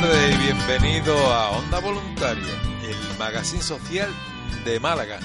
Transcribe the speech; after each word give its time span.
tardes 0.00 0.34
y 0.34 0.44
bienvenido 0.44 1.14
a 1.14 1.50
Onda 1.50 1.78
Voluntaria, 1.78 2.54
el 2.82 3.18
magazine 3.18 3.62
social 3.62 4.08
de 4.64 4.80
Málaga. 4.80 5.18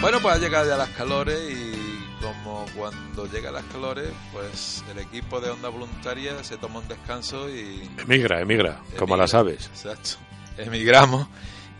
Bueno, 0.00 0.20
pues 0.22 0.34
ha 0.34 0.38
llegado 0.38 0.66
ya 0.66 0.78
las 0.78 0.88
calores 0.90 1.38
y 1.52 2.22
como 2.22 2.64
cuando 2.74 3.26
llegan 3.26 3.52
las 3.52 3.64
calores, 3.64 4.08
pues 4.32 4.82
el 4.90 5.00
equipo 5.00 5.38
de 5.40 5.50
Onda 5.50 5.68
Voluntaria 5.68 6.42
se 6.44 6.56
toma 6.56 6.78
un 6.78 6.88
descanso 6.88 7.50
y... 7.50 7.90
Emigra, 7.98 8.40
emigra, 8.40 8.80
como 8.98 9.18
las 9.18 9.34
aves. 9.34 9.66
Exacto. 9.66 10.12
Emigramos 10.56 11.26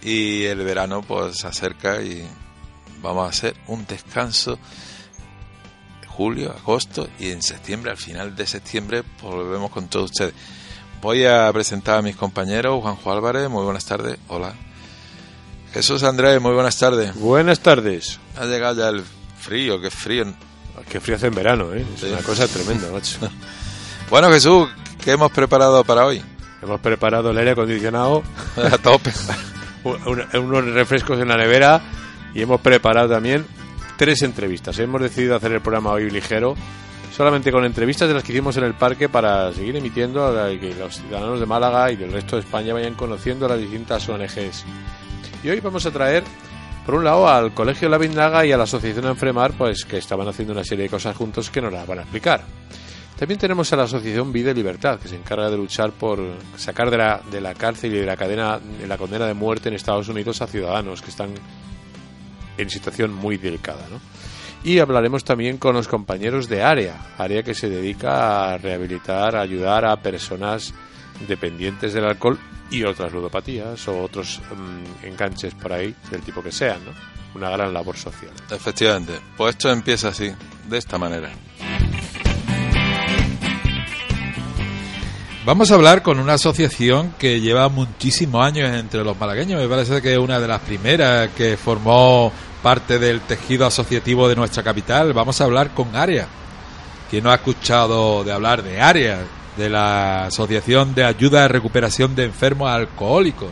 y 0.03 0.45
el 0.45 0.59
verano 0.59 1.01
pues 1.01 1.39
se 1.39 1.47
acerca 1.47 2.03
y 2.03 2.29
vamos 3.01 3.25
a 3.25 3.31
hacer 3.31 3.57
un 3.67 3.87
descanso 3.87 4.59
julio, 6.17 6.53
agosto 6.53 7.09
y 7.19 7.31
en 7.31 7.43
septiembre, 7.43 7.91
al 7.91 7.97
final 7.97 8.37
de 8.37 8.47
septiembre, 8.47 9.03
volvemos 9.23 9.71
con 9.71 9.89
todos 9.89 10.11
ustedes. 10.11 10.35
Voy 11.01 11.25
a 11.25 11.51
presentar 11.53 11.99
a 11.99 12.03
mis 12.03 12.17
compañeros, 12.17 12.81
Juanjo 12.83 13.13
Álvarez, 13.13 13.49
muy 13.49 13.65
buenas 13.65 13.85
tardes, 13.85 14.19
hola. 14.29 14.55
Jesús 15.73 16.03
Andrés, 16.03 16.41
muy 16.41 16.53
buenas 16.53 16.77
tardes. 16.77 17.15
Buenas 17.15 17.61
tardes. 17.61 18.21
Ha 18.37 18.45
llegado 18.45 18.77
ya 18.77 18.89
el 18.91 19.03
frío, 19.41 19.81
qué 19.81 19.91
frío. 19.91 20.27
Qué 20.89 21.01
frío 21.01 21.17
hace 21.17 21.29
en 21.29 21.35
verano, 21.35 21.73
¿eh? 21.73 21.85
Es 21.97 22.03
una 22.03 22.23
cosa 22.23 22.47
tremenda, 22.47 22.91
macho. 22.91 23.19
bueno, 24.11 24.31
Jesús, 24.31 24.69
¿qué 25.03 25.13
hemos 25.13 25.33
preparado 25.33 25.83
para 25.85 26.05
hoy? 26.05 26.23
Hemos 26.61 26.81
preparado 26.81 27.31
el 27.31 27.39
aire 27.39 27.53
acondicionado. 27.53 28.23
a 28.57 28.77
tope. 28.79 29.13
unos 29.85 30.65
refrescos 30.67 31.19
en 31.21 31.29
la 31.29 31.37
nevera 31.37 31.81
y 32.35 32.43
hemos 32.43 32.61
preparado 32.61 33.09
también 33.09 33.47
tres 34.03 34.23
entrevistas. 34.23 34.77
Hemos 34.81 35.01
decidido 35.01 35.37
hacer 35.37 35.53
el 35.53 35.61
programa 35.61 35.93
hoy 35.93 36.11
ligero, 36.11 36.57
solamente 37.13 37.53
con 37.53 37.65
entrevistas 37.65 38.09
de 38.09 38.15
las 38.15 38.25
que 38.25 38.33
hicimos 38.33 38.57
en 38.57 38.65
el 38.65 38.75
parque 38.75 39.09
para 39.09 39.53
seguir 39.53 39.77
emitiendo 39.77 40.27
a 40.27 40.49
que 40.59 40.75
los 40.75 40.97
ciudadanos 40.97 41.39
de 41.39 41.47
Málaga 41.47 41.93
y 41.93 41.95
del 41.95 42.11
resto 42.11 42.35
de 42.35 42.43
España 42.43 42.75
vayan 42.75 42.95
conociendo 42.95 43.47
las 43.47 43.61
distintas 43.61 44.09
ONGs. 44.09 44.65
Y 45.45 45.51
hoy 45.51 45.61
vamos 45.61 45.87
a 45.87 45.93
traer, 45.93 46.25
por 46.85 46.97
un 46.97 47.05
lado, 47.05 47.29
al 47.29 47.55
Colegio 47.55 47.89
La 47.89 47.97
Vindaga 47.97 48.45
y 48.45 48.51
a 48.51 48.57
la 48.57 48.65
Asociación 48.65 49.07
Enfremar, 49.07 49.53
pues 49.53 49.85
que 49.85 49.99
estaban 49.99 50.27
haciendo 50.27 50.53
una 50.53 50.65
serie 50.65 50.83
de 50.83 50.91
cosas 50.91 51.17
juntos 51.17 51.49
que 51.49 51.61
nos 51.61 51.73
las 51.73 51.87
van 51.87 52.01
a 52.01 52.03
explicar. 52.03 52.43
También 53.17 53.39
tenemos 53.39 53.73
a 53.73 53.77
la 53.77 53.85
Asociación 53.85 54.33
Vida 54.33 54.51
y 54.51 54.55
Libertad, 54.55 54.99
que 54.99 55.07
se 55.07 55.15
encarga 55.15 55.49
de 55.49 55.59
luchar 55.59 55.93
por 55.93 56.19
sacar 56.57 56.91
de 56.91 56.99
la, 56.99 57.21
de 57.31 57.41
la 57.41 57.55
cárcel 57.55 57.95
y 57.95 57.99
de 57.99 58.07
la 58.07 58.17
cadena, 58.17 58.59
de 58.59 58.89
la 58.89 58.99
condena 58.99 59.29
de 59.29 59.35
muerte 59.35 59.69
en 59.69 59.77
Estados 59.77 60.09
Unidos 60.09 60.43
a 60.43 60.49
ciudadanos 60.49 61.01
que 61.03 61.11
están 61.11 61.35
en 62.59 62.71
situación 62.71 63.13
muy 63.13 63.37
delicada. 63.37 63.87
¿no? 63.91 64.01
Y 64.65 64.79
hablaremos 64.79 65.25
también 65.25 65.59
con 65.59 65.75
los 65.75 65.89
compañeros 65.89 66.49
de 66.49 66.63
área, 66.63 67.15
área 67.19 67.43
que 67.43 67.55
se 67.55 67.69
dedica 67.69 68.53
a 68.53 68.59
rehabilitar, 68.59 69.37
a 69.37 69.41
ayudar 69.41 69.85
a 69.85 69.97
personas 69.97 70.73
dependientes 71.27 71.93
del 71.93 72.05
alcohol 72.05 72.39
y 72.71 72.85
otras 72.85 73.13
ludopatías 73.13 73.87
o 73.89 74.03
otros 74.03 74.41
mm, 74.41 75.07
enganches 75.07 75.55
por 75.55 75.73
ahí, 75.73 75.95
del 76.11 76.23
tipo 76.23 76.43
que 76.43 76.53
sean. 76.53 76.79
¿no? 76.85 76.93
Una 77.35 77.51
gran 77.51 77.73
labor 77.73 77.97
social. 77.97 78.33
Efectivamente, 78.51 79.15
pues 79.37 79.57
esto 79.57 79.71
empieza 79.71 80.09
así, 80.09 80.31
de 80.69 80.79
esta 80.79 80.99
manera. 80.99 81.31
Vamos 85.45 85.73
a 85.73 85.75
hablar 85.75 86.03
con 86.03 86.21
una 86.21 86.35
asociación 86.35 87.15
que 87.19 87.41
lleva 87.41 87.69
muchísimos 87.69 88.47
años 88.47 88.73
entre 88.77 89.03
los 89.03 89.19
malagueños. 89.19 89.61
Me 89.61 89.67
parece 89.67 90.01
que 90.01 90.13
es 90.13 90.19
una 90.19 90.39
de 90.39 90.47
las 90.47 90.61
primeras 90.61 91.31
que 91.31 91.57
formó 91.57 92.33
parte 92.63 93.01
del 93.01 93.23
tejido 93.23 93.67
asociativo 93.67 94.29
de 94.29 94.37
nuestra 94.37 94.63
capital. 94.63 95.13
Vamos 95.13 95.41
a 95.41 95.45
hablar 95.45 95.71
con 95.71 95.97
AREA. 95.97 96.29
¿Quién 97.11 97.25
no 97.25 97.33
ha 97.33 97.35
escuchado 97.35 98.23
de 98.23 98.31
hablar 98.33 98.63
de 98.63 98.81
AREA? 98.81 99.19
De 99.57 99.69
la 99.69 100.27
Asociación 100.27 100.95
de 100.95 101.03
Ayuda 101.03 101.45
a 101.45 101.49
Recuperación 101.49 102.15
de 102.15 102.27
Enfermos 102.27 102.71
Alcohólicos. 102.71 103.51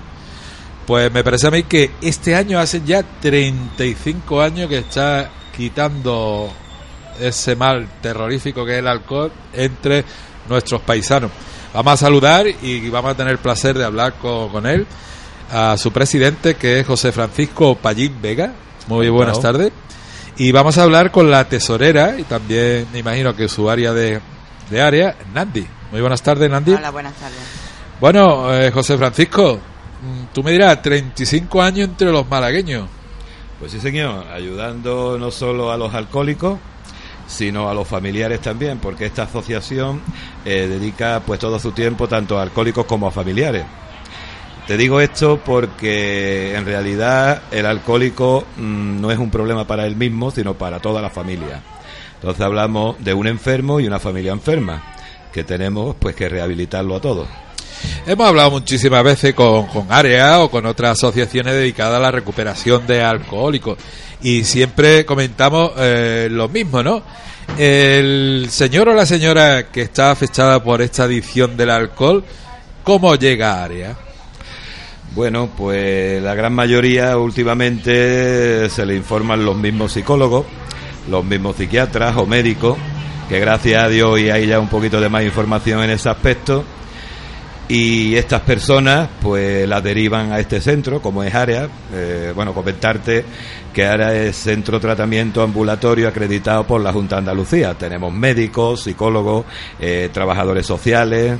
Pues 0.86 1.12
me 1.12 1.24
parece 1.24 1.48
a 1.48 1.50
mí 1.50 1.64
que 1.64 1.90
este 2.00 2.36
año 2.36 2.60
hace 2.60 2.82
ya 2.86 3.02
35 3.02 4.40
años 4.40 4.68
que 4.68 4.78
está 4.78 5.28
quitando 5.56 6.52
ese 7.20 7.56
mal 7.56 7.88
terrorífico 8.00 8.64
que 8.64 8.74
es 8.74 8.78
el 8.78 8.86
alcohol 8.86 9.32
entre 9.52 10.04
nuestros 10.48 10.80
paisanos. 10.82 11.32
Vamos 11.72 11.92
a 11.92 11.96
saludar 11.96 12.46
y 12.48 12.88
vamos 12.88 13.12
a 13.12 13.16
tener 13.16 13.32
el 13.32 13.38
placer 13.38 13.78
de 13.78 13.84
hablar 13.84 14.14
con, 14.14 14.66
él, 14.66 14.86
a 15.52 15.76
su 15.76 15.92
presidente, 15.92 16.56
que 16.56 16.80
es 16.80 16.86
José 16.86 17.12
Francisco 17.12 17.76
Pallín 17.76 18.20
Vega. 18.20 18.52
Muy 18.88 19.08
buenas 19.08 19.40
tardes. 19.40 19.72
Y 20.36 20.50
vamos 20.50 20.78
a 20.78 20.82
hablar 20.82 21.12
con 21.12 21.30
la 21.30 21.44
tesorera 21.48 22.18
y 22.18 22.24
también 22.24 22.88
me 22.92 22.98
imagino 22.98 23.36
que 23.36 23.48
su 23.48 23.70
área 23.70 23.92
de, 23.92 24.20
área, 24.80 25.14
Nandi. 25.32 25.66
Muy 25.92 26.00
buenas 26.00 26.22
tardes, 26.22 26.50
Nandi. 26.50 26.72
Hola, 26.72 26.90
buenas 26.90 27.14
tardes. 27.14 27.38
Bueno, 28.00 28.52
eh, 28.52 28.70
José 28.72 28.96
Francisco, 28.96 29.60
mm, 30.02 30.32
tú 30.32 30.42
me 30.42 30.52
dirás, 30.52 30.82
35 30.82 31.62
años 31.62 31.88
entre 31.88 32.10
los 32.10 32.28
malagueños. 32.28 32.88
Pues 33.60 33.70
sí, 33.70 33.80
señor, 33.80 34.26
ayudando 34.32 35.18
no 35.18 35.30
solo 35.30 35.70
a 35.70 35.76
los 35.76 35.94
alcohólicos, 35.94 36.58
sino 37.30 37.70
a 37.70 37.74
los 37.74 37.86
familiares 37.86 38.40
también, 38.40 38.78
porque 38.78 39.06
esta 39.06 39.22
asociación 39.22 40.02
eh, 40.44 40.66
dedica 40.68 41.22
pues 41.24 41.38
todo 41.38 41.58
su 41.58 41.72
tiempo 41.72 42.08
tanto 42.08 42.38
a 42.38 42.42
alcohólicos 42.42 42.84
como 42.86 43.06
a 43.06 43.10
familiares. 43.10 43.64
Te 44.66 44.76
digo 44.76 45.00
esto 45.00 45.40
porque 45.44 46.54
en 46.54 46.64
realidad 46.64 47.42
el 47.50 47.66
alcohólico 47.66 48.44
mm, 48.56 49.00
no 49.00 49.10
es 49.10 49.18
un 49.18 49.30
problema 49.30 49.66
para 49.66 49.86
él 49.86 49.96
mismo, 49.96 50.30
sino 50.30 50.54
para 50.54 50.80
toda 50.80 51.00
la 51.00 51.10
familia. 51.10 51.62
Entonces 52.16 52.42
hablamos 52.42 52.96
de 53.02 53.14
un 53.14 53.26
enfermo 53.26 53.80
y 53.80 53.86
una 53.86 53.98
familia 53.98 54.32
enferma, 54.32 54.82
que 55.32 55.44
tenemos 55.44 55.96
pues 55.98 56.14
que 56.14 56.28
rehabilitarlo 56.28 56.96
a 56.96 57.00
todos. 57.00 57.28
Hemos 58.06 58.26
hablado 58.26 58.50
muchísimas 58.50 59.02
veces 59.02 59.34
con, 59.34 59.66
con 59.68 59.90
AREA 59.90 60.40
o 60.40 60.50
con 60.50 60.66
otras 60.66 60.92
asociaciones 60.92 61.54
dedicadas 61.54 61.96
a 61.96 62.00
la 62.00 62.10
recuperación 62.10 62.86
de 62.86 63.02
alcohólicos 63.02 63.78
y 64.22 64.44
siempre 64.44 65.04
comentamos 65.04 65.72
eh, 65.78 66.28
lo 66.30 66.48
mismo, 66.48 66.82
¿no? 66.82 67.02
El 67.58 68.46
señor 68.50 68.90
o 68.90 68.94
la 68.94 69.06
señora 69.06 69.68
que 69.68 69.82
está 69.82 70.10
afectada 70.10 70.62
por 70.62 70.82
esta 70.82 71.04
adicción 71.04 71.56
del 71.56 71.70
alcohol, 71.70 72.24
¿cómo 72.84 73.14
llega 73.16 73.54
a 73.54 73.64
área? 73.64 73.96
Bueno, 75.14 75.50
pues 75.56 76.22
la 76.22 76.34
gran 76.34 76.52
mayoría 76.52 77.18
últimamente 77.18 78.70
se 78.70 78.86
le 78.86 78.94
informan 78.94 79.44
los 79.44 79.56
mismos 79.56 79.92
psicólogos, 79.92 80.46
los 81.08 81.24
mismos 81.24 81.56
psiquiatras 81.56 82.16
o 82.16 82.26
médicos, 82.26 82.78
que 83.28 83.40
gracias 83.40 83.82
a 83.82 83.88
Dios 83.88 84.20
y 84.20 84.30
hay 84.30 84.46
ya 84.46 84.60
un 84.60 84.68
poquito 84.68 85.00
de 85.00 85.08
más 85.08 85.24
información 85.24 85.82
en 85.82 85.90
ese 85.90 86.08
aspecto 86.08 86.64
y 87.70 88.16
estas 88.16 88.40
personas 88.40 89.08
pues 89.22 89.66
las 89.68 89.80
derivan 89.80 90.32
a 90.32 90.40
este 90.40 90.60
centro 90.60 91.00
como 91.00 91.22
es 91.22 91.32
área 91.32 91.68
eh, 91.94 92.32
bueno 92.34 92.52
comentarte 92.52 93.24
que 93.72 93.86
ahora 93.86 94.12
es 94.12 94.34
centro 94.34 94.78
de 94.78 94.82
tratamiento 94.82 95.40
ambulatorio 95.40 96.08
acreditado 96.08 96.66
por 96.66 96.80
la 96.80 96.92
Junta 96.92 97.14
de 97.14 97.18
Andalucía. 97.20 97.74
Tenemos 97.74 98.12
médicos 98.12 98.82
psicólogos 98.82 99.44
eh, 99.78 100.10
trabajadores 100.12 100.66
sociales 100.66 101.38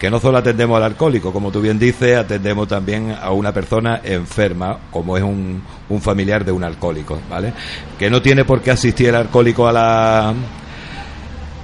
que 0.00 0.10
no 0.10 0.18
solo 0.20 0.38
atendemos 0.38 0.78
al 0.78 0.84
alcohólico 0.84 1.34
como 1.34 1.52
tú 1.52 1.60
bien 1.60 1.78
dices 1.78 2.16
atendemos 2.16 2.66
también 2.66 3.14
a 3.20 3.32
una 3.32 3.52
persona 3.52 4.00
enferma 4.02 4.78
como 4.90 5.18
es 5.18 5.22
un, 5.22 5.62
un 5.90 6.00
familiar 6.00 6.46
de 6.46 6.52
un 6.52 6.64
alcohólico 6.64 7.20
vale 7.28 7.52
que 7.98 8.08
no 8.08 8.22
tiene 8.22 8.46
por 8.46 8.62
qué 8.62 8.70
asistir 8.70 9.08
el 9.08 9.16
alcohólico 9.16 9.68
a 9.68 9.72
la 9.72 10.34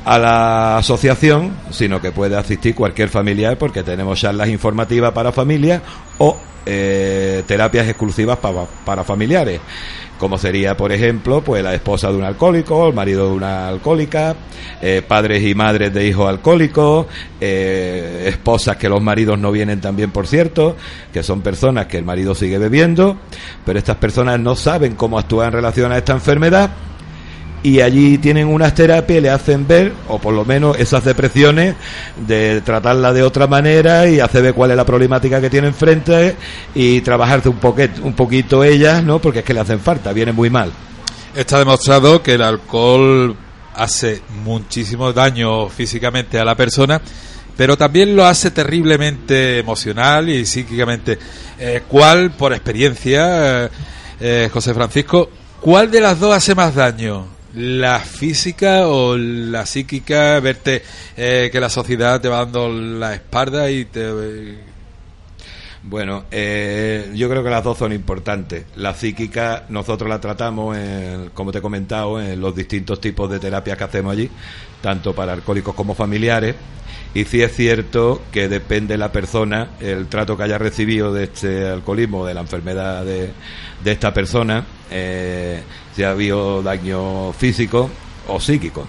a 0.05 0.19
la 0.19 0.79
asociación, 0.79 1.57
sino 1.71 2.01
que 2.01 2.13
puede 2.13 2.37
asistir 2.37 2.75
cualquier 2.75 3.09
familiar 3.09 3.57
porque 3.59 3.83
tenemos 3.83 4.21
charlas 4.21 4.49
informativas 4.49 5.13
para 5.13 5.33
familias 5.33 5.83
o 6.19 6.37
eh, 6.67 7.43
terapias 7.47 7.89
exclusivas 7.89 8.39
para, 8.39 8.65
para 8.85 9.05
familiares 9.05 9.61
como 10.19 10.39
sería, 10.39 10.77
por 10.77 10.93
ejemplo, 10.93 11.43
pues 11.43 11.63
la 11.63 11.75
esposa 11.75 12.11
de 12.11 12.17
un 12.17 12.25
alcohólico, 12.25 12.89
el 12.89 12.95
marido 12.95 13.29
de 13.29 13.35
una 13.35 13.69
alcohólica, 13.69 14.35
eh, 14.81 15.03
padres 15.07 15.43
y 15.45 15.55
madres 15.55 15.93
de 15.93 16.07
hijos 16.07 16.29
alcohólicos, 16.29 17.07
eh, 17.41 18.25
esposas 18.27 18.77
que 18.77 18.89
los 18.89 19.03
maridos 19.03 19.39
no 19.39 19.51
vienen 19.51 19.81
también, 19.81 20.11
por 20.13 20.27
cierto, 20.27 20.77
que 21.13 21.23
son 21.23 21.43
personas 21.43 21.87
que 21.87 21.99
el 21.99 22.05
marido 22.05 22.35
sigue 22.35 22.59
bebiendo, 22.59 23.19
pero 23.67 23.79
estas 23.79 23.97
personas 23.97 24.39
no 24.39 24.55
saben 24.55 24.95
cómo 24.95 25.19
actuar 25.19 25.49
en 25.49 25.53
relación 25.55 25.93
a 25.93 25.99
esta 25.99 26.13
enfermedad 26.13 26.71
y 27.65 27.81
allí 27.81 28.19
tienen 28.19 28.47
unas 28.47 28.75
terapias 28.75 29.19
y 29.19 29.23
le 29.23 29.31
hacen 29.31 29.67
ver, 29.67 29.95
o 30.09 30.19
por 30.19 30.35
lo 30.35 30.45
menos 30.45 30.79
esas 30.79 31.03
depresiones, 31.03 31.75
de 32.27 32.61
tratarla 32.61 33.15
de 33.15 33.23
otra 33.23 33.47
manera 33.47 34.07
y 34.07 34.21
hacer 34.21 34.43
ver 34.43 34.53
cuál 34.53 34.73
es 34.73 34.77
la 34.77 34.85
problemática 34.85 35.41
que 35.41 35.49
tienen 35.49 35.73
frente 35.73 36.37
y 36.75 37.01
trabajarse 37.01 37.49
un, 37.49 37.57
poquito, 37.57 38.03
un 38.05 38.13
poquito 38.13 38.63
ellas, 38.63 39.03
¿no? 39.03 39.19
Porque 39.19 39.39
es 39.39 39.45
que 39.47 39.55
le 39.55 39.61
hacen 39.61 39.81
falta, 39.81 40.13
viene 40.13 40.31
muy 40.31 40.51
mal. 40.51 40.71
Está 41.35 41.59
demostrado 41.59 42.23
que 42.23 42.35
el 42.35 42.43
alcohol 42.43 43.35
hace 43.75 44.21
muchísimo 44.45 45.15
daño 45.15 45.71
físicamente 45.71 46.39
a 46.39 46.45
la 46.45 46.55
persona, 46.55 47.01
pero 47.57 47.79
también 47.79 48.15
lo 48.15 48.27
hace 48.27 48.51
terriblemente 48.51 49.61
emocional 49.61 50.29
y 50.29 50.45
psíquicamente. 50.45 51.19
Eh, 51.59 51.83
¿Cuál, 51.89 52.33
por 52.33 52.53
experiencia, 52.53 53.71
eh, 54.21 54.51
José 54.53 54.75
Francisco, 54.75 55.31
cuál 55.63 55.91
de 55.91 56.03
las 56.03 56.21
dos 56.21 56.35
hace 56.35 56.55
más 56.55 56.75
daño? 56.75 57.34
La 57.55 58.01
física 58.01 58.89
o 58.89 59.17
la 59.17 59.65
psíquica, 59.67 60.41
verte 60.41 60.83
eh, 61.17 61.49
que 61.53 61.61
la 61.61 61.69
sociedad 61.69 62.21
te 62.21 62.29
va 62.29 62.45
dando 62.45 62.69
la 62.69 63.15
espalda 63.15 63.71
y 63.71 63.85
te... 63.85 64.75
Bueno, 65.87 66.25
eh, 66.31 67.11
yo 67.15 67.29
creo 67.29 67.45
que 67.45 67.51
las 67.51 67.63
dos 67.63 67.77
son 67.77 67.93
importantes. 67.93 68.65
La 68.77 68.95
psíquica 68.95 69.67
nosotros 69.69 70.09
la 70.09 70.19
tratamos, 70.19 70.77
en, 70.79 71.31
como 71.35 71.53
te 71.53 71.59
he 71.59 71.63
comentado, 71.63 72.21
en 72.21 72.41
los 72.41 72.57
distintos 72.57 73.01
tipos 73.01 73.31
de 73.31 73.39
terapias 73.39 73.77
que 73.77 73.85
hacemos 73.85 74.13
allí, 74.13 74.31
tanto 74.81 75.15
para 75.15 75.35
alcohólicos 75.35 75.75
como 75.75 75.95
familiares. 75.95 76.55
Y 77.13 77.27
sí 77.27 77.43
es 77.43 77.55
cierto 77.55 78.23
que 78.33 78.49
depende 78.49 78.97
la 78.97 79.13
persona, 79.13 79.73
el 79.79 80.09
trato 80.09 80.37
que 80.39 80.45
haya 80.45 80.59
recibido 80.59 81.13
de 81.13 81.25
este 81.25 81.69
alcoholismo, 81.69 82.25
de 82.25 82.35
la 82.35 82.41
enfermedad 82.41 83.05
de, 83.05 83.31
de 83.85 83.93
esta 83.93 84.13
persona, 84.15 84.65
eh, 84.97 85.61
si 85.95 86.05
ha 86.05 86.11
habido 86.11 86.63
daño 86.63 87.33
físico 87.33 87.91
o 88.29 88.41
psíquico. 88.41 88.87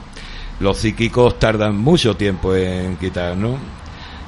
Los 0.59 0.77
psíquicos 0.77 1.39
tardan 1.39 1.75
mucho 1.75 2.15
tiempo 2.15 2.55
en 2.55 2.95
quitar, 2.97 3.35
¿no? 3.35 3.57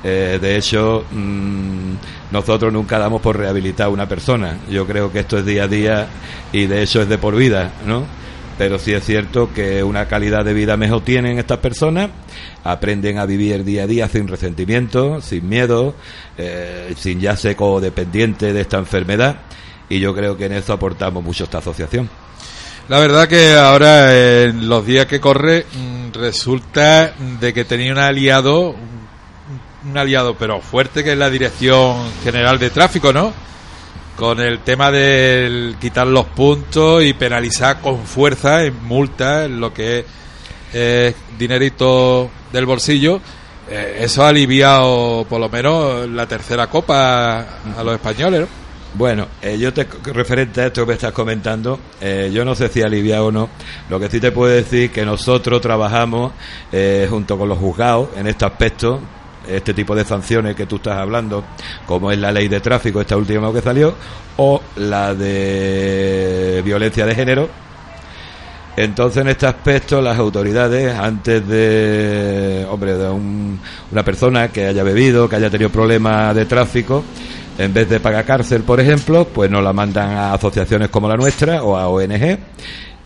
Eh, 0.03 0.39
de 0.41 0.57
hecho, 0.57 1.05
mm, 1.11 1.93
nosotros 2.31 2.73
nunca 2.73 2.97
damos 2.97 3.21
por 3.21 3.37
rehabilitar 3.37 3.87
a 3.87 3.89
una 3.89 4.07
persona. 4.07 4.57
Yo 4.69 4.87
creo 4.87 5.11
que 5.11 5.19
esto 5.19 5.37
es 5.37 5.45
día 5.45 5.63
a 5.63 5.67
día 5.67 6.07
y 6.51 6.65
de 6.65 6.81
hecho 6.81 7.01
es 7.01 7.09
de 7.09 7.17
por 7.19 7.35
vida, 7.35 7.73
¿no? 7.85 8.05
Pero 8.57 8.79
sí 8.79 8.93
es 8.93 9.05
cierto 9.05 9.53
que 9.53 9.83
una 9.83 10.07
calidad 10.07 10.43
de 10.43 10.55
vida 10.55 10.77
mejor 10.77 11.01
tienen 11.01 11.37
estas 11.37 11.59
personas, 11.59 12.09
aprenden 12.63 13.19
a 13.19 13.27
vivir 13.27 13.63
día 13.63 13.83
a 13.83 13.87
día 13.87 14.07
sin 14.07 14.27
resentimiento, 14.27 15.21
sin 15.21 15.47
miedo, 15.47 15.93
eh, 16.39 16.93
sin 16.97 17.19
ya 17.19 17.37
ser 17.37 17.55
dependiente 17.55 18.53
de 18.53 18.61
esta 18.61 18.79
enfermedad 18.79 19.41
y 19.89 19.99
yo 19.99 20.13
creo 20.13 20.37
que 20.37 20.45
en 20.45 20.53
eso 20.53 20.73
aportamos 20.73 21.23
mucho 21.23 21.45
esta 21.45 21.59
asociación. 21.59 22.09
La 22.89 22.99
verdad 22.99 23.27
que 23.27 23.53
ahora 23.53 24.43
en 24.45 24.69
los 24.69 24.85
días 24.85 25.07
que 25.07 25.19
corre 25.19 25.65
mm, 25.65 26.13
resulta 26.13 27.13
de 27.39 27.53
que 27.53 27.65
tenía 27.65 27.91
un 27.91 27.99
aliado, 27.99 28.75
un 29.85 29.97
aliado 29.97 30.35
pero 30.35 30.61
fuerte 30.61 31.03
que 31.03 31.11
es 31.11 31.17
la 31.17 31.29
Dirección 31.29 31.97
General 32.23 32.57
de 32.59 32.69
Tráfico, 32.69 33.11
¿no? 33.11 33.33
Con 34.15 34.39
el 34.39 34.59
tema 34.59 34.89
de 34.89 35.75
quitar 35.81 36.07
los 36.07 36.25
puntos 36.27 37.03
y 37.03 37.13
penalizar 37.13 37.81
con 37.81 38.05
fuerza 38.05 38.63
en 38.63 38.83
multas 38.85 39.49
lo 39.49 39.73
que 39.73 40.05
es 40.73 41.15
dinerito 41.37 42.29
del 42.53 42.65
bolsillo. 42.65 43.19
Eh, 43.69 43.99
eso 43.99 44.23
ha 44.23 44.29
aliviado 44.29 45.25
por 45.29 45.41
lo 45.41 45.49
menos 45.49 46.07
la 46.09 46.25
tercera 46.25 46.67
copa 46.67 47.39
a 47.77 47.83
los 47.83 47.95
españoles, 47.95 48.41
¿no? 48.41 48.66
Bueno, 48.93 49.27
eh, 49.41 49.57
yo 49.59 49.73
te 49.73 49.85
referente 50.05 50.61
a 50.61 50.67
esto 50.67 50.85
que 50.85 50.93
estás 50.93 51.11
comentando, 51.11 51.79
eh, 52.01 52.31
yo 52.33 52.43
no 52.43 52.55
sé 52.55 52.69
si 52.69 52.81
aliviado 52.81 53.27
o 53.27 53.31
no. 53.31 53.49
Lo 53.89 53.99
que 53.99 54.09
sí 54.09 54.19
te 54.19 54.31
puedo 54.31 54.53
decir 54.53 54.91
que 54.91 55.05
nosotros 55.05 55.61
trabajamos 55.61 56.31
eh, 56.71 57.05
junto 57.09 57.37
con 57.37 57.49
los 57.49 57.59
juzgados 57.59 58.09
en 58.15 58.27
este 58.27 58.45
aspecto, 58.45 58.99
este 59.47 59.73
tipo 59.73 59.95
de 59.95 60.03
sanciones 60.03 60.55
que 60.55 60.65
tú 60.65 60.77
estás 60.77 60.97
hablando, 60.97 61.43
como 61.85 62.11
es 62.11 62.17
la 62.17 62.31
ley 62.31 62.47
de 62.47 62.59
tráfico, 62.59 63.01
esta 63.01 63.17
última 63.17 63.51
que 63.53 63.61
salió, 63.61 63.93
o 64.37 64.61
la 64.77 65.13
de 65.13 66.61
violencia 66.65 67.05
de 67.05 67.15
género. 67.15 67.49
Entonces, 68.77 69.21
en 69.21 69.29
este 69.29 69.47
aspecto, 69.47 70.01
las 70.01 70.19
autoridades, 70.19 70.93
antes 70.93 71.47
de, 71.47 72.65
hombre, 72.69 72.95
de 72.95 73.09
una 73.09 74.03
persona 74.03 74.49
que 74.49 74.67
haya 74.67 74.83
bebido, 74.83 75.27
que 75.27 75.35
haya 75.35 75.49
tenido 75.49 75.71
problemas 75.71 76.35
de 76.35 76.45
tráfico, 76.45 77.03
en 77.57 77.73
vez 77.73 77.89
de 77.89 77.99
pagar 77.99 78.25
cárcel, 78.25 78.63
por 78.63 78.79
ejemplo, 78.79 79.25
pues 79.25 79.49
nos 79.49 79.63
la 79.63 79.73
mandan 79.73 80.11
a 80.11 80.33
asociaciones 80.33 80.89
como 80.89 81.07
la 81.07 81.15
nuestra 81.15 81.63
o 81.63 81.75
a 81.75 81.87
ONG 81.87 82.37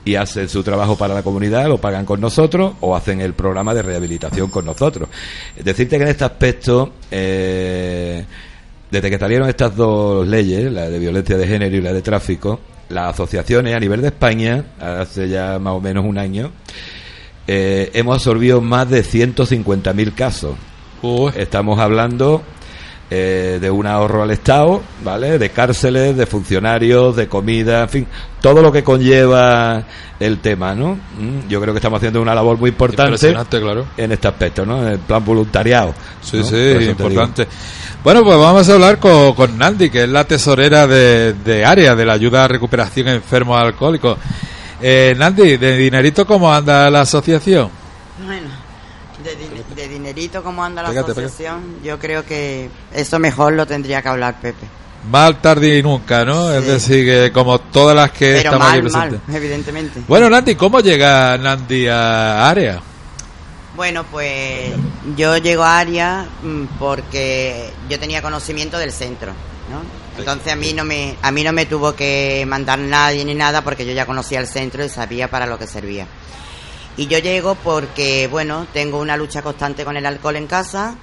y 0.04 0.16
hacen 0.16 0.50
su 0.50 0.64
trabajo 0.64 0.98
para 0.98 1.14
la 1.14 1.24
comunidad, 1.24 1.68
lo 1.68 1.78
pagan 1.78 2.06
con 2.06 2.20
nosotros 2.20 2.74
o 2.82 2.96
hacen 2.96 3.22
el 3.22 3.34
programa 3.34 3.74
de 3.74 3.82
rehabilitación 3.82 4.50
con 4.50 4.66
nosotros. 4.66 5.10
Decirte 5.56 5.98
que 5.98 6.04
en 6.04 6.10
este 6.10 6.26
aspecto, 6.26 6.94
eh, 7.12 8.26
desde 8.90 9.10
que 9.10 9.20
salieron 9.20 9.48
estas 9.48 9.76
dos 9.76 10.28
leyes, 10.28 10.72
la 10.72 10.90
de 10.90 11.00
violencia 11.00 11.38
de 11.38 11.48
género 11.48 11.78
y 11.78 11.82
la 11.82 11.94
de 11.94 12.02
tráfico, 12.02 12.60
las 12.90 13.14
asociaciones 13.14 13.74
a 13.74 13.80
nivel 13.80 14.02
de 14.02 14.08
España, 14.08 14.66
hace 14.80 15.30
ya 15.30 15.60
más 15.60 15.74
o 15.74 15.80
menos 15.80 16.04
un 16.04 16.18
año, 16.18 16.52
eh, 17.48 17.92
hemos 17.94 18.16
absorbido 18.16 18.60
más 18.60 18.90
de 18.90 19.04
150.000 19.04 20.14
casos. 20.14 20.56
Estamos 21.36 21.80
hablando 21.80 22.44
eh, 23.14 23.58
de 23.60 23.70
un 23.70 23.86
ahorro 23.86 24.24
al 24.24 24.32
Estado, 24.32 24.82
¿vale? 25.04 25.38
De 25.38 25.50
cárceles, 25.50 26.16
de 26.16 26.26
funcionarios, 26.26 27.14
de 27.14 27.28
comida, 27.28 27.82
en 27.82 27.90
fin, 27.90 28.08
todo 28.40 28.62
lo 28.62 28.72
que 28.72 28.86
conlleva 28.86 29.84
el 30.18 30.40
tema, 30.40 30.74
¿no? 30.74 30.98
Mm, 31.20 31.50
yo 31.50 31.60
creo 31.60 31.74
que 31.74 31.80
estamos 31.80 31.98
haciendo 31.98 32.22
una 32.22 32.34
labor 32.34 32.58
muy 32.58 32.70
importante 32.70 33.34
claro. 33.50 33.86
en 33.98 34.14
este 34.14 34.30
aspecto, 34.30 34.66
¿no? 34.66 34.82
En 34.82 34.94
el 34.94 35.00
plan 35.00 35.26
voluntariado. 35.26 35.94
Sí, 36.22 36.42
sí, 36.42 36.90
importante. 36.90 37.50
Bueno, 38.02 38.24
pues 38.24 38.38
vamos 38.38 38.70
a 38.70 38.74
hablar 38.74 38.98
con, 38.98 39.34
con 39.34 39.58
Nandi, 39.58 39.90
que 39.90 40.04
es 40.04 40.10
la 40.10 40.24
tesorera 40.24 40.88
de, 40.88 41.34
de 41.34 41.66
área 41.66 41.96
de 41.96 42.06
la 42.06 42.14
ayuda 42.14 42.46
a 42.46 42.48
recuperación 42.48 43.10
enfermos 43.10 43.62
alcohólicos. 43.62 44.20
Eh, 44.82 45.14
Nandi, 45.18 45.58
¿de 45.58 45.76
dinerito 45.76 46.26
cómo 46.26 46.54
anda 46.54 46.90
la 46.90 47.02
asociación? 47.02 47.70
Bueno, 48.26 48.48
dinerito, 50.14 50.44
¿cómo 50.44 50.64
anda 50.64 50.84
la 50.84 50.90
asociación? 50.90 51.78
Yo 51.84 51.98
creo 52.00 52.26
que 52.26 52.70
eso 52.94 53.20
mejor 53.20 53.54
lo 53.54 53.66
tendría 53.66 54.02
que 54.02 54.10
hablar 54.10 54.40
Pepe. 54.42 54.68
Mal 55.10 55.42
tarde 55.42 55.80
y 55.80 55.84
nunca, 55.84 56.24
¿no? 56.24 56.54
Es 56.54 56.66
decir, 56.66 57.06
que 57.06 57.32
como 57.32 57.60
todas 57.60 57.96
las 57.96 58.12
que 58.12 58.36
Pero 58.44 58.52
estamos 58.52 58.60
mal, 58.60 58.92
mal, 58.92 59.22
evidentemente. 59.34 60.02
Bueno, 60.08 60.30
Nandi, 60.30 60.56
¿cómo 60.56 60.80
llega 60.80 61.38
Nandi 61.38 61.88
a 61.88 62.48
Área? 62.48 62.80
Bueno, 63.76 64.04
pues 64.12 64.74
yo 65.18 65.38
llego 65.38 65.64
a 65.64 65.80
Área 65.80 66.28
mm, 66.44 66.78
porque 66.78 67.72
yo 67.90 68.00
tenía 68.00 68.22
conocimiento 68.22 68.78
del 68.78 68.92
centro, 68.92 69.32
¿no? 69.72 69.82
Entonces 70.20 70.54
a 70.54 70.56
mí 70.56 70.74
no 70.74 70.84
me 70.84 71.16
a 71.22 71.32
mí 71.32 71.44
no 71.44 71.54
me 71.54 71.66
tuvo 71.66 71.96
que 71.96 72.46
mandar 72.48 72.78
nadie 72.78 73.26
ni 73.26 73.34
nada 73.34 73.64
porque 73.64 73.86
yo 73.86 73.94
ya 73.94 74.06
conocía 74.06 74.40
el 74.40 74.48
centro 74.48 74.84
y 74.84 74.90
sabía 74.90 75.30
para 75.30 75.48
lo 75.48 75.58
que 75.58 75.66
servía. 75.66 76.06
Y 76.98 77.08
yo 77.08 77.20
llego 77.20 77.56
porque, 77.56 78.28
bueno, 78.28 78.68
tengo 78.74 79.00
una 79.00 79.16
lucha 79.16 79.42
constante 79.42 79.86
con 79.86 79.96
el 79.96 80.06
alcohol 80.06 80.36
en 80.36 80.48
casa, 80.48 80.96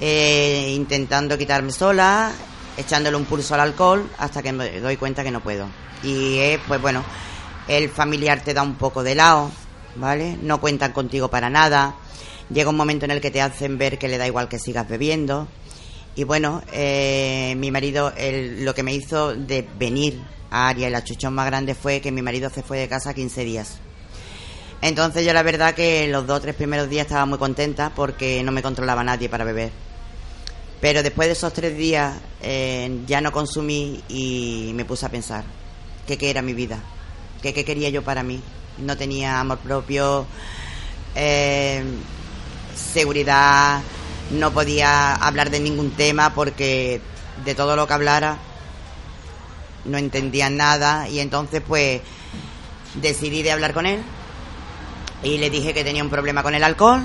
eh, 0.00 0.72
intentando 0.74 1.36
quitarme 1.36 1.70
sola, 1.70 2.32
echándole 2.76 3.16
un 3.16 3.26
pulso 3.26 3.54
al 3.54 3.60
alcohol 3.60 4.08
hasta 4.18 4.42
que 4.42 4.52
me 4.52 4.80
doy 4.80 4.96
cuenta 4.96 5.22
que 5.22 5.30
no 5.30 5.42
puedo. 5.42 5.66
Y 6.02 6.38
es, 6.38 6.60
pues 6.66 6.80
bueno, 6.80 7.04
el 7.68 7.90
familiar 7.90 8.42
te 8.42 8.54
da 8.54 8.62
un 8.62 8.76
poco 8.76 9.02
de 9.02 9.14
lado, 9.14 9.50
¿vale? 9.96 10.38
No 10.40 10.60
cuentan 10.60 10.92
contigo 10.92 11.28
para 11.28 11.50
nada. 11.50 11.94
Llega 12.50 12.70
un 12.70 12.76
momento 12.76 13.04
en 13.04 13.10
el 13.10 13.20
que 13.20 13.30
te 13.30 13.42
hacen 13.42 13.78
ver 13.78 13.98
que 13.98 14.08
le 14.08 14.18
da 14.18 14.26
igual 14.26 14.48
que 14.48 14.58
sigas 14.58 14.88
bebiendo. 14.88 15.46
Y 16.14 16.24
bueno, 16.24 16.62
eh, 16.72 17.54
mi 17.58 17.70
marido, 17.70 18.12
lo 18.18 18.74
que 18.74 18.82
me 18.82 18.94
hizo 18.94 19.34
de 19.34 19.66
venir 19.78 20.20
a 20.50 20.68
Aria, 20.68 20.88
el 20.88 20.94
achuchón 20.94 21.34
más 21.34 21.46
grande 21.46 21.74
fue 21.74 22.00
que 22.00 22.12
mi 22.12 22.22
marido 22.22 22.50
se 22.50 22.62
fue 22.62 22.78
de 22.78 22.88
casa 22.88 23.14
15 23.14 23.44
días. 23.44 23.78
Entonces 24.82 25.24
yo 25.24 25.32
la 25.32 25.44
verdad 25.44 25.74
que 25.74 26.08
los 26.08 26.26
dos 26.26 26.38
o 26.38 26.40
tres 26.40 26.56
primeros 26.56 26.90
días 26.90 27.06
estaba 27.06 27.24
muy 27.24 27.38
contenta 27.38 27.92
porque 27.94 28.42
no 28.42 28.50
me 28.50 28.62
controlaba 28.62 29.04
nadie 29.04 29.28
para 29.28 29.44
beber. 29.44 29.70
Pero 30.80 31.04
después 31.04 31.28
de 31.28 31.34
esos 31.34 31.52
tres 31.52 31.76
días 31.76 32.16
eh, 32.42 33.02
ya 33.06 33.20
no 33.20 33.30
consumí 33.30 34.02
y 34.08 34.72
me 34.74 34.84
puse 34.84 35.06
a 35.06 35.08
pensar 35.08 35.44
qué 36.04 36.18
era 36.28 36.42
mi 36.42 36.52
vida, 36.52 36.80
qué 37.40 37.54
quería 37.54 37.90
yo 37.90 38.02
para 38.02 38.24
mí. 38.24 38.42
No 38.78 38.96
tenía 38.96 39.38
amor 39.38 39.58
propio, 39.58 40.26
eh, 41.14 41.84
seguridad, 42.74 43.82
no 44.32 44.52
podía 44.52 45.14
hablar 45.14 45.50
de 45.50 45.60
ningún 45.60 45.92
tema 45.92 46.34
porque 46.34 47.00
de 47.44 47.54
todo 47.54 47.76
lo 47.76 47.86
que 47.86 47.92
hablara 47.92 48.38
no 49.84 49.96
entendía 49.96 50.50
nada 50.50 51.08
y 51.08 51.20
entonces 51.20 51.62
pues 51.66 52.00
decidí 53.00 53.44
de 53.44 53.52
hablar 53.52 53.74
con 53.74 53.86
él 53.86 54.02
y 55.22 55.38
le 55.38 55.50
dije 55.50 55.72
que 55.72 55.84
tenía 55.84 56.02
un 56.02 56.10
problema 56.10 56.42
con 56.42 56.54
el 56.54 56.64
alcohol, 56.64 57.02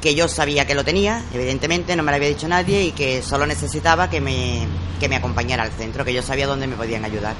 que 0.00 0.14
yo 0.14 0.28
sabía 0.28 0.66
que 0.66 0.74
lo 0.74 0.84
tenía, 0.84 1.22
evidentemente, 1.32 1.96
no 1.96 2.02
me 2.02 2.10
lo 2.10 2.16
había 2.16 2.28
dicho 2.28 2.46
nadie 2.46 2.82
y 2.84 2.92
que 2.92 3.22
solo 3.22 3.46
necesitaba 3.46 4.10
que 4.10 4.20
me, 4.20 4.66
que 5.00 5.08
me 5.08 5.16
acompañara 5.16 5.62
al 5.62 5.70
centro, 5.72 6.04
que 6.04 6.12
yo 6.12 6.22
sabía 6.22 6.46
dónde 6.46 6.66
me 6.66 6.76
podían 6.76 7.04
ayudar. 7.04 7.34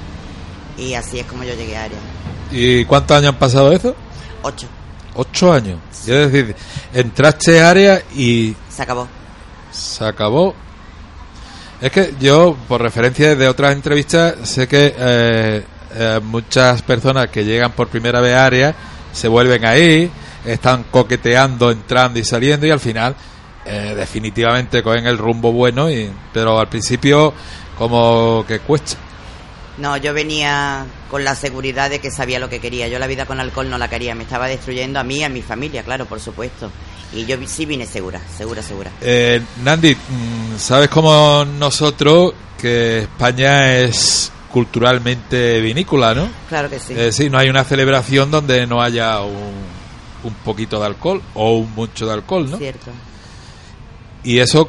Y 0.79 0.95
así 0.95 1.19
es 1.19 1.27
como 1.27 1.45
yo 1.45 1.55
llegué 1.55 1.77
a 1.77 1.85
área. 1.85 1.99
¿Y 2.51 2.85
cuántos 2.87 3.17
años 3.19 3.35
han 3.35 3.39
pasado 3.39 3.73
eso? 3.73 3.95
Ocho. 4.43 4.67
Ocho 5.15 5.53
años. 5.53 5.79
Es 5.91 6.07
decir, 6.07 6.57
entraste 6.93 7.61
a 7.61 7.71
área 7.71 8.03
y... 8.15 8.55
Se 8.69 8.83
acabó. 8.83 9.09
Se 9.71 10.05
acabó. 10.05 10.55
Es 11.81 11.93
que 11.93 12.15
yo, 12.19 12.57
por 12.67 12.81
referencia 12.81 13.37
de 13.37 13.49
otras 13.49 13.73
entrevistas, 13.73 14.37
sé 14.43 14.67
que 14.67 14.95
eh, 14.97 15.65
eh, 15.95 16.21
muchas 16.23 16.81
personas 16.83 17.29
que 17.29 17.45
llegan 17.45 17.73
por 17.73 17.89
primera 17.89 18.21
vez 18.21 18.35
a 18.35 18.47
área 18.47 18.75
se 19.15 19.29
vuelven 19.29 19.65
ahí, 19.65 20.11
están 20.45 20.85
coqueteando, 20.91 21.71
entrando 21.71 22.19
y 22.19 22.25
saliendo 22.25 22.67
y 22.67 22.71
al 22.71 22.81
final 22.81 23.17
eh, 23.65 23.95
definitivamente 23.97 24.83
cogen 24.83 25.07
el 25.07 25.17
rumbo 25.17 25.53
bueno, 25.53 25.91
y, 25.91 26.11
pero 26.33 26.59
al 26.59 26.69
principio 26.69 27.33
como 27.79 28.45
que 28.47 28.59
cuesta. 28.59 28.97
No, 29.79 29.97
yo 29.97 30.15
venía 30.15 30.87
con 31.11 31.25
la 31.25 31.35
seguridad 31.35 31.91
de 31.91 31.99
que 31.99 32.11
sabía 32.11 32.39
lo 32.39 32.49
que 32.49 32.61
quería. 32.61 32.87
Yo 32.87 32.99
la 32.99 33.09
vida 33.09 33.27
con 33.27 33.41
alcohol 33.41 33.69
no 33.69 33.77
la 33.77 33.89
quería. 33.89 34.15
Me 34.15 34.23
estaba 34.23 34.47
destruyendo 34.47 35.01
a 35.01 35.05
mí 35.05 35.17
y 35.19 35.25
a 35.25 35.29
mi 35.29 35.43
familia, 35.43 35.83
claro, 35.83 36.07
por 36.07 36.21
supuesto. 36.21 36.71
Y 37.13 37.25
yo 37.27 37.37
sí 37.47 37.67
vine 37.67 37.87
segura, 37.87 38.21
segura, 38.37 38.63
segura. 38.63 38.91
Eh, 39.01 39.41
Nandi, 39.65 39.95
mm, 39.95 40.59
¿sabes 40.59 40.89
cómo 40.89 41.45
nosotros 41.45 42.35
que 42.57 43.01
España 43.01 43.79
es 43.79 44.31
culturalmente 44.55 45.61
vinícola, 45.61 46.15
¿no? 46.15 46.29
Claro 46.49 46.71
que 46.71 46.79
sí. 46.79 46.93
Es 46.93 46.99
decir, 47.01 47.29
no 47.29 47.39
hay 47.39 47.49
una 47.49 47.65
celebración 47.65 48.31
donde 48.31 48.69
no 48.69 48.81
haya 48.81 49.21
un, 49.21 49.53
un 50.23 50.35
poquito 50.45 50.79
de 50.79 50.87
alcohol 50.87 51.21
o 51.35 51.57
un 51.57 51.75
mucho 51.75 52.07
de 52.07 52.13
alcohol, 52.13 52.49
¿no? 52.49 52.57
Cierto. 52.57 52.93
Y 54.23 54.39
eso, 54.39 54.69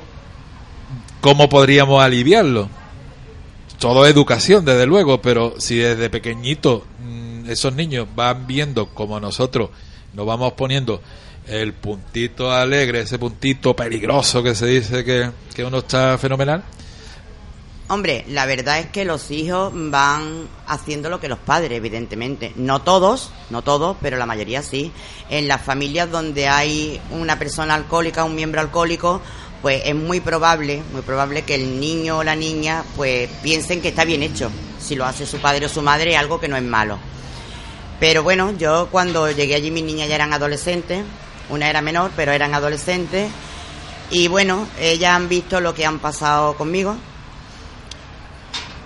¿cómo 1.21 1.47
podríamos 1.49 2.03
aliviarlo? 2.03 2.67
Todo 3.77 4.07
educación, 4.07 4.65
desde 4.65 4.87
luego, 4.87 5.21
pero 5.21 5.53
si 5.59 5.75
desde 5.75 6.09
pequeñito 6.09 6.87
mm, 7.07 7.47
esos 7.51 7.75
niños 7.75 8.07
van 8.15 8.47
viendo 8.47 8.87
como 8.87 9.19
nosotros 9.19 9.69
nos 10.13 10.25
vamos 10.25 10.53
poniendo 10.53 10.99
el 11.45 11.73
puntito 11.73 12.51
alegre, 12.51 13.01
ese 13.01 13.19
puntito 13.19 13.75
peligroso 13.75 14.41
que 14.41 14.55
se 14.55 14.65
dice 14.65 15.03
que, 15.03 15.29
que 15.53 15.63
uno 15.63 15.77
está 15.77 16.17
fenomenal, 16.17 16.63
Hombre, 17.87 18.25
la 18.29 18.47
verdad 18.47 18.79
es 18.79 18.87
que 18.87 19.05
los 19.05 19.29
hijos 19.29 19.71
van 19.75 20.47
haciendo 20.65 21.07
lo 21.07 21.19
que 21.19 21.27
los 21.27 21.37
padres, 21.37 21.71
evidentemente. 21.77 22.51
No 22.55 22.81
todos, 22.81 23.31
no 23.51 23.61
todos, 23.61 23.95
pero 24.01 24.17
la 24.17 24.25
mayoría 24.25 24.63
sí. 24.63 24.91
En 25.29 25.47
las 25.47 25.61
familias 25.61 26.09
donde 26.09 26.47
hay 26.47 26.99
una 27.11 27.37
persona 27.37 27.75
alcohólica, 27.75 28.23
un 28.23 28.33
miembro 28.33 28.59
alcohólico, 28.59 29.21
pues 29.61 29.83
es 29.85 29.93
muy 29.93 30.19
probable, 30.19 30.81
muy 30.93 31.03
probable 31.03 31.43
que 31.43 31.53
el 31.53 31.79
niño 31.79 32.17
o 32.17 32.23
la 32.23 32.35
niña 32.35 32.83
pues 32.95 33.29
piensen 33.43 33.81
que 33.81 33.89
está 33.89 34.03
bien 34.03 34.23
hecho. 34.23 34.49
Si 34.79 34.95
lo 34.95 35.05
hace 35.05 35.27
su 35.27 35.37
padre 35.37 35.67
o 35.67 35.69
su 35.69 35.83
madre, 35.83 36.17
algo 36.17 36.39
que 36.39 36.47
no 36.47 36.57
es 36.57 36.63
malo. 36.63 36.97
Pero 37.99 38.23
bueno, 38.23 38.51
yo 38.57 38.87
cuando 38.91 39.29
llegué 39.29 39.53
allí 39.53 39.69
mis 39.69 39.83
niñas 39.83 40.09
ya 40.09 40.15
eran 40.15 40.33
adolescentes, 40.33 41.03
una 41.49 41.69
era 41.69 41.81
menor, 41.81 42.09
pero 42.15 42.31
eran 42.31 42.55
adolescentes. 42.55 43.29
Y 44.09 44.27
bueno, 44.27 44.67
ellas 44.79 45.13
han 45.13 45.29
visto 45.29 45.59
lo 45.59 45.75
que 45.75 45.85
han 45.85 45.99
pasado 45.99 46.55
conmigo, 46.57 46.95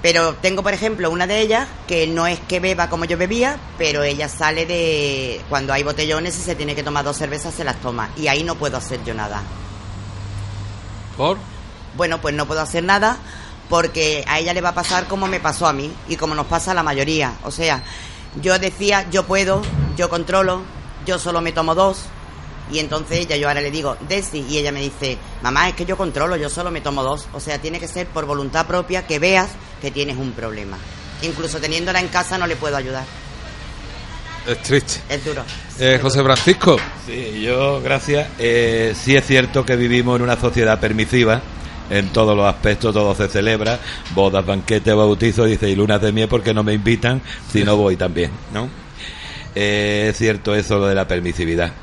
pero 0.02 0.36
tengo, 0.36 0.64
por 0.64 0.74
ejemplo, 0.74 1.12
una 1.12 1.28
de 1.28 1.42
ellas 1.42 1.68
que 1.88 2.08
no 2.08 2.26
es 2.26 2.40
que 2.40 2.60
beba 2.60 2.90
como 2.90 3.06
yo 3.06 3.18
bebía, 3.18 3.58
pero 3.78 4.04
ella 4.04 4.30
sale 4.30 4.66
de. 4.66 5.42
Cuando 5.50 5.74
hay 5.74 5.84
botellones 5.84 6.38
y 6.38 6.42
se 6.42 6.56
tiene 6.56 6.76
que 6.76 6.84
tomar 6.84 7.04
dos 7.04 7.18
cervezas, 7.18 7.54
se 7.54 7.64
las 7.64 7.82
toma. 7.82 8.10
Y 8.16 8.28
ahí 8.28 8.44
no 8.44 8.56
puedo 8.56 8.78
hacer 8.78 9.04
yo 9.04 9.14
nada. 9.14 9.42
¿por? 11.18 11.38
Bueno, 11.98 12.22
pues 12.22 12.34
no 12.34 12.46
puedo 12.46 12.62
hacer 12.62 12.84
nada 12.84 13.18
porque 13.68 14.24
a 14.28 14.40
ella 14.40 14.54
le 14.54 14.62
va 14.62 14.70
a 14.70 14.74
pasar 14.74 15.08
como 15.08 15.28
me 15.28 15.40
pasó 15.40 15.68
a 15.68 15.74
mí 15.74 15.92
y 16.08 16.16
como 16.16 16.34
nos 16.34 16.48
pasa 16.48 16.72
a 16.72 16.74
la 16.74 16.82
mayoría. 16.82 17.34
O 17.44 17.52
sea, 17.52 17.84
yo 18.42 18.58
decía, 18.58 19.06
yo 19.12 19.26
puedo, 19.26 19.62
yo 19.98 20.10
controlo, 20.10 20.62
yo 21.06 21.20
solo 21.20 21.42
me 21.42 21.52
tomo 21.52 21.76
dos. 21.76 22.06
Y 22.72 22.80
entonces 22.80 23.18
ella, 23.18 23.36
yo 23.36 23.48
ahora 23.48 23.62
le 23.62 23.72
digo, 23.72 23.98
Desi, 24.08 24.46
y 24.50 24.58
ella 24.58 24.72
me 24.72 24.82
dice, 24.82 25.18
mamá, 25.42 25.70
es 25.70 25.76
que 25.76 25.86
yo 25.86 25.98
controlo, 25.98 26.36
yo 26.36 26.50
solo 26.50 26.72
me 26.72 26.82
tomo 26.82 27.04
dos. 27.04 27.28
O 27.34 27.40
sea, 27.40 27.60
tiene 27.60 27.80
que 27.80 27.88
ser 27.88 28.08
por 28.08 28.26
voluntad 28.26 28.68
propia 28.68 29.08
que 29.08 29.20
veas 29.20 29.50
que 29.82 29.92
tienes 29.92 30.18
un 30.18 30.32
problema. 30.34 30.78
Incluso 31.22 31.60
teniéndola 31.60 32.00
en 32.00 32.08
casa 32.08 32.38
no 32.38 32.48
le 32.48 32.56
puedo 32.56 32.78
ayudar. 32.78 33.04
Es 34.48 34.62
triste. 34.64 35.02
Es 35.10 35.24
duro. 35.26 35.44
Eh, 35.80 36.00
José 36.02 36.24
Francisco, 36.24 36.78
Sí, 37.06 37.42
yo, 37.42 37.82
gracias. 37.82 38.28
Eh, 38.40 38.94
sí 38.96 39.16
es 39.16 39.26
cierto 39.26 39.66
que 39.66 39.76
vivimos 39.76 40.16
en 40.16 40.24
una 40.24 40.40
sociedad 40.40 40.80
permisiva. 40.80 41.42
En 41.90 42.10
todos 42.10 42.38
los 42.38 42.46
aspectos 42.46 42.94
todo 42.94 43.16
se 43.16 43.28
celebra, 43.28 43.80
bodas, 44.14 44.46
banquetes, 44.46 44.96
bautizos, 44.96 45.48
dice, 45.48 45.70
y 45.70 45.76
lunas 45.76 46.00
de 46.00 46.12
miel 46.12 46.28
porque 46.28 46.54
no 46.54 46.64
me 46.64 46.74
invitan, 46.74 47.20
si 47.52 47.64
no 47.64 47.78
voy 47.78 47.96
también, 47.96 48.30
¿no? 48.54 48.70
Eh, 49.56 50.10
es 50.12 50.18
cierto 50.18 50.54
eso 50.54 50.78
lo 50.78 50.86
de 50.86 50.94
la 50.94 51.08
permisividad. 51.08 51.74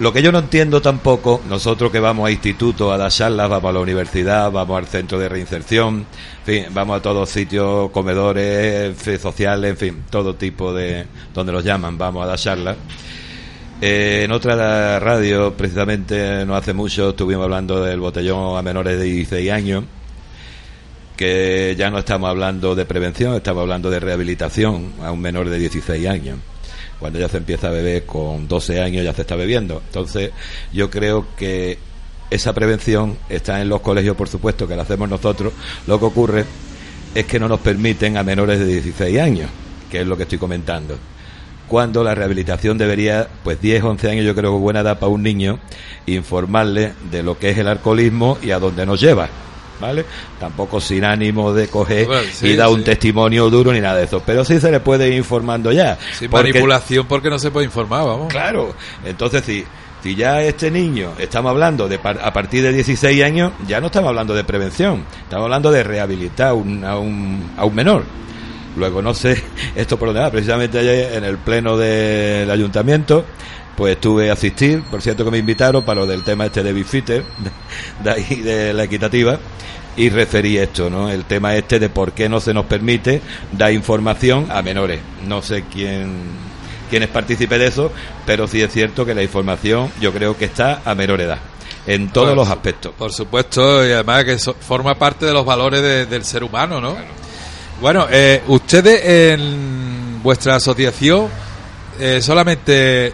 Lo 0.00 0.12
que 0.12 0.22
yo 0.22 0.32
no 0.32 0.40
entiendo 0.40 0.82
tampoco, 0.82 1.40
nosotros 1.48 1.92
que 1.92 2.00
vamos 2.00 2.26
a 2.26 2.32
institutos 2.32 2.92
a 2.92 2.98
dar 2.98 3.12
charlas, 3.12 3.48
vamos 3.48 3.70
a 3.70 3.72
la 3.74 3.78
universidad, 3.78 4.50
vamos 4.50 4.76
al 4.76 4.86
centro 4.86 5.20
de 5.20 5.28
reinserción, 5.28 6.04
vamos 6.72 6.98
a 6.98 7.02
todos 7.02 7.30
sitios, 7.30 7.92
comedores, 7.92 8.96
sociales, 9.20 9.70
en 9.70 9.76
fin, 9.76 10.04
todo 10.10 10.34
tipo 10.34 10.74
de, 10.74 11.06
donde 11.32 11.52
los 11.52 11.62
llaman, 11.62 11.96
vamos 11.96 12.24
a 12.24 12.26
dar 12.26 12.38
charlas. 12.38 12.76
Eh, 13.80 14.22
en 14.24 14.32
otra 14.32 14.98
radio, 14.98 15.54
precisamente 15.56 16.44
no 16.44 16.56
hace 16.56 16.72
mucho, 16.72 17.10
estuvimos 17.10 17.44
hablando 17.44 17.80
del 17.80 18.00
botellón 18.00 18.58
a 18.58 18.62
menores 18.62 18.98
de 18.98 19.04
16 19.04 19.52
años, 19.52 19.84
que 21.16 21.76
ya 21.78 21.90
no 21.90 21.98
estamos 21.98 22.28
hablando 22.28 22.74
de 22.74 22.84
prevención, 22.84 23.36
estamos 23.36 23.60
hablando 23.60 23.90
de 23.90 24.00
rehabilitación 24.00 24.94
a 25.04 25.12
un 25.12 25.20
menor 25.20 25.48
de 25.48 25.58
16 25.60 26.08
años. 26.08 26.38
Cuando 27.04 27.18
ya 27.18 27.28
se 27.28 27.36
empieza 27.36 27.66
a 27.66 27.70
beber 27.70 28.06
con 28.06 28.48
12 28.48 28.80
años 28.80 29.04
ya 29.04 29.12
se 29.12 29.20
está 29.20 29.36
bebiendo. 29.36 29.82
Entonces, 29.88 30.30
yo 30.72 30.88
creo 30.88 31.26
que 31.36 31.76
esa 32.30 32.54
prevención 32.54 33.18
está 33.28 33.60
en 33.60 33.68
los 33.68 33.82
colegios, 33.82 34.16
por 34.16 34.26
supuesto, 34.26 34.66
que 34.66 34.74
la 34.74 34.84
hacemos 34.84 35.10
nosotros. 35.10 35.52
Lo 35.86 35.98
que 35.98 36.06
ocurre 36.06 36.46
es 37.14 37.26
que 37.26 37.38
no 37.38 37.46
nos 37.46 37.60
permiten 37.60 38.16
a 38.16 38.22
menores 38.22 38.58
de 38.58 38.64
16 38.64 39.20
años, 39.20 39.50
que 39.90 40.00
es 40.00 40.06
lo 40.06 40.16
que 40.16 40.22
estoy 40.22 40.38
comentando. 40.38 40.96
Cuando 41.68 42.02
la 42.02 42.14
rehabilitación 42.14 42.78
debería, 42.78 43.28
pues 43.42 43.60
10, 43.60 43.84
11 43.84 44.10
años, 44.10 44.24
yo 44.24 44.34
creo 44.34 44.52
que 44.52 44.58
buena 44.60 44.80
edad 44.80 44.98
para 44.98 45.12
un 45.12 45.22
niño, 45.22 45.58
informarle 46.06 46.94
de 47.10 47.22
lo 47.22 47.38
que 47.38 47.50
es 47.50 47.58
el 47.58 47.68
alcoholismo 47.68 48.38
y 48.40 48.52
a 48.52 48.58
dónde 48.58 48.86
nos 48.86 48.98
lleva. 48.98 49.28
¿Vale? 49.80 50.04
Tampoco 50.38 50.80
sin 50.80 51.04
ánimo 51.04 51.52
de 51.52 51.68
coger 51.68 52.06
Bueno, 52.06 52.22
sí, 52.32 52.48
y 52.48 52.56
dar 52.56 52.68
un 52.68 52.78
sí. 52.78 52.84
testimonio 52.84 53.50
duro 53.50 53.72
ni 53.72 53.80
nada 53.80 53.96
de 53.98 54.04
eso. 54.04 54.22
Pero 54.24 54.44
sí 54.44 54.60
se 54.60 54.70
le 54.70 54.80
puede 54.80 55.08
ir 55.08 55.14
informando 55.14 55.72
ya. 55.72 55.98
sin 56.16 56.30
porque- 56.30 56.48
manipulación 56.52 57.06
porque 57.06 57.28
no 57.30 57.38
se 57.38 57.50
puede 57.50 57.66
informar, 57.66 58.04
vamos. 58.06 58.28
Claro, 58.28 58.74
entonces 59.04 59.42
si, 59.44 59.64
si 60.02 60.14
ya 60.14 60.40
este 60.42 60.70
niño, 60.70 61.12
estamos 61.18 61.50
hablando 61.50 61.88
de 61.88 61.98
par- 61.98 62.20
a 62.22 62.32
partir 62.32 62.62
de 62.62 62.72
16 62.72 63.22
años, 63.24 63.52
ya 63.66 63.80
no 63.80 63.86
estamos 63.86 64.08
hablando 64.08 64.34
de 64.34 64.44
prevención, 64.44 65.04
estamos 65.22 65.44
hablando 65.44 65.70
de 65.72 65.82
rehabilitar 65.82 66.52
un- 66.54 66.84
a, 66.84 66.96
un, 66.98 67.50
a 67.56 67.64
un 67.64 67.74
menor. 67.74 68.04
Luego 68.76 69.00
no 69.02 69.12
sé 69.14 69.42
esto 69.74 69.96
por 69.98 70.08
dónde 70.08 70.20
va, 70.22 70.30
precisamente 70.30 70.78
ayer 70.78 71.14
en 71.14 71.24
el 71.24 71.38
pleno 71.38 71.76
del 71.76 72.50
ayuntamiento, 72.50 73.24
pues 73.76 73.94
estuve 73.96 74.30
a 74.30 74.34
asistir, 74.34 74.82
por 74.84 75.02
cierto 75.02 75.24
que 75.24 75.30
me 75.30 75.38
invitaron 75.38 75.84
para 75.84 76.00
lo 76.00 76.06
del 76.06 76.22
tema 76.22 76.46
este 76.46 76.62
de 76.62 76.72
Bifitter, 76.72 77.24
de 78.02 78.10
ahí 78.10 78.36
de 78.42 78.72
la 78.72 78.84
equitativa, 78.84 79.38
y 79.96 80.08
referí 80.10 80.58
esto, 80.58 80.90
¿no? 80.90 81.10
El 81.10 81.24
tema 81.24 81.54
este 81.54 81.78
de 81.78 81.88
por 81.88 82.12
qué 82.12 82.28
no 82.28 82.40
se 82.40 82.52
nos 82.54 82.66
permite 82.66 83.20
dar 83.52 83.72
información 83.72 84.46
a 84.50 84.60
menores. 84.62 85.00
No 85.26 85.40
sé 85.42 85.64
quién 85.72 86.44
quienes 86.90 87.08
participe 87.08 87.58
de 87.58 87.66
eso, 87.68 87.90
pero 88.26 88.46
sí 88.46 88.60
es 88.62 88.72
cierto 88.72 89.04
que 89.06 89.14
la 89.14 89.22
información 89.22 89.90
yo 90.00 90.12
creo 90.12 90.36
que 90.36 90.44
está 90.44 90.82
a 90.84 90.94
menor 90.94 91.20
edad, 91.20 91.38
en 91.86 92.10
todos 92.10 92.28
Por 92.28 92.36
los 92.36 92.48
aspectos. 92.50 92.92
Por 92.96 93.12
supuesto, 93.12 93.84
y 93.86 93.90
además 93.90 94.24
que 94.24 94.36
forma 94.38 94.94
parte 94.94 95.26
de 95.26 95.32
los 95.32 95.44
valores 95.44 95.80
de- 95.82 96.06
del 96.06 96.24
ser 96.24 96.44
humano, 96.44 96.80
¿no? 96.80 96.96
Bueno, 97.80 98.06
eh, 98.10 98.42
ustedes 98.48 99.00
en 99.04 100.22
vuestra 100.22 100.56
asociación 100.56 101.28
eh, 101.98 102.20
solamente 102.20 103.12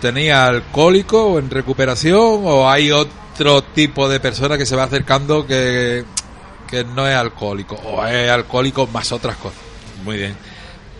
tenía 0.00 0.46
alcohólico 0.46 1.38
en 1.38 1.50
recuperación 1.50 2.42
o 2.44 2.68
hay 2.68 2.90
otro 2.90 3.62
tipo 3.62 4.08
de 4.08 4.20
persona 4.20 4.58
que 4.58 4.66
se 4.66 4.76
va 4.76 4.84
acercando 4.84 5.46
que, 5.46 6.04
que 6.68 6.84
no 6.84 7.06
es 7.06 7.16
alcohólico 7.16 7.76
o 7.76 8.04
es 8.06 8.30
alcohólico 8.30 8.86
más 8.86 9.12
otras 9.12 9.36
cosas. 9.36 9.60
Muy 10.04 10.16
bien. 10.16 10.36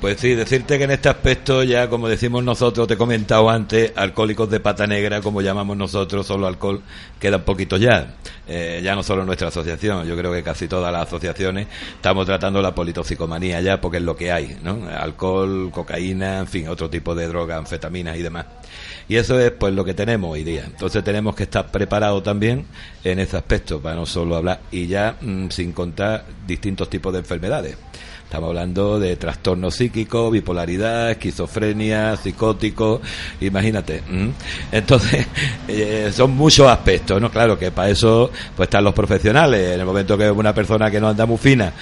Pues 0.01 0.21
sí, 0.21 0.35
decirte 0.35 0.77
que 0.77 0.85
en 0.85 0.91
este 0.91 1.09
aspecto 1.09 1.63
ya, 1.63 1.89
como 1.89 2.07
decimos 2.07 2.45
nosotros, 2.45 2.87
te 2.87 2.95
he 2.95 2.97
comentado 2.99 3.49
antes, 3.49 3.93
alcohólicos 3.97 4.51
de 4.51 4.61
pata 4.61 4.87
negra, 4.87 5.23
como 5.23 5.41
llamamos 5.41 5.75
nosotros, 5.75 6.27
solo 6.27 6.47
alcohol, 6.47 6.83
quedan 7.19 7.43
poquitos 7.43 7.81
ya. 7.81 8.15
Eh, 8.47 8.81
ya 8.85 8.95
no 8.95 9.03
solo 9.03 9.25
nuestra 9.25 9.49
asociación, 9.49 10.07
yo 10.07 10.15
creo 10.17 10.33
que 10.33 10.43
casi 10.43 10.69
todas 10.69 10.93
las 10.93 11.07
asociaciones 11.07 11.67
estamos 11.95 12.27
tratando 12.27 12.61
la 12.61 12.75
politoxicomanía 12.75 13.61
ya, 13.63 13.81
porque 13.81 13.97
es 13.97 14.03
lo 14.03 14.15
que 14.15 14.31
hay, 14.31 14.59
¿no? 14.63 14.87
Alcohol, 14.87 15.71
cocaína, 15.73 16.41
en 16.41 16.47
fin, 16.47 16.69
otro 16.69 16.91
tipo 16.91 17.15
de 17.15 17.27
drogas, 17.27 17.59
anfetaminas 17.59 18.19
y 18.19 18.23
demás. 18.23 18.45
Y 19.09 19.17
eso 19.17 19.39
es 19.39 19.53
pues 19.53 19.73
lo 19.73 19.85
que 19.85 19.95
tenemos 19.95 20.33
hoy 20.33 20.43
día. 20.43 20.65
Entonces 20.67 21.05
tenemos 21.05 21.35
que 21.35 21.45
estar 21.45 21.71
preparados 21.71 22.23
también 22.23 22.67
en 23.05 23.19
ese 23.19 23.37
aspecto, 23.37 23.81
para 23.81 23.95
no 23.95 24.07
solo 24.07 24.37
hablar, 24.37 24.61
y 24.71 24.87
ya 24.87 25.17
mm, 25.21 25.49
sin 25.51 25.73
contar 25.73 26.25
distintos 26.47 26.91
tipos 26.91 27.13
de 27.13 27.21
enfermedades. 27.21 27.77
Estamos 28.27 28.49
hablando 28.49 28.99
de 28.99 29.15
trastornos 29.15 29.77
psíquicos, 29.77 30.33
bipolaridad, 30.33 31.13
esquizofrenia, 31.13 32.17
psicótico, 32.17 33.01
imagínate. 33.41 34.03
¿m? 34.11 34.33
Entonces, 34.73 35.25
eh, 35.69 36.11
son 36.13 36.33
muchos 36.33 36.67
aspectos, 36.67 37.23
¿no? 37.23 37.31
Claro 37.31 37.57
que 37.57 37.71
para 37.71 37.89
eso 37.89 38.33
pues 38.57 38.67
están 38.67 38.83
los 38.83 38.95
profesionales. 38.95 39.75
En 39.75 39.81
el 39.81 39.87
momento 39.87 40.19
que 40.19 40.29
una 40.29 40.53
persona 40.53 40.91
que 40.91 41.01
no 41.01 41.09
anda 41.09 41.25
muy 41.25 41.39
fina, 41.39 41.73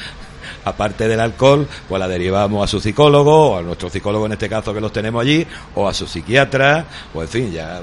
aparte 0.65 1.09
del 1.09 1.21
alcohol, 1.21 1.67
pues 1.89 1.99
la 2.01 2.09
derivamos 2.09 2.65
a 2.65 2.67
su 2.67 2.81
psicólogo, 2.81 3.51
o 3.53 3.59
a 3.59 3.63
nuestro 3.63 3.91
psicólogo 3.91 4.27
en 4.27 4.33
este 4.33 4.49
caso 4.49 4.73
que 4.75 4.81
los 4.81 4.93
tenemos 4.93 5.23
allí, 5.23 5.47
o 5.75 5.89
a 5.89 5.95
su 5.95 6.07
psiquiatra, 6.07 6.85
o 7.15 7.23
en 7.23 7.29
fin, 7.29 7.53
ya 7.53 7.81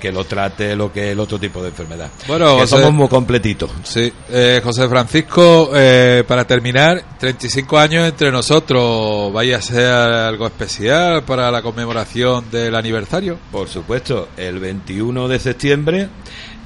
que 0.00 0.12
lo 0.12 0.24
trate 0.24 0.76
lo 0.76 0.92
que 0.92 1.12
el 1.12 1.20
otro 1.20 1.38
tipo 1.38 1.62
de 1.62 1.68
enfermedad. 1.70 2.10
Bueno, 2.28 2.56
que 2.56 2.62
José- 2.62 2.76
somos 2.76 2.92
muy 2.92 3.08
completitos. 3.08 3.70
Sí, 3.84 4.12
eh, 4.28 4.60
José 4.62 4.86
Francisco, 4.86 5.70
eh, 5.74 6.24
para 6.28 6.44
terminar, 6.46 7.02
35 7.18 7.78
años 7.78 8.06
entre 8.06 8.30
nosotros, 8.30 9.32
¿vaya 9.32 9.56
a 9.56 9.62
ser 9.62 9.86
algo 9.90 10.46
especial 10.46 11.22
para 11.24 11.50
la 11.50 11.62
conmemoración 11.62 12.50
del 12.50 12.74
aniversario? 12.74 13.38
Por 13.50 13.66
supuesto, 13.70 14.28
el 14.36 14.58
21 14.58 15.26
de 15.26 15.38
septiembre 15.38 16.08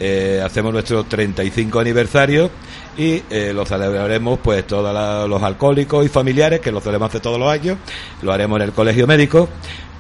eh, 0.01 0.41
hacemos 0.45 0.73
nuestro 0.73 1.05
35 1.05 1.81
aniversario 1.81 2.51
y 2.97 3.23
eh, 3.31 3.53
lo 3.55 3.65
celebraremos 3.65 4.39
pues 4.43 4.67
todos 4.67 5.29
los 5.29 5.43
alcohólicos 5.43 6.05
y 6.05 6.09
familiares, 6.09 6.61
que 6.61 6.73
lo 6.73 6.81
solemos 6.81 7.09
hacer 7.09 7.21
todos 7.21 7.39
los 7.39 7.51
años, 7.51 7.79
lo 8.23 8.33
haremos 8.33 8.59
en 8.59 8.67
el 8.67 8.73
colegio 8.73 9.07
médico, 9.07 9.49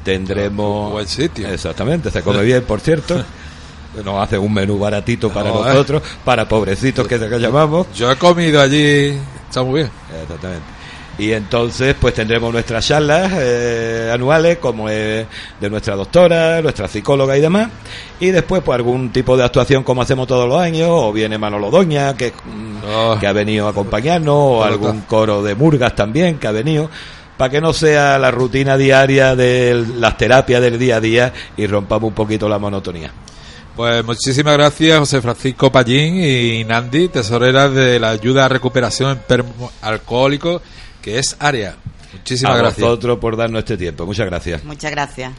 tendremos... 0.04 0.86
Un 0.86 0.92
buen 0.92 1.08
sitio. 1.08 1.48
Exactamente, 1.48 2.10
se 2.10 2.22
come 2.22 2.42
bien, 2.42 2.62
por 2.62 2.80
cierto. 2.80 3.24
Nos 4.04 4.22
hace 4.22 4.38
un 4.38 4.52
menú 4.52 4.78
baratito 4.78 5.30
para 5.30 5.48
No, 5.48 5.64
eh. 5.64 5.68
nosotros, 5.68 6.02
para 6.24 6.46
pobrecitos 6.46 7.08
que 7.08 7.18
se 7.18 7.28
que 7.28 7.38
llamamos. 7.38 7.86
Yo 7.94 8.12
he 8.12 8.16
comido 8.16 8.60
allí, 8.60 9.18
está 9.48 9.62
muy 9.62 9.80
bien. 9.80 9.90
Exactamente. 10.22 10.77
Y 11.18 11.32
entonces, 11.32 11.96
pues 12.00 12.14
tendremos 12.14 12.52
nuestras 12.52 12.86
charlas 12.86 13.32
eh, 13.34 14.10
anuales, 14.12 14.58
como 14.58 14.88
es 14.88 15.26
de 15.60 15.70
nuestra 15.70 15.96
doctora, 15.96 16.62
nuestra 16.62 16.86
psicóloga 16.86 17.36
y 17.36 17.40
demás. 17.40 17.68
Y 18.20 18.30
después, 18.30 18.62
pues 18.64 18.76
algún 18.76 19.10
tipo 19.10 19.36
de 19.36 19.44
actuación 19.44 19.82
como 19.82 20.02
hacemos 20.02 20.28
todos 20.28 20.48
los 20.48 20.60
años, 20.60 20.88
o 20.90 21.12
viene 21.12 21.36
Manolo 21.36 21.70
Doña, 21.70 22.14
que, 22.16 22.32
mm, 22.32 22.68
Oh. 22.86 23.16
que 23.18 23.26
ha 23.26 23.32
venido 23.32 23.66
a 23.66 23.70
acompañarnos, 23.70 24.34
o 24.34 24.64
algún 24.64 25.02
coro 25.02 25.42
de 25.42 25.54
Murgas 25.54 25.94
también, 25.94 26.38
que 26.38 26.46
ha 26.46 26.52
venido, 26.52 26.88
para 27.36 27.50
que 27.50 27.60
no 27.60 27.72
sea 27.72 28.18
la 28.18 28.30
rutina 28.30 28.76
diaria 28.76 29.36
de 29.36 29.84
las 29.96 30.16
terapias 30.16 30.60
del 30.60 30.78
día 30.78 30.96
a 30.96 31.00
día 31.00 31.32
y 31.56 31.66
rompamos 31.66 32.08
un 32.08 32.14
poquito 32.14 32.48
la 32.48 32.58
monotonía. 32.58 33.10
Pues 33.76 34.04
muchísimas 34.04 34.54
gracias 34.54 34.98
José 34.98 35.22
Francisco 35.22 35.70
Pallín 35.70 36.16
y 36.16 36.64
Nandi, 36.64 37.08
tesoreras 37.08 37.72
de 37.72 38.00
la 38.00 38.10
ayuda 38.10 38.46
a 38.46 38.48
recuperación 38.48 39.12
enfermos 39.12 39.72
alcohólicos, 39.82 40.62
que 41.02 41.18
es 41.18 41.36
área. 41.38 41.76
Muchísimas 42.12 42.54
a 42.54 42.58
gracias. 42.58 42.80
vosotros 42.80 43.18
por 43.18 43.36
darnos 43.36 43.60
este 43.60 43.76
tiempo. 43.76 44.06
Muchas 44.06 44.26
gracias. 44.26 44.64
Muchas 44.64 44.90
gracias. 44.90 45.32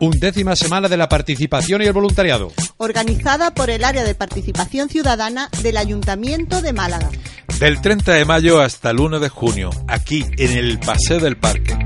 Undécima 0.00 0.54
semana 0.54 0.88
de 0.88 0.96
la 0.96 1.08
participación 1.08 1.82
y 1.82 1.86
el 1.86 1.92
voluntariado. 1.92 2.52
organizada 2.76 3.52
por 3.52 3.68
el 3.68 3.82
Área 3.84 4.04
de 4.04 4.14
Participación 4.14 4.88
Ciudadana 4.88 5.48
del 5.62 5.76
Ayuntamiento 5.76 6.62
de 6.62 6.72
Málaga. 6.72 7.10
Del 7.58 7.80
30 7.80 8.12
de 8.12 8.24
mayo 8.24 8.60
hasta 8.60 8.90
el 8.90 9.00
1 9.00 9.18
de 9.18 9.28
junio, 9.28 9.70
aquí 9.88 10.24
en 10.36 10.56
el 10.56 10.78
Paseo 10.78 11.18
del 11.18 11.36
Parque. 11.36 11.76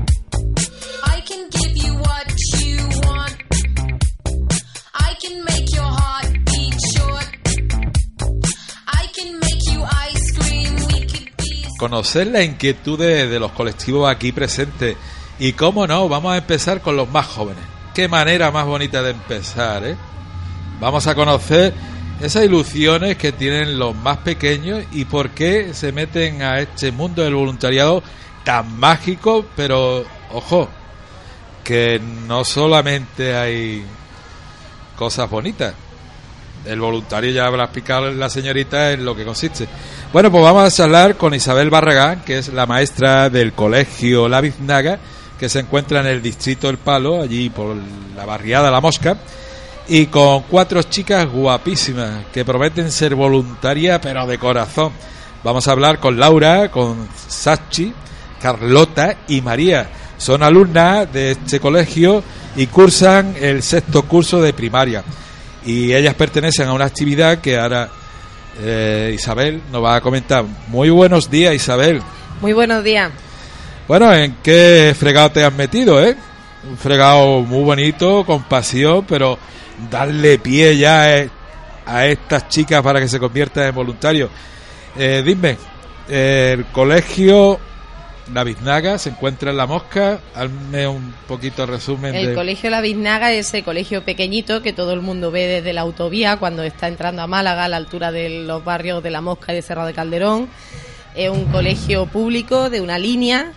Conocer 11.83 12.27
las 12.27 12.45
inquietudes 12.45 13.29
de 13.29 13.39
los 13.41 13.51
colectivos 13.51 14.09
aquí 14.09 14.31
presentes. 14.31 14.95
Y 15.37 15.51
cómo 15.51 15.85
no, 15.85 16.07
vamos 16.07 16.31
a 16.31 16.37
empezar 16.37 16.79
con 16.79 16.95
los 16.95 17.09
más 17.09 17.27
jóvenes. 17.27 17.61
Qué 17.93 18.07
manera 18.07 18.51
más 18.51 18.65
bonita 18.65 19.03
de 19.03 19.11
empezar, 19.11 19.83
¿eh? 19.83 19.97
Vamos 20.79 21.07
a 21.07 21.13
conocer 21.13 21.73
esas 22.21 22.45
ilusiones 22.45 23.17
que 23.17 23.33
tienen 23.33 23.77
los 23.77 23.93
más 23.97 24.19
pequeños 24.19 24.85
y 24.93 25.03
por 25.03 25.31
qué 25.31 25.73
se 25.73 25.91
meten 25.91 26.41
a 26.41 26.61
este 26.61 26.93
mundo 26.93 27.21
del 27.21 27.35
voluntariado 27.35 28.01
tan 28.45 28.79
mágico, 28.79 29.45
pero 29.53 30.05
ojo, 30.31 30.69
que 31.65 31.99
no 32.29 32.45
solamente 32.45 33.35
hay 33.35 33.83
cosas 34.95 35.29
bonitas. 35.29 35.73
El 36.65 36.79
voluntario 36.79 37.31
ya 37.31 37.45
habrá 37.45 37.65
explicado 37.65 38.11
la 38.11 38.29
señorita 38.29 38.91
en 38.91 39.03
lo 39.03 39.15
que 39.15 39.25
consiste. 39.25 39.67
Bueno, 40.13 40.31
pues 40.31 40.43
vamos 40.43 40.63
a 40.63 40.75
charlar 40.75 41.15
con 41.15 41.33
Isabel 41.33 41.69
Barragán, 41.69 42.21
que 42.21 42.37
es 42.37 42.53
la 42.53 42.65
maestra 42.65 43.29
del 43.29 43.53
colegio 43.53 44.29
La 44.29 44.41
Biznaga, 44.41 44.97
que 45.37 45.49
se 45.49 45.59
encuentra 45.59 45.99
en 45.99 46.07
el 46.07 46.21
distrito 46.21 46.67
del 46.67 46.77
Palo, 46.77 47.21
allí 47.21 47.49
por 47.49 47.75
la 48.15 48.25
barriada 48.25 48.71
La 48.71 48.79
Mosca, 48.79 49.17
y 49.87 50.05
con 50.05 50.43
cuatro 50.43 50.81
chicas 50.83 51.27
guapísimas 51.27 52.27
que 52.31 52.45
prometen 52.45 52.91
ser 52.91 53.15
voluntarias, 53.15 53.99
pero 54.01 54.25
de 54.25 54.37
corazón. 54.37 54.93
Vamos 55.43 55.67
a 55.67 55.71
hablar 55.71 55.99
con 55.99 56.17
Laura, 56.17 56.71
con 56.71 57.09
Sachi, 57.27 57.93
Carlota 58.41 59.17
y 59.27 59.41
María. 59.41 59.89
Son 60.17 60.41
alumnas 60.41 61.11
de 61.11 61.31
este 61.31 61.59
colegio 61.59 62.23
y 62.55 62.67
cursan 62.67 63.35
el 63.39 63.61
sexto 63.61 64.03
curso 64.03 64.41
de 64.41 64.53
primaria. 64.53 65.03
Y 65.65 65.93
ellas 65.93 66.13
pertenecen 66.15 66.67
a 66.67 66.73
una 66.73 66.85
actividad 66.85 67.39
que 67.39 67.57
ahora 67.57 67.89
eh, 68.61 69.11
Isabel 69.15 69.61
nos 69.71 69.83
va 69.83 69.95
a 69.95 70.01
comentar. 70.01 70.43
Muy 70.67 70.89
buenos 70.89 71.29
días, 71.29 71.53
Isabel. 71.53 72.01
Muy 72.41 72.53
buenos 72.53 72.83
días. 72.83 73.11
Bueno, 73.87 74.13
¿en 74.13 74.37
qué 74.43 74.95
fregado 74.97 75.31
te 75.31 75.43
has 75.43 75.53
metido, 75.53 76.01
eh? 76.03 76.15
Un 76.69 76.77
fregado 76.77 77.41
muy 77.41 77.63
bonito, 77.63 78.25
con 78.25 78.43
pasión, 78.43 79.05
pero 79.07 79.37
darle 79.89 80.39
pie 80.39 80.77
ya 80.77 81.03
a, 81.03 81.25
a 81.85 82.05
estas 82.05 82.47
chicas 82.47 82.81
para 82.81 82.99
que 82.99 83.07
se 83.07 83.19
conviertan 83.19 83.67
en 83.67 83.75
voluntarios. 83.75 84.29
Eh, 84.97 85.23
dime, 85.25 85.57
eh, 86.07 86.55
el 86.57 86.65
colegio 86.65 87.59
La 88.31 88.43
Biznaga 88.43 88.97
se 88.97 89.09
encuentra 89.09 89.51
en 89.51 89.57
La 89.57 89.67
Mosca. 89.67 90.19
Hazme 90.33 90.87
un 90.87 91.13
poquito 91.27 91.65
resumen 91.65 92.15
El 92.15 92.27
de... 92.27 92.35
colegio 92.35 92.69
La 92.69 92.81
Biznaga 92.81 93.31
es 93.33 93.53
el 93.53 93.63
colegio 93.63 94.03
pequeñito 94.03 94.61
que 94.61 94.71
todo 94.71 94.93
el 94.93 95.01
mundo 95.01 95.31
ve 95.31 95.47
desde 95.47 95.73
la 95.73 95.81
autovía 95.81 96.37
cuando 96.37 96.63
está 96.63 96.87
entrando 96.87 97.21
a 97.21 97.27
Málaga 97.27 97.65
a 97.65 97.67
la 97.67 97.77
altura 97.77 98.11
de 98.11 98.29
los 98.29 98.63
barrios 98.63 99.03
de 99.03 99.11
La 99.11 99.21
Mosca 99.21 99.51
y 99.51 99.55
de 99.55 99.61
Cerrado 99.61 99.87
de 99.87 99.93
Calderón. 99.93 100.47
Es 101.15 101.29
un 101.29 101.45
colegio 101.45 102.05
público 102.05 102.69
de 102.69 102.81
una 102.81 102.97
línea 102.97 103.51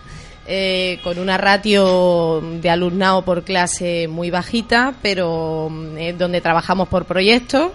eh, 0.47 0.99
con 1.03 1.17
una 1.17 1.37
ratio 1.37 2.41
de 2.41 2.69
alumnado 2.69 3.23
por 3.23 3.43
clase 3.43 4.07
muy 4.07 4.29
bajita, 4.29 4.93
pero 5.01 5.69
mm, 5.69 5.97
es 5.97 6.17
donde 6.17 6.41
trabajamos 6.41 6.87
por 6.87 7.05
proyectos 7.05 7.71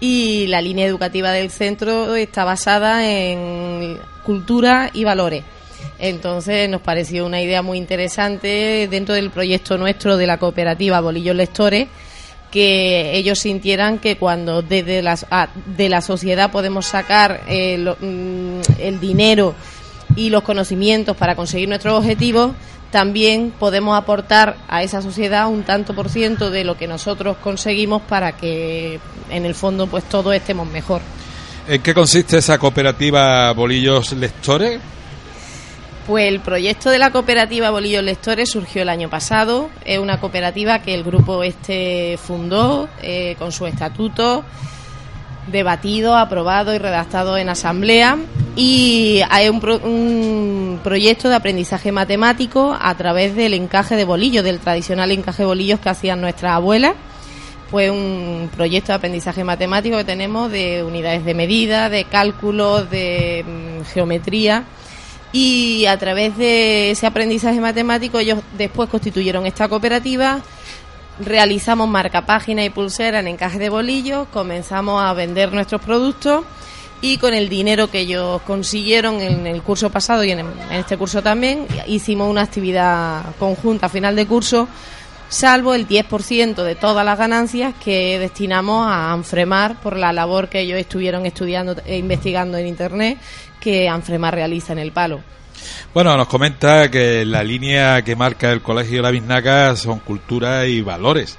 y 0.00 0.46
la 0.46 0.60
línea 0.60 0.86
educativa 0.86 1.32
del 1.32 1.50
centro 1.50 2.14
está 2.14 2.44
basada 2.44 3.06
en 3.08 3.98
cultura 4.24 4.90
y 4.92 5.04
valores. 5.04 5.44
Entonces 5.98 6.68
nos 6.68 6.80
pareció 6.80 7.26
una 7.26 7.40
idea 7.40 7.62
muy 7.62 7.78
interesante 7.78 8.88
dentro 8.90 9.14
del 9.14 9.30
proyecto 9.30 9.78
nuestro 9.78 10.16
de 10.16 10.26
la 10.26 10.38
cooperativa 10.38 11.00
Bolillos 11.00 11.36
Lectores 11.36 11.88
que 12.50 13.14
ellos 13.16 13.38
sintieran 13.38 13.98
que 13.98 14.16
cuando 14.16 14.62
desde 14.62 15.02
las, 15.02 15.26
ah, 15.30 15.48
de 15.76 15.88
la 15.88 16.00
sociedad 16.00 16.50
podemos 16.50 16.86
sacar 16.86 17.42
eh, 17.46 17.76
mm, 17.78 18.80
el 18.80 19.00
dinero 19.00 19.54
y 20.16 20.30
los 20.30 20.42
conocimientos 20.42 21.16
para 21.16 21.36
conseguir 21.36 21.68
nuestros 21.68 21.98
objetivos, 21.98 22.52
también 22.90 23.52
podemos 23.58 23.96
aportar 23.98 24.56
a 24.66 24.82
esa 24.82 25.02
sociedad 25.02 25.48
un 25.48 25.62
tanto 25.62 25.94
por 25.94 26.08
ciento 26.08 26.50
de 26.50 26.64
lo 26.64 26.78
que 26.78 26.86
nosotros 26.86 27.36
conseguimos 27.36 28.00
para 28.02 28.32
que 28.32 28.98
en 29.30 29.44
el 29.44 29.54
fondo 29.54 29.86
pues 29.86 30.04
todos 30.04 30.34
estemos 30.34 30.66
mejor. 30.66 31.02
¿En 31.68 31.82
qué 31.82 31.92
consiste 31.92 32.38
esa 32.38 32.58
cooperativa 32.58 33.52
Bolillos 33.52 34.12
Lectores? 34.12 34.80
Pues 36.08 36.26
el 36.26 36.40
proyecto 36.40 36.88
de 36.88 36.98
la 36.98 37.10
cooperativa 37.10 37.70
Bolillos 37.70 38.02
Lectores 38.02 38.50
surgió 38.50 38.80
el 38.80 38.88
año 38.88 39.10
pasado. 39.10 39.68
Es 39.84 39.98
una 39.98 40.18
cooperativa 40.18 40.78
que 40.80 40.94
el 40.94 41.04
grupo 41.04 41.42
este 41.42 42.16
fundó 42.16 42.88
eh, 43.02 43.36
con 43.38 43.52
su 43.52 43.66
estatuto, 43.66 44.42
debatido, 45.52 46.16
aprobado 46.16 46.74
y 46.74 46.78
redactado 46.78 47.36
en 47.36 47.50
asamblea. 47.50 48.16
Y 48.56 49.20
hay 49.28 49.50
un, 49.50 49.60
pro- 49.60 49.80
un 49.84 50.80
proyecto 50.82 51.28
de 51.28 51.34
aprendizaje 51.36 51.92
matemático 51.92 52.74
a 52.80 52.94
través 52.96 53.36
del 53.36 53.52
encaje 53.52 53.94
de 53.94 54.06
bolillos, 54.06 54.42
del 54.44 54.60
tradicional 54.60 55.10
encaje 55.12 55.42
de 55.42 55.46
bolillos 55.46 55.78
que 55.78 55.90
hacían 55.90 56.22
nuestras 56.22 56.52
abuelas. 56.52 56.94
Fue 57.70 57.90
un 57.90 58.48
proyecto 58.56 58.92
de 58.92 58.96
aprendizaje 58.96 59.44
matemático 59.44 59.98
que 59.98 60.04
tenemos 60.04 60.50
de 60.50 60.82
unidades 60.82 61.22
de 61.26 61.34
medida, 61.34 61.90
de 61.90 62.04
cálculos, 62.04 62.88
de 62.88 63.44
mm, 63.46 63.84
geometría. 63.92 64.64
Y 65.32 65.84
a 65.86 65.98
través 65.98 66.36
de 66.36 66.90
ese 66.90 67.06
aprendizaje 67.06 67.60
matemático 67.60 68.18
ellos 68.18 68.40
después 68.56 68.88
constituyeron 68.88 69.44
esta 69.46 69.68
cooperativa, 69.68 70.40
realizamos 71.20 71.88
marca 71.88 72.24
página 72.24 72.64
y 72.64 72.70
pulsera 72.70 73.20
en 73.20 73.28
encaje 73.28 73.58
de 73.58 73.68
bolillos, 73.68 74.28
comenzamos 74.28 75.02
a 75.02 75.12
vender 75.12 75.52
nuestros 75.52 75.82
productos 75.82 76.44
y 77.00 77.18
con 77.18 77.34
el 77.34 77.48
dinero 77.48 77.90
que 77.90 78.00
ellos 78.00 78.40
consiguieron 78.42 79.20
en 79.20 79.46
el 79.46 79.62
curso 79.62 79.90
pasado 79.90 80.24
y 80.24 80.32
en, 80.32 80.40
en 80.40 80.72
este 80.72 80.96
curso 80.96 81.22
también 81.22 81.66
hicimos 81.86 82.28
una 82.28 82.42
actividad 82.42 83.36
conjunta 83.38 83.86
a 83.86 83.88
final 83.88 84.16
de 84.16 84.26
curso 84.26 84.68
salvo 85.28 85.74
el 85.74 85.86
10% 85.86 86.62
de 86.62 86.74
todas 86.74 87.04
las 87.04 87.18
ganancias 87.18 87.74
que 87.82 88.18
destinamos 88.18 88.86
a 88.86 89.12
Anfremar 89.12 89.80
por 89.80 89.96
la 89.96 90.12
labor 90.12 90.48
que 90.48 90.60
ellos 90.60 90.78
estuvieron 90.78 91.26
estudiando 91.26 91.76
e 91.84 91.98
investigando 91.98 92.56
en 92.56 92.66
internet 92.66 93.18
que 93.60 93.88
Anfremar 93.88 94.34
realiza 94.34 94.72
en 94.72 94.78
el 94.78 94.92
palo. 94.92 95.20
Bueno, 95.94 96.16
nos 96.16 96.28
comenta 96.28 96.90
que 96.90 97.24
la 97.24 97.42
línea 97.42 98.02
que 98.02 98.16
marca 98.16 98.52
el 98.52 98.62
Colegio 98.62 99.02
La 99.02 99.10
Biznaca 99.10 99.74
son 99.76 99.98
cultura 100.00 100.66
y 100.66 100.80
valores. 100.80 101.36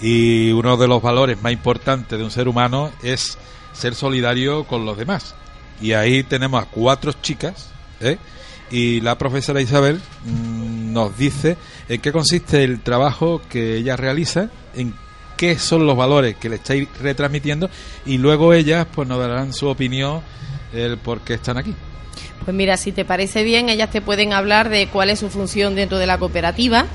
Y 0.00 0.52
uno 0.52 0.76
de 0.76 0.86
los 0.86 1.02
valores 1.02 1.42
más 1.42 1.52
importantes 1.52 2.18
de 2.18 2.24
un 2.24 2.30
ser 2.30 2.48
humano 2.48 2.92
es 3.02 3.36
ser 3.72 3.94
solidario 3.94 4.64
con 4.64 4.84
los 4.84 4.96
demás. 4.96 5.34
Y 5.80 5.92
ahí 5.92 6.22
tenemos 6.22 6.62
a 6.62 6.66
cuatro 6.66 7.12
chicas, 7.12 7.70
¿eh? 8.00 8.18
y 8.70 9.00
la 9.00 9.16
profesora 9.16 9.60
Isabel 9.60 10.00
mm, 10.24 10.92
nos 10.92 11.16
dice 11.16 11.56
en 11.88 12.00
qué 12.00 12.12
consiste 12.12 12.64
el 12.64 12.80
trabajo 12.80 13.40
que 13.48 13.76
ella 13.76 13.96
realiza, 13.96 14.50
en 14.74 14.94
qué 15.36 15.58
son 15.58 15.86
los 15.86 15.96
valores 15.96 16.36
que 16.36 16.48
le 16.48 16.56
estáis 16.56 16.88
retransmitiendo, 17.00 17.70
y 18.04 18.18
luego 18.18 18.52
ellas 18.52 18.86
pues 18.92 19.08
nos 19.08 19.18
darán 19.18 19.52
su 19.52 19.68
opinión 19.68 20.20
el 20.72 20.98
por 20.98 21.20
qué 21.20 21.34
están 21.34 21.58
aquí. 21.58 21.74
Pues 22.44 22.56
mira, 22.56 22.76
si 22.76 22.92
te 22.92 23.04
parece 23.04 23.42
bien, 23.42 23.68
ellas 23.68 23.90
te 23.90 24.00
pueden 24.00 24.32
hablar 24.32 24.68
de 24.68 24.88
cuál 24.88 25.10
es 25.10 25.18
su 25.18 25.28
función 25.28 25.74
dentro 25.74 25.98
de 25.98 26.06
la 26.06 26.18
cooperativa 26.18 26.86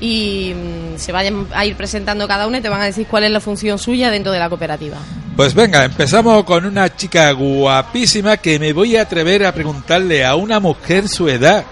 y 0.00 0.54
mm, 0.54 0.98
se 0.98 1.12
vayan 1.12 1.46
a 1.52 1.64
ir 1.64 1.76
presentando 1.76 2.28
cada 2.28 2.46
una 2.46 2.58
y 2.58 2.60
te 2.60 2.68
van 2.68 2.80
a 2.80 2.84
decir 2.84 3.06
cuál 3.06 3.24
es 3.24 3.30
la 3.30 3.40
función 3.40 3.78
suya 3.78 4.10
dentro 4.10 4.32
de 4.32 4.38
la 4.38 4.48
cooperativa. 4.48 4.98
Pues 5.36 5.54
venga, 5.54 5.84
empezamos 5.84 6.44
con 6.44 6.64
una 6.64 6.94
chica 6.94 7.30
guapísima 7.32 8.36
que 8.36 8.58
me 8.58 8.72
voy 8.72 8.96
a 8.96 9.02
atrever 9.02 9.44
a 9.46 9.52
preguntarle 9.52 10.24
a 10.24 10.36
una 10.36 10.60
mujer 10.60 11.08
su 11.08 11.28
edad. 11.28 11.64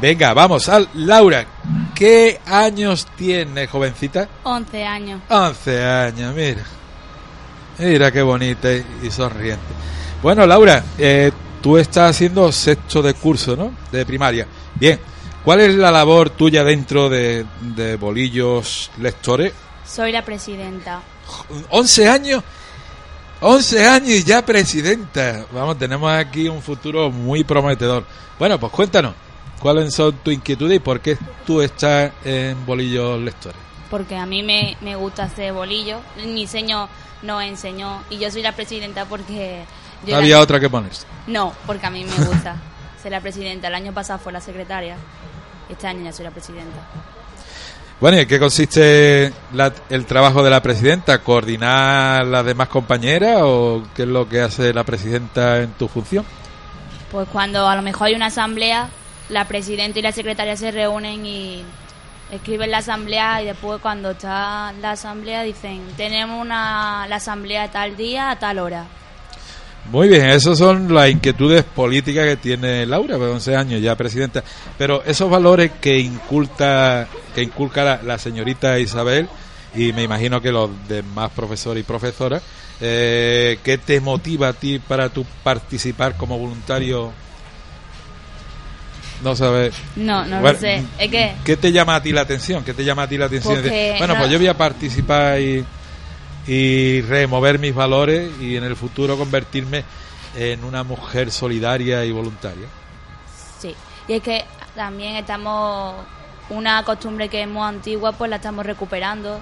Venga, 0.00 0.34
vamos, 0.34 0.68
al 0.68 0.88
Laura, 0.94 1.46
¿qué 1.94 2.40
años 2.46 3.06
tiene, 3.16 3.66
jovencita? 3.66 4.28
11 4.42 4.84
años. 4.84 5.20
11 5.28 5.84
años, 5.84 6.34
mira. 6.34 6.62
Mira 7.78 8.10
qué 8.10 8.22
bonita 8.22 8.72
y 8.72 8.84
y 9.02 9.10
sonriente. 9.10 9.64
Bueno, 10.22 10.46
Laura, 10.46 10.84
eh, 10.98 11.32
tú 11.62 11.78
estás 11.78 12.10
haciendo 12.10 12.52
sexto 12.52 13.00
de 13.00 13.14
curso, 13.14 13.56
¿no? 13.56 13.72
De 13.90 14.04
primaria. 14.04 14.46
Bien, 14.74 15.00
¿cuál 15.42 15.60
es 15.60 15.74
la 15.74 15.90
labor 15.90 16.28
tuya 16.28 16.62
dentro 16.62 17.08
de, 17.08 17.46
de 17.60 17.96
Bolillos 17.96 18.90
Lectores? 18.98 19.54
Soy 19.86 20.12
la 20.12 20.22
presidenta. 20.22 21.00
11 21.70 22.08
años. 22.08 22.44
11 23.40 23.88
años 23.88 24.10
y 24.10 24.22
ya 24.22 24.44
presidenta. 24.44 25.46
Vamos, 25.52 25.78
tenemos 25.78 26.12
aquí 26.12 26.48
un 26.48 26.60
futuro 26.60 27.10
muy 27.10 27.42
prometedor. 27.42 28.04
Bueno, 28.38 28.60
pues 28.60 28.70
cuéntanos, 28.72 29.14
¿cuáles 29.58 29.94
son 29.94 30.12
tus 30.18 30.34
inquietudes 30.34 30.76
y 30.76 30.80
por 30.80 31.00
qué 31.00 31.16
tú 31.46 31.62
estás 31.62 32.12
en 32.26 32.66
Bolillos 32.66 33.18
Lectores? 33.22 33.58
Porque 33.88 34.16
a 34.16 34.26
mí 34.26 34.42
me, 34.42 34.76
me 34.82 34.96
gusta 34.96 35.24
hacer 35.24 35.54
bolillo. 35.54 35.98
Mi 36.26 36.46
señor 36.46 36.90
nos 37.22 37.42
enseñó. 37.42 38.02
Y 38.10 38.18
yo 38.18 38.30
soy 38.30 38.42
la 38.42 38.52
presidenta 38.52 39.06
porque. 39.06 39.64
Yo 40.06 40.16
Había 40.16 40.36
la- 40.36 40.42
otra 40.42 40.58
que 40.60 40.68
ponerse. 40.70 41.06
No, 41.26 41.52
porque 41.66 41.86
a 41.86 41.90
mí 41.90 42.04
me 42.04 42.24
gusta 42.24 42.56
ser 43.02 43.12
la 43.12 43.20
presidenta. 43.20 43.68
El 43.68 43.74
año 43.74 43.92
pasado 43.92 44.18
fue 44.18 44.32
la 44.32 44.40
secretaria. 44.40 44.96
Este 45.68 45.86
año 45.86 46.04
ya 46.04 46.12
soy 46.12 46.24
la 46.24 46.30
presidenta. 46.30 46.78
Bueno, 48.00 48.16
¿y 48.16 48.20
en 48.20 48.28
qué 48.28 48.38
consiste 48.40 49.32
la- 49.52 49.72
el 49.90 50.06
trabajo 50.06 50.42
de 50.42 50.50
la 50.50 50.62
presidenta? 50.62 51.18
¿Coordinar 51.18 52.24
las 52.26 52.44
demás 52.46 52.68
compañeras 52.68 53.40
o 53.42 53.82
qué 53.94 54.02
es 54.02 54.08
lo 54.08 54.26
que 54.28 54.40
hace 54.40 54.72
la 54.72 54.84
presidenta 54.84 55.58
en 55.58 55.72
tu 55.72 55.86
función? 55.86 56.24
Pues 57.12 57.28
cuando 57.28 57.68
a 57.68 57.76
lo 57.76 57.82
mejor 57.82 58.06
hay 58.06 58.14
una 58.14 58.26
asamblea, 58.26 58.88
la 59.28 59.44
presidenta 59.46 59.98
y 59.98 60.02
la 60.02 60.12
secretaria 60.12 60.56
se 60.56 60.70
reúnen 60.70 61.26
y 61.26 61.62
escriben 62.32 62.70
la 62.70 62.78
asamblea 62.78 63.42
y 63.42 63.46
después 63.46 63.80
cuando 63.82 64.12
está 64.12 64.72
la 64.80 64.92
asamblea 64.92 65.42
dicen 65.42 65.82
tenemos 65.96 66.40
una 66.40 67.06
la 67.08 67.16
asamblea 67.16 67.70
tal 67.70 67.96
día 67.96 68.30
a 68.30 68.38
tal 68.38 68.60
hora. 68.60 68.84
Muy 69.90 70.08
bien, 70.08 70.28
esas 70.30 70.58
son 70.58 70.94
las 70.94 71.10
inquietudes 71.10 71.64
políticas 71.64 72.24
que 72.26 72.36
tiene 72.36 72.86
Laura, 72.86 73.18
de 73.18 73.26
11 73.26 73.56
años 73.56 73.80
ya 73.82 73.96
presidenta. 73.96 74.44
Pero 74.78 75.02
esos 75.04 75.28
valores 75.28 75.72
que 75.80 75.98
inculta, 75.98 77.08
que 77.34 77.42
inculca 77.42 77.82
la, 77.82 78.00
la 78.02 78.18
señorita 78.18 78.78
Isabel, 78.78 79.28
y 79.74 79.92
me 79.92 80.02
imagino 80.04 80.40
que 80.40 80.52
los 80.52 80.70
demás 80.88 81.30
profesores 81.34 81.80
y 81.82 81.84
profesoras, 81.84 82.42
eh, 82.80 83.58
¿qué 83.64 83.78
te 83.78 84.00
motiva 84.00 84.48
a 84.48 84.52
ti 84.52 84.78
para 84.78 85.08
tu 85.08 85.24
participar 85.42 86.16
como 86.16 86.38
voluntario? 86.38 87.12
No 89.24 89.36
sabes. 89.36 89.74
No, 89.96 90.24
no 90.24 90.40
Bueno, 90.40 90.52
lo 90.54 90.58
sé. 90.58 90.84
Que 90.98 91.34
¿Qué 91.44 91.56
te 91.56 91.72
llama 91.72 91.96
a 91.96 92.02
ti 92.02 92.12
la 92.12 92.22
atención? 92.22 92.64
¿Qué 92.64 92.74
te 92.74 92.84
llama 92.84 93.02
a 93.02 93.08
ti 93.08 93.18
la 93.18 93.26
atención? 93.26 93.54
Porque 93.56 93.94
bueno, 93.98 94.14
no- 94.14 94.20
pues 94.20 94.30
yo 94.30 94.38
voy 94.38 94.46
a 94.48 94.56
participar 94.56 95.40
y, 95.40 95.64
y 96.46 97.02
remover 97.02 97.58
mis 97.58 97.74
valores 97.74 98.30
y 98.40 98.56
en 98.56 98.64
el 98.64 98.76
futuro 98.76 99.16
convertirme 99.16 99.84
en 100.36 100.64
una 100.64 100.82
mujer 100.84 101.30
solidaria 101.30 102.04
y 102.04 102.12
voluntaria. 102.12 102.66
sí. 103.58 103.74
Y 104.08 104.14
es 104.14 104.22
que 104.22 104.44
también 104.74 105.14
estamos 105.16 105.94
una 106.48 106.82
costumbre 106.84 107.28
que 107.28 107.42
es 107.42 107.48
muy 107.48 107.62
antigua, 107.62 108.12
pues 108.12 108.28
la 108.28 108.36
estamos 108.36 108.66
recuperando. 108.66 109.38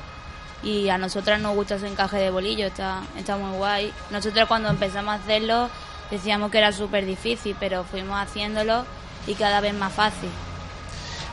Y 0.63 0.89
a 0.89 0.99
nosotras 0.99 1.41
nos 1.41 1.55
gusta 1.55 1.77
ese 1.77 1.87
encaje 1.87 2.19
de 2.19 2.31
bolillo, 2.31 2.67
está, 2.67 3.03
está 3.17 3.37
muy 3.37 3.57
guay. 3.57 3.93
Nosotros 4.11 4.47
cuando 4.49 4.69
empezamos 4.69 5.13
a 5.13 5.23
hacerlo 5.23 5.71
decíamos 6.11 6.51
que 6.51 6.59
era 6.59 6.73
súper 6.73 7.07
difícil, 7.07 7.57
pero 7.59 7.85
fuimos 7.85 8.21
haciéndolo 8.21 8.85
y 9.27 9.35
cada 9.35 9.61
vez 9.61 9.75
más 9.75 9.93
fácil. 9.93 10.31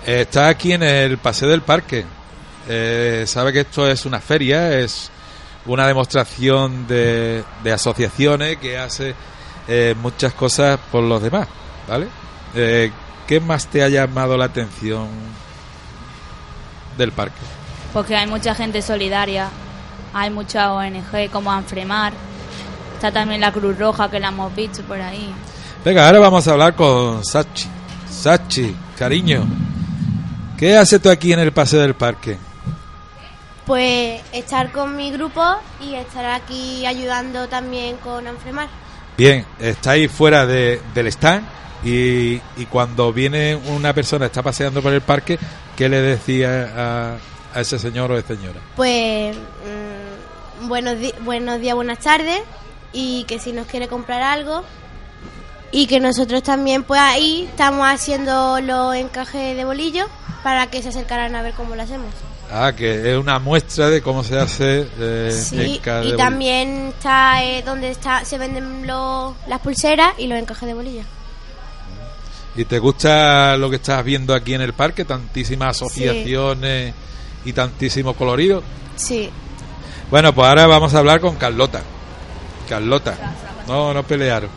Está 0.05 0.47
aquí 0.49 0.73
en 0.73 0.83
el 0.83 1.17
Paseo 1.17 1.49
del 1.49 1.61
Parque. 1.61 2.05
Eh, 2.67 3.23
sabe 3.27 3.53
que 3.53 3.61
esto 3.61 3.87
es 3.89 4.05
una 4.05 4.19
feria, 4.19 4.77
es 4.79 5.11
una 5.65 5.87
demostración 5.87 6.87
de, 6.87 7.43
de 7.63 7.71
asociaciones 7.71 8.57
que 8.57 8.77
hace 8.77 9.15
eh, 9.67 9.95
muchas 9.99 10.33
cosas 10.33 10.79
por 10.91 11.03
los 11.03 11.21
demás, 11.21 11.47
¿vale? 11.87 12.07
Eh, 12.53 12.91
¿Qué 13.27 13.39
más 13.39 13.67
te 13.67 13.83
ha 13.83 13.89
llamado 13.89 14.37
la 14.37 14.45
atención 14.45 15.07
del 16.97 17.11
parque? 17.11 17.41
Porque 17.91 18.15
hay 18.15 18.27
mucha 18.27 18.53
gente 18.53 18.81
solidaria, 18.81 19.49
hay 20.13 20.29
mucha 20.29 20.71
ONG 20.73 21.31
como 21.31 21.51
Anfremar, 21.51 22.13
está 22.93 23.11
también 23.11 23.41
la 23.41 23.51
Cruz 23.51 23.77
Roja 23.77 24.09
que 24.09 24.19
la 24.19 24.27
hemos 24.27 24.55
visto 24.55 24.83
por 24.83 25.01
ahí. 25.01 25.33
Venga, 25.83 26.05
ahora 26.05 26.19
vamos 26.19 26.47
a 26.47 26.51
hablar 26.51 26.75
con 26.75 27.25
Sachi. 27.25 27.67
Sachi, 28.09 28.75
cariño, 28.97 29.45
¿qué 30.57 30.77
haces 30.77 31.01
tú 31.01 31.09
aquí 31.09 31.33
en 31.33 31.39
el 31.39 31.51
Paseo 31.51 31.81
del 31.81 31.95
Parque? 31.95 32.37
Pues 33.65 34.21
estar 34.31 34.71
con 34.71 34.95
mi 34.95 35.11
grupo 35.11 35.43
y 35.81 35.95
estar 35.95 36.25
aquí 36.25 36.85
ayudando 36.85 37.47
también 37.47 37.97
con 37.97 38.27
Anfremar. 38.27 38.67
Bien, 39.17 39.45
estáis 39.59 40.11
fuera 40.11 40.45
de, 40.45 40.81
del 40.93 41.07
stand 41.07 41.45
y, 41.83 42.41
y 42.57 42.65
cuando 42.69 43.11
viene 43.13 43.55
una 43.55 43.93
persona, 43.93 44.27
está 44.27 44.43
paseando 44.43 44.81
por 44.81 44.93
el 44.93 45.01
parque, 45.01 45.39
¿qué 45.75 45.89
le 45.89 46.01
decía 46.01 46.71
a, 46.75 47.57
a 47.57 47.61
ese 47.61 47.79
señor 47.79 48.11
o 48.11 48.21
señora? 48.21 48.59
Pues 48.75 49.35
mm, 49.35 50.67
buenos, 50.67 50.95
buenos 51.21 51.59
días, 51.59 51.75
buenas 51.75 51.99
tardes 51.99 52.41
y 52.91 53.23
que 53.25 53.39
si 53.39 53.51
nos 53.51 53.67
quiere 53.67 53.87
comprar 53.87 54.21
algo 54.21 54.63
y 55.71 55.87
que 55.87 55.99
nosotros 55.99 56.43
también 56.43 56.83
pues 56.83 57.01
ahí 57.01 57.45
estamos 57.49 57.85
haciendo 57.87 58.61
los 58.61 58.95
encajes 58.95 59.55
de 59.57 59.65
bolillo 59.65 60.07
para 60.43 60.67
que 60.67 60.81
se 60.81 60.89
acercaran 60.89 61.35
a 61.35 61.41
ver 61.41 61.53
cómo 61.53 61.75
lo 61.75 61.81
hacemos. 61.81 62.13
Ah, 62.51 62.73
que 62.75 63.11
es 63.11 63.17
una 63.17 63.39
muestra 63.39 63.89
de 63.89 64.01
cómo 64.01 64.23
se 64.23 64.39
hace 64.39 64.87
eh, 64.99 65.31
Sí, 65.31 65.81
y 66.03 66.15
también 66.15 66.87
está 66.95 67.43
eh, 67.43 67.63
donde 67.65 67.89
está 67.89 68.23
se 68.23 68.37
venden 68.37 68.85
los- 68.85 69.33
las 69.47 69.59
pulseras 69.61 70.13
y 70.19 70.27
los 70.27 70.37
encajes 70.39 70.67
de 70.67 70.73
bolillo. 70.73 71.01
¿Y 72.55 72.63
te 72.65 72.79
gusta 72.79 73.57
lo 73.57 73.69
que 73.69 73.75
estás 73.77 74.03
viendo 74.05 74.33
aquí 74.33 74.53
en 74.53 74.61
el 74.61 74.73
parque? 74.73 75.03
Tantísimas 75.05 75.75
asociaciones 75.75 76.93
y 77.43 77.51
tantísimo 77.53 78.13
colorido. 78.13 78.63
Sí. 78.95 79.29
Bueno, 80.09 80.33
pues 80.33 80.47
ahora 80.47 80.65
vamos 80.67 80.93
a 80.93 80.99
hablar 80.99 81.19
con 81.19 81.35
Carlota. 81.35 81.81
Carlota. 82.69 83.17
No, 83.67 83.93
no 83.93 84.03
pelearon. 84.03 84.49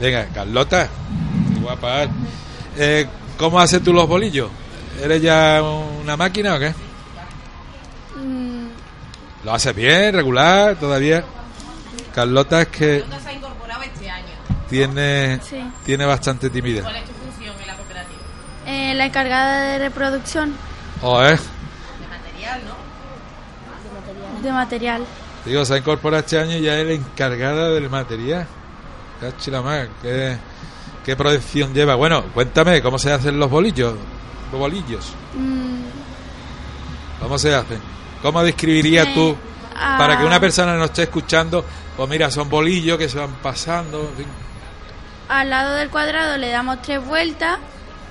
Venga, 0.00 0.26
Carlota. 0.32 0.88
Guapa. 1.62 2.06
Eh, 2.76 3.06
¿Cómo 3.38 3.58
haces 3.58 3.82
tú 3.82 3.92
los 3.92 4.06
bolillos? 4.06 4.50
¿Eres 5.02 5.20
ya 5.22 5.60
una 5.62 6.16
máquina 6.16 6.54
o 6.54 6.58
qué? 6.58 6.72
¿Lo 9.44 9.52
haces 9.52 9.74
bien, 9.74 10.14
regular, 10.14 10.76
todavía? 10.76 11.22
Carlota 12.14 12.62
es 12.62 12.68
que 12.68 13.04
se 13.22 13.28
ha 13.28 13.32
incorporado 13.32 13.82
este 13.82 14.08
año. 14.10 14.24
tiene, 14.70 15.40
Sí. 15.42 15.62
tiene 15.84 16.06
bastante 16.06 16.48
timidez. 16.48 16.82
¿Cuál 16.82 16.96
es 16.96 17.04
tu 17.04 17.12
función 17.12 17.54
en 17.60 17.66
la 17.66 17.74
cooperativa? 17.76 18.18
Eh, 18.66 18.94
la 18.94 19.04
encargada 19.06 19.62
de 19.72 19.78
reproducción 19.80 20.54
¿O 21.02 21.20
es? 21.22 21.40
De 21.40 22.06
material, 22.08 22.60
¿no? 22.66 24.42
de 24.42 24.52
material. 24.52 25.04
Digo, 25.44 25.64
se 25.66 25.74
ha 25.74 25.78
incorporado 25.78 26.22
este 26.22 26.38
año 26.38 26.56
y 26.56 26.62
ya 26.62 26.78
es 26.78 26.86
la 26.86 26.92
encargada 26.94 27.68
del 27.70 27.90
material. 27.90 28.46
Cachi 29.20 29.50
la 29.50 29.60
mar, 29.60 29.88
¿qué, 30.00 30.38
qué 31.04 31.16
protección 31.16 31.74
lleva? 31.74 31.94
Bueno, 31.96 32.24
cuéntame, 32.32 32.80
¿cómo 32.80 32.98
se 32.98 33.12
hacen 33.12 33.38
los 33.38 33.50
bolillos? 33.50 33.94
Los 34.54 34.60
bolillos. 34.60 35.12
¿Cómo 37.20 37.38
se 37.40 37.52
hacen? 37.52 37.80
¿Cómo 38.22 38.40
describirías 38.44 39.12
tú, 39.14 39.36
ah. 39.74 39.96
para 39.98 40.16
que 40.16 40.24
una 40.24 40.38
persona 40.38 40.76
no 40.76 40.84
esté 40.84 41.02
escuchando, 41.02 41.64
pues 41.96 42.08
mira, 42.08 42.30
son 42.30 42.48
bolillos 42.48 42.96
que 42.96 43.08
se 43.08 43.18
van 43.18 43.32
pasando, 43.42 44.00
en 44.12 44.16
fin. 44.18 44.26
al 45.28 45.50
lado 45.50 45.74
del 45.74 45.90
cuadrado 45.90 46.36
le 46.36 46.50
damos 46.50 46.82
tres 46.82 47.04
vueltas 47.04 47.58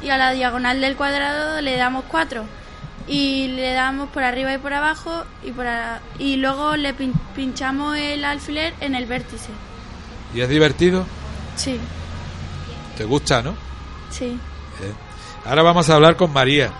y 0.01 0.09
a 0.09 0.17
la 0.17 0.31
diagonal 0.31 0.81
del 0.81 0.97
cuadrado 0.97 1.61
le 1.61 1.77
damos 1.77 2.03
cuatro. 2.09 2.43
Y 3.07 3.47
le 3.55 3.71
damos 3.71 4.09
por 4.09 4.23
arriba 4.25 4.53
y 4.53 4.57
por 4.57 4.73
abajo 4.73 5.23
y, 5.45 5.51
por 5.53 5.65
a- 5.67 6.01
y 6.19 6.35
luego 6.35 6.75
le 6.75 6.93
pin- 6.93 7.13
pinchamos 7.35 7.95
el 7.97 8.25
alfiler 8.25 8.73
en 8.81 8.95
el 8.95 9.05
vértice. 9.05 9.49
¿Y 10.33 10.41
es 10.41 10.49
divertido? 10.49 11.05
Sí, 11.55 11.79
¿Te 12.97 13.05
gusta, 13.05 13.41
no? 13.41 13.55
sí. 14.11 14.37
Eh, 14.81 14.93
Ahora 15.45 15.61
vamos 15.63 15.89
a 15.89 15.95
hablar 15.95 16.15
con 16.15 16.31
María. 16.31 16.71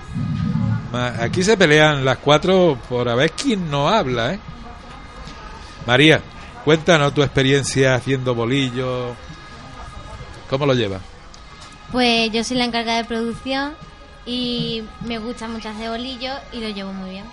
Ma- 0.92 1.14
Aquí 1.22 1.44
se 1.44 1.58
pelean 1.58 2.06
las 2.06 2.18
cuatro 2.20 2.78
por 2.88 3.10
a 3.10 3.16
ver 3.16 3.32
quién 3.32 3.70
no 3.70 3.90
habla, 3.90 4.34
¿eh? 4.34 4.40
María, 5.86 6.22
cuéntanos 6.64 7.14
tu 7.14 7.22
experiencia 7.24 7.96
haciendo 7.96 8.34
bolillos. 8.36 9.16
¿Cómo 10.50 10.66
lo 10.66 10.74
llevas? 10.74 11.02
Pues 11.92 12.32
yo 12.32 12.44
soy 12.44 12.58
la 12.58 12.66
encargada 12.66 13.00
de 13.00 13.06
producción 13.06 13.76
y 14.26 14.84
me 15.02 15.18
gusta 15.18 15.48
mucho 15.48 15.70
hacer 15.70 15.90
bolillos 15.90 16.38
y 16.52 16.60
lo 16.62 16.70
llevo 16.70 16.94
muy 16.94 17.10
bien. 17.12 17.26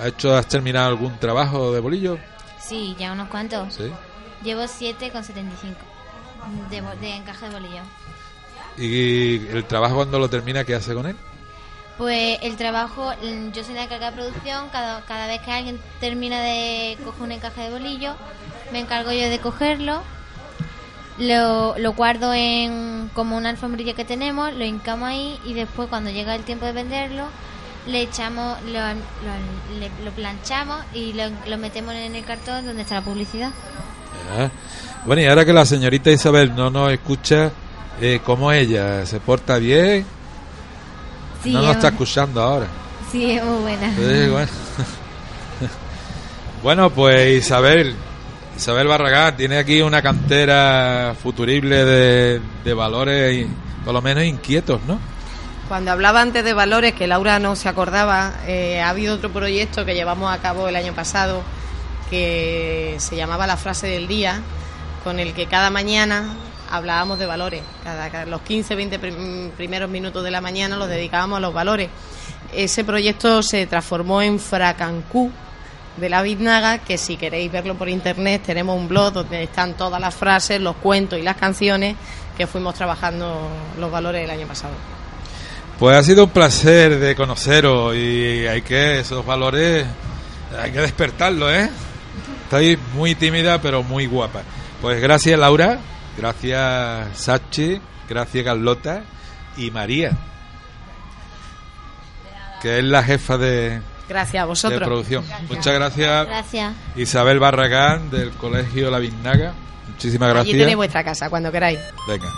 ¿Has, 0.00 0.06
hecho, 0.08 0.36
¿Has 0.36 0.46
terminado 0.46 0.88
algún 0.88 1.18
trabajo 1.18 1.72
de 1.72 1.80
bolillo? 1.80 2.18
Sí, 2.60 2.94
ya 2.98 3.12
unos 3.12 3.28
cuantos. 3.28 3.74
Sí. 3.74 3.90
Llevo 4.42 4.62
7,75 4.62 5.74
de, 6.70 6.82
de 7.00 7.14
encaje 7.16 7.48
de 7.48 7.52
bolillo. 7.54 7.82
¿Y 8.78 9.46
el 9.48 9.64
trabajo 9.64 9.96
cuando 9.96 10.18
lo 10.18 10.28
termina, 10.28 10.64
qué 10.64 10.74
hace 10.74 10.94
con 10.94 11.06
él? 11.06 11.16
Pues 11.96 12.38
el 12.42 12.56
trabajo, 12.56 13.12
mm, 13.22 13.52
yo 13.52 13.62
soy 13.62 13.74
la 13.74 13.84
encargada 13.84 14.10
de 14.10 14.16
producción, 14.16 14.68
cada, 14.72 15.02
cada 15.02 15.26
vez 15.28 15.40
que 15.42 15.52
alguien 15.52 15.78
termina 16.00 16.40
de 16.42 16.98
coger 17.04 17.22
un 17.22 17.32
encaje 17.32 17.60
de 17.62 17.70
bolillo, 17.70 18.14
me 18.72 18.80
encargo 18.80 19.12
yo 19.12 19.28
de 19.30 19.38
cogerlo, 19.38 20.02
lo, 21.18 21.78
lo 21.78 21.92
guardo 21.92 22.34
en 22.34 23.08
como 23.14 23.36
una 23.36 23.50
alfombrilla 23.50 23.94
que 23.94 24.04
tenemos, 24.04 24.52
lo 24.54 24.64
hincamos 24.64 25.08
ahí 25.08 25.38
y 25.44 25.54
después 25.54 25.88
cuando 25.88 26.10
llega 26.10 26.34
el 26.34 26.42
tiempo 26.42 26.66
de 26.66 26.72
venderlo, 26.72 27.26
le 27.86 28.00
echamos, 28.00 28.60
lo, 28.62 28.72
lo- 28.72 29.78
le- 29.78 30.04
lo 30.04 30.10
planchamos 30.10 30.82
y 30.94 31.12
lo, 31.12 31.24
lo 31.46 31.58
metemos 31.58 31.94
en 31.94 32.16
el 32.16 32.24
cartón 32.24 32.66
donde 32.66 32.82
está 32.82 32.96
la 32.96 33.02
publicidad. 33.02 33.50
Ah. 34.36 34.48
Bueno, 35.04 35.22
y 35.22 35.26
ahora 35.26 35.44
que 35.44 35.52
la 35.52 35.66
señorita 35.66 36.10
Isabel 36.10 36.56
no 36.56 36.70
nos 36.70 36.90
escucha, 36.90 37.52
eh, 38.00 38.20
¿cómo 38.24 38.52
ella? 38.52 39.04
¿Se 39.06 39.20
porta 39.20 39.58
bien? 39.58 40.04
Sí, 41.42 41.52
no 41.52 41.60
nos 41.60 41.70
es- 41.70 41.76
está 41.76 41.88
escuchando 41.88 42.42
ahora. 42.42 42.66
Sí, 43.12 43.32
es 43.32 43.44
muy 43.44 43.62
buena. 43.62 43.92
Bueno. 44.30 44.48
Bueno, 46.62 46.88
pues 46.90 47.44
Isabel, 47.44 47.94
Isabel 48.56 48.86
Barragán 48.88 49.36
tiene 49.36 49.58
aquí 49.58 49.82
una 49.82 50.00
cantera 50.00 51.14
futurible 51.22 51.84
de, 51.84 52.40
de 52.64 52.74
valores, 52.74 53.34
y, 53.36 53.46
por 53.84 53.92
lo 53.92 54.00
menos 54.00 54.24
inquietos, 54.24 54.80
¿no? 54.88 54.98
Cuando 55.68 55.92
hablaba 55.92 56.22
antes 56.22 56.42
de 56.42 56.54
valores, 56.54 56.94
que 56.94 57.06
Laura 57.06 57.38
no 57.38 57.54
se 57.54 57.68
acordaba, 57.68 58.32
eh, 58.46 58.80
ha 58.80 58.88
habido 58.88 59.14
otro 59.16 59.30
proyecto 59.30 59.84
que 59.84 59.94
llevamos 59.94 60.32
a 60.32 60.38
cabo 60.38 60.66
el 60.66 60.76
año 60.76 60.94
pasado 60.94 61.42
que 62.08 62.94
se 62.98 63.14
llamaba 63.16 63.46
La 63.46 63.58
frase 63.58 63.86
del 63.88 64.08
día, 64.08 64.40
con 65.04 65.20
el 65.20 65.34
que 65.34 65.46
cada 65.46 65.68
mañana 65.68 66.24
hablábamos 66.76 67.18
de 67.18 67.26
valores. 67.26 67.62
Cada, 67.82 68.24
los 68.26 68.40
15, 68.42 68.74
20 68.74 68.98
prim- 68.98 69.50
primeros 69.56 69.88
minutos 69.90 70.22
de 70.24 70.30
la 70.30 70.40
mañana 70.40 70.76
los 70.76 70.88
dedicábamos 70.88 71.38
a 71.38 71.40
los 71.40 71.54
valores. 71.54 71.88
Ese 72.52 72.84
proyecto 72.84 73.42
se 73.42 73.66
transformó 73.66 74.22
en 74.22 74.38
Fracancú 74.38 75.30
de 75.96 76.08
la 76.08 76.22
Biznaga, 76.22 76.78
que 76.78 76.98
si 76.98 77.16
queréis 77.16 77.50
verlo 77.52 77.74
por 77.76 77.88
internet 77.88 78.42
tenemos 78.44 78.76
un 78.76 78.88
blog 78.88 79.12
donde 79.12 79.42
están 79.44 79.74
todas 79.74 80.00
las 80.00 80.14
frases, 80.14 80.60
los 80.60 80.76
cuentos 80.76 81.18
y 81.18 81.22
las 81.22 81.36
canciones 81.36 81.96
que 82.36 82.46
fuimos 82.46 82.74
trabajando 82.74 83.48
los 83.78 83.90
valores 83.90 84.24
el 84.24 84.30
año 84.30 84.46
pasado. 84.46 84.74
Pues 85.78 85.96
ha 85.96 86.02
sido 86.02 86.24
un 86.24 86.30
placer 86.30 86.98
de 86.98 87.14
conoceros 87.16 87.94
y 87.96 88.46
hay 88.46 88.62
que, 88.62 89.00
esos 89.00 89.24
valores, 89.24 89.86
hay 90.60 90.70
que 90.72 90.80
despertarlos, 90.80 91.52
¿eh? 91.52 91.70
Estáis 92.44 92.78
muy 92.94 93.14
tímida 93.14 93.60
pero 93.60 93.82
muy 93.82 94.06
guapa. 94.06 94.42
Pues 94.80 95.00
gracias 95.00 95.38
Laura, 95.38 95.78
gracias 96.16 97.18
Sachi, 97.18 97.80
gracias 98.08 98.44
Carlota 98.44 99.02
y 99.56 99.70
María, 99.70 100.12
que 102.62 102.78
es 102.78 102.84
la 102.84 103.02
jefa 103.02 103.36
de, 103.38 103.80
Gracias 104.08 104.40
a 104.42 104.44
de 104.44 104.48
vosotros. 104.48 104.82
producción. 104.82 105.24
Muchas 105.48 105.74
gracias 105.74 106.26
Gracias. 106.26 106.74
Isabel 106.96 107.38
Barragán 107.38 108.10
del 108.10 108.30
Colegio 108.32 108.90
La 108.90 108.98
Biznaga. 108.98 109.54
Muchísimas 109.88 110.28
Allí 110.30 110.34
gracias. 110.34 110.58
tenéis 110.58 110.76
vuestra 110.76 111.04
casa, 111.04 111.30
cuando 111.30 111.50
queráis. 111.52 111.78
Venga. 112.08 112.28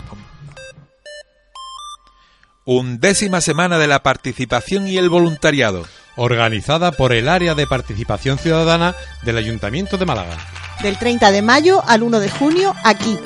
Undécima 2.65 3.41
semana 3.41 3.79
de 3.79 3.87
la 3.87 4.03
participación 4.03 4.89
y 4.89 4.99
el 4.99 5.09
voluntariado. 5.09 5.85
Organizada 6.17 6.93
por 6.93 7.13
el 7.13 7.29
Área 7.29 7.55
de 7.55 7.67
Participación 7.67 8.39
Ciudadana 8.39 8.95
del 9.23 9.37
Ayuntamiento 9.39 9.97
de 9.99 10.07
Málaga. 10.07 10.37
Del 10.83 10.99
30 10.99 11.31
de 11.31 11.43
mayo 11.43 11.83
al 11.87 12.03
1 12.03 12.21
de 12.21 12.29
junio, 12.31 12.75
aquí, 12.85 13.19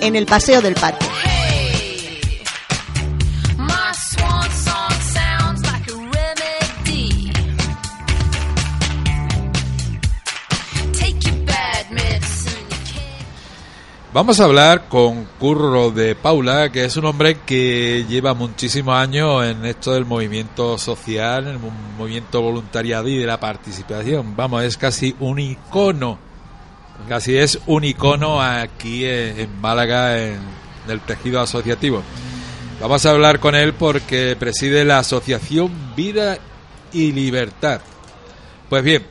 en 0.00 0.16
el 0.16 0.26
Paseo 0.26 0.60
del 0.62 0.74
Parque. 0.74 1.06
Vamos 14.12 14.40
a 14.40 14.44
hablar 14.44 14.88
con 14.88 15.26
Curro 15.38 15.90
de 15.90 16.14
Paula, 16.14 16.72
que 16.72 16.84
es 16.86 16.96
un 16.96 17.04
hombre 17.04 17.40
que 17.44 18.06
lleva 18.08 18.32
muchísimos 18.32 18.94
años 18.96 19.44
en 19.44 19.66
esto 19.66 19.92
del 19.92 20.06
movimiento 20.06 20.78
social, 20.78 21.44
en 21.44 21.50
el 21.54 21.58
mo- 21.58 21.70
movimiento 21.98 22.40
voluntariado 22.40 23.08
y 23.08 23.18
de 23.18 23.26
la 23.26 23.38
participación. 23.38 24.34
Vamos, 24.34 24.62
es 24.62 24.78
casi 24.78 25.14
un 25.20 25.38
icono, 25.38 26.18
casi 27.08 27.36
es 27.36 27.58
un 27.66 27.84
icono 27.84 28.42
aquí 28.42 29.04
en, 29.04 29.40
en 29.40 29.60
Málaga, 29.60 30.18
en 30.18 30.38
el 30.88 31.00
tejido 31.00 31.40
asociativo. 31.40 32.02
Vamos 32.80 33.06
a 33.06 33.10
hablar 33.10 33.40
con 33.40 33.54
él 33.54 33.72
porque 33.72 34.36
preside 34.38 34.84
la 34.84 34.98
Asociación 34.98 35.94
Vida 35.96 36.38
y 36.92 37.12
Libertad. 37.12 37.80
Pues 38.68 38.82
bien, 38.82 39.06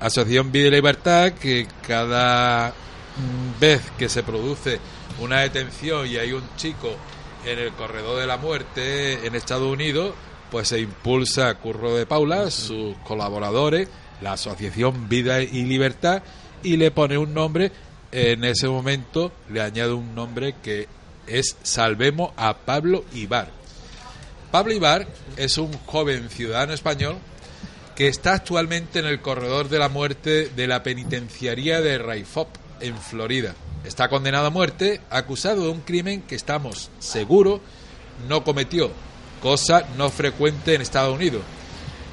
Asociación 0.00 0.52
Vida 0.52 0.68
y 0.68 0.70
Libertad 0.70 1.32
que 1.32 1.66
cada 1.86 2.70
mm, 2.70 3.60
vez 3.60 3.82
que 3.98 4.08
se 4.08 4.22
produce 4.22 4.80
una 5.20 5.40
detención 5.40 6.06
y 6.06 6.16
hay 6.16 6.32
un 6.32 6.44
chico 6.56 6.94
en 7.44 7.58
el 7.58 7.72
corredor 7.72 8.20
de 8.20 8.26
la 8.26 8.36
muerte 8.36 9.26
en 9.26 9.34
Estados 9.34 9.70
Unidos, 9.70 10.14
pues 10.50 10.68
se 10.68 10.80
impulsa 10.80 11.54
Curro 11.54 11.94
de 11.94 12.06
Paula, 12.06 12.50
sus 12.50 12.96
colaboradores, 12.98 13.88
la 14.20 14.32
Asociación 14.32 15.08
Vida 15.08 15.42
y 15.42 15.64
Libertad, 15.64 16.22
y 16.64 16.76
le 16.76 16.90
pone 16.90 17.16
un 17.16 17.32
nombre, 17.32 17.70
en 18.10 18.42
ese 18.44 18.66
momento 18.66 19.30
le 19.50 19.60
añade 19.60 19.92
un 19.92 20.14
nombre 20.14 20.56
que 20.62 20.88
es 21.26 21.56
Salvemos 21.62 22.32
a 22.36 22.56
Pablo 22.56 23.04
Ibar. 23.14 23.48
Pablo 24.50 24.72
Ibar 24.72 25.06
es 25.36 25.58
un 25.58 25.72
joven 25.86 26.28
ciudadano 26.30 26.72
español 26.72 27.16
que 27.94 28.08
está 28.08 28.32
actualmente 28.32 28.98
en 28.98 29.06
el 29.06 29.20
corredor 29.20 29.68
de 29.68 29.78
la 29.78 29.88
muerte 29.88 30.48
de 30.48 30.66
la 30.66 30.82
penitenciaría 30.82 31.80
de 31.80 31.98
Raifop, 31.98 32.48
en 32.80 32.96
Florida. 32.98 33.54
Está 33.84 34.08
condenado 34.08 34.46
a 34.46 34.50
muerte, 34.50 35.00
acusado 35.10 35.64
de 35.64 35.68
un 35.70 35.80
crimen 35.80 36.22
que 36.22 36.34
estamos 36.34 36.90
seguros 36.98 37.60
no 38.28 38.44
cometió, 38.44 38.90
cosa 39.42 39.86
no 39.96 40.10
frecuente 40.10 40.74
en 40.74 40.82
Estados 40.82 41.14
Unidos. 41.14 41.42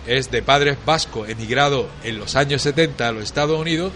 Es 0.08 0.32
de 0.32 0.42
padres 0.42 0.78
vascos, 0.86 1.30
emigrado 1.30 1.88
en 2.04 2.18
los 2.18 2.36
años 2.36 2.64
70 2.64 3.08
a 3.08 3.12
los 3.12 3.24
Estados 3.24 3.60
Unidos, 3.60 3.92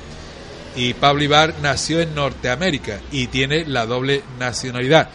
y 0.75 0.93
Pablo 0.93 1.23
Ibar 1.23 1.53
nació 1.61 2.01
en 2.01 2.13
Norteamérica 2.15 2.99
y 3.11 3.27
tiene 3.27 3.65
la 3.65 3.85
doble 3.85 4.23
nacionalidad. 4.39 5.09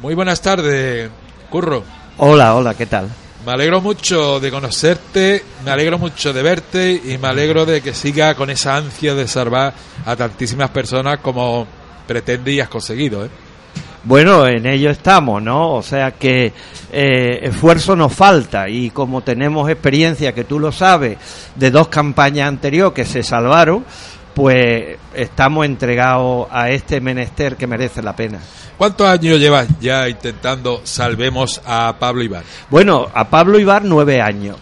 Muy 0.00 0.14
buenas 0.14 0.40
tardes, 0.40 1.10
Curro. 1.50 1.84
Hola, 2.18 2.54
hola, 2.54 2.74
¿qué 2.74 2.86
tal? 2.86 3.08
Me 3.44 3.52
alegro 3.52 3.80
mucho 3.80 4.38
de 4.38 4.50
conocerte, 4.50 5.42
me 5.64 5.70
alegro 5.70 5.98
mucho 5.98 6.32
de 6.32 6.42
verte 6.42 7.00
y 7.04 7.16
me 7.16 7.28
alegro 7.28 7.64
de 7.64 7.80
que 7.80 7.94
siga 7.94 8.34
con 8.34 8.50
esa 8.50 8.76
ansia 8.76 9.14
de 9.14 9.26
salvar 9.26 9.72
a 10.04 10.16
tantísimas 10.16 10.70
personas 10.70 11.20
como 11.20 11.66
pretende 12.06 12.52
y 12.52 12.60
has 12.60 12.68
conseguido. 12.68 13.24
¿eh? 13.24 13.30
Bueno, 14.02 14.46
en 14.46 14.64
ello 14.64 14.90
estamos, 14.90 15.42
¿no? 15.42 15.74
O 15.74 15.82
sea 15.82 16.12
que 16.12 16.52
eh, 16.90 17.38
esfuerzo 17.42 17.94
nos 17.94 18.12
falta 18.14 18.68
y 18.68 18.90
como 18.90 19.20
tenemos 19.20 19.68
experiencia, 19.68 20.32
que 20.34 20.44
tú 20.44 20.58
lo 20.58 20.72
sabes, 20.72 21.18
de 21.54 21.70
dos 21.70 21.88
campañas 21.88 22.48
anteriores 22.48 22.94
que 22.94 23.04
se 23.04 23.22
salvaron, 23.22 23.84
pues 24.34 24.98
estamos 25.14 25.66
entregados 25.66 26.48
a 26.50 26.70
este 26.70 27.00
menester 27.00 27.56
que 27.56 27.66
merece 27.66 28.02
la 28.02 28.14
pena. 28.14 28.38
¿Cuántos 28.76 29.06
años 29.06 29.38
llevas 29.38 29.68
ya 29.80 30.08
intentando 30.08 30.80
salvemos 30.84 31.60
a 31.66 31.96
Pablo 31.98 32.22
Ibar? 32.22 32.44
Bueno, 32.70 33.08
a 33.12 33.28
Pablo 33.28 33.58
Ibar 33.58 33.84
nueve 33.84 34.20
años. 34.20 34.56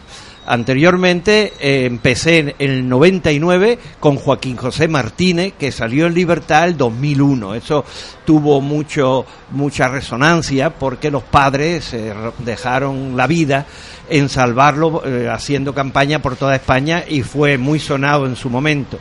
Anteriormente 0.48 1.52
eh, 1.60 1.84
empecé 1.84 2.38
en 2.38 2.54
el 2.58 2.88
99 2.88 3.78
con 4.00 4.16
Joaquín 4.16 4.56
José 4.56 4.88
Martínez, 4.88 5.52
que 5.58 5.70
salió 5.70 6.06
en 6.06 6.14
libertad 6.14 6.66
el 6.66 6.76
2001. 6.78 7.54
Eso 7.54 7.84
tuvo 8.24 8.62
mucho 8.62 9.26
mucha 9.50 9.88
resonancia 9.88 10.70
porque 10.70 11.10
los 11.10 11.22
padres 11.22 11.92
eh, 11.92 12.14
dejaron 12.38 13.14
la 13.14 13.26
vida 13.26 13.66
en 14.08 14.30
salvarlo 14.30 15.02
eh, 15.04 15.28
haciendo 15.30 15.74
campaña 15.74 16.20
por 16.22 16.36
toda 16.36 16.56
España 16.56 17.04
y 17.06 17.20
fue 17.20 17.58
muy 17.58 17.78
sonado 17.78 18.24
en 18.24 18.34
su 18.34 18.48
momento. 18.48 18.98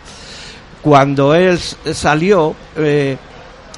Cuando 0.87 1.35
él 1.35 1.59
salió, 1.59 2.55
eh, 2.77 3.17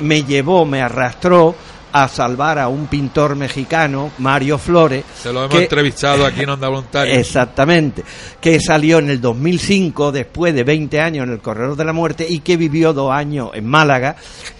me 0.01 0.23
llevó, 0.23 0.63
me 0.63 0.79
arrastró 0.79 1.55
a 1.91 2.07
salvar 2.07 2.59
a 2.59 2.67
un 2.67 2.85
pintor 2.85 3.35
mexicano, 3.35 4.11
Mario 4.19 4.59
Flores. 4.59 5.03
Se 5.19 5.33
lo 5.33 5.39
hemos 5.45 5.55
que- 5.57 5.63
entrevistado 5.63 6.23
aquí 6.23 6.43
en 6.43 6.49
Onda 6.51 6.67
Voluntaria. 6.69 7.15
Exactamente, 7.15 8.03
que 8.39 8.59
salió 8.59 8.99
en 8.99 9.09
el 9.09 9.19
2005, 9.19 10.11
después 10.11 10.53
de 10.53 10.63
20 10.63 11.01
años 11.01 11.25
en 11.25 11.33
el 11.33 11.39
Corredor 11.39 11.75
de 11.75 11.83
la 11.85 11.93
Muerte, 11.93 12.27
y 12.29 12.41
que 12.41 12.57
vivió 12.57 12.93
dos 12.93 13.11
años 13.11 13.49
en 13.55 13.65
Málaga 13.65 14.15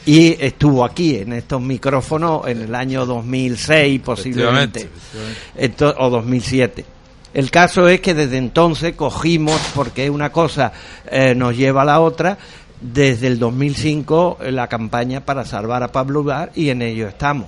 y 0.07 0.35
estuvo 0.43 0.83
aquí 0.83 1.17
en 1.17 1.33
estos 1.33 1.62
micrófonos 1.62 2.47
en 2.47 2.63
el 2.63 2.73
año 2.73 3.05
2006 3.05 4.01
posiblemente, 4.03 4.89
Efectivamente, 5.55 5.77
Ento- 5.77 5.95
o 5.99 6.09
2007. 6.09 6.83
El 7.34 7.52
caso 7.52 7.88
es 7.88 8.02
que 8.02 8.13
desde 8.13 8.38
entonces 8.38 8.96
cogimos, 8.96 9.60
porque 9.76 10.10
una 10.10 10.32
cosa 10.32 10.72
eh, 11.10 11.36
nos 11.36 11.56
lleva 11.56 11.84
a 11.84 11.86
la 11.86 12.00
otra, 12.00 12.38
desde 12.82 13.28
el 13.28 13.39
2005 13.39 14.39
eh, 14.42 14.52
la 14.52 14.68
campaña 14.68 15.26
para 15.26 15.46
salvar 15.46 15.84
a 15.84 15.92
Pablo 15.92 16.22
Ubar 16.22 16.52
y 16.56 16.70
en 16.70 16.82
ello 16.82 17.08
estamos. 17.08 17.48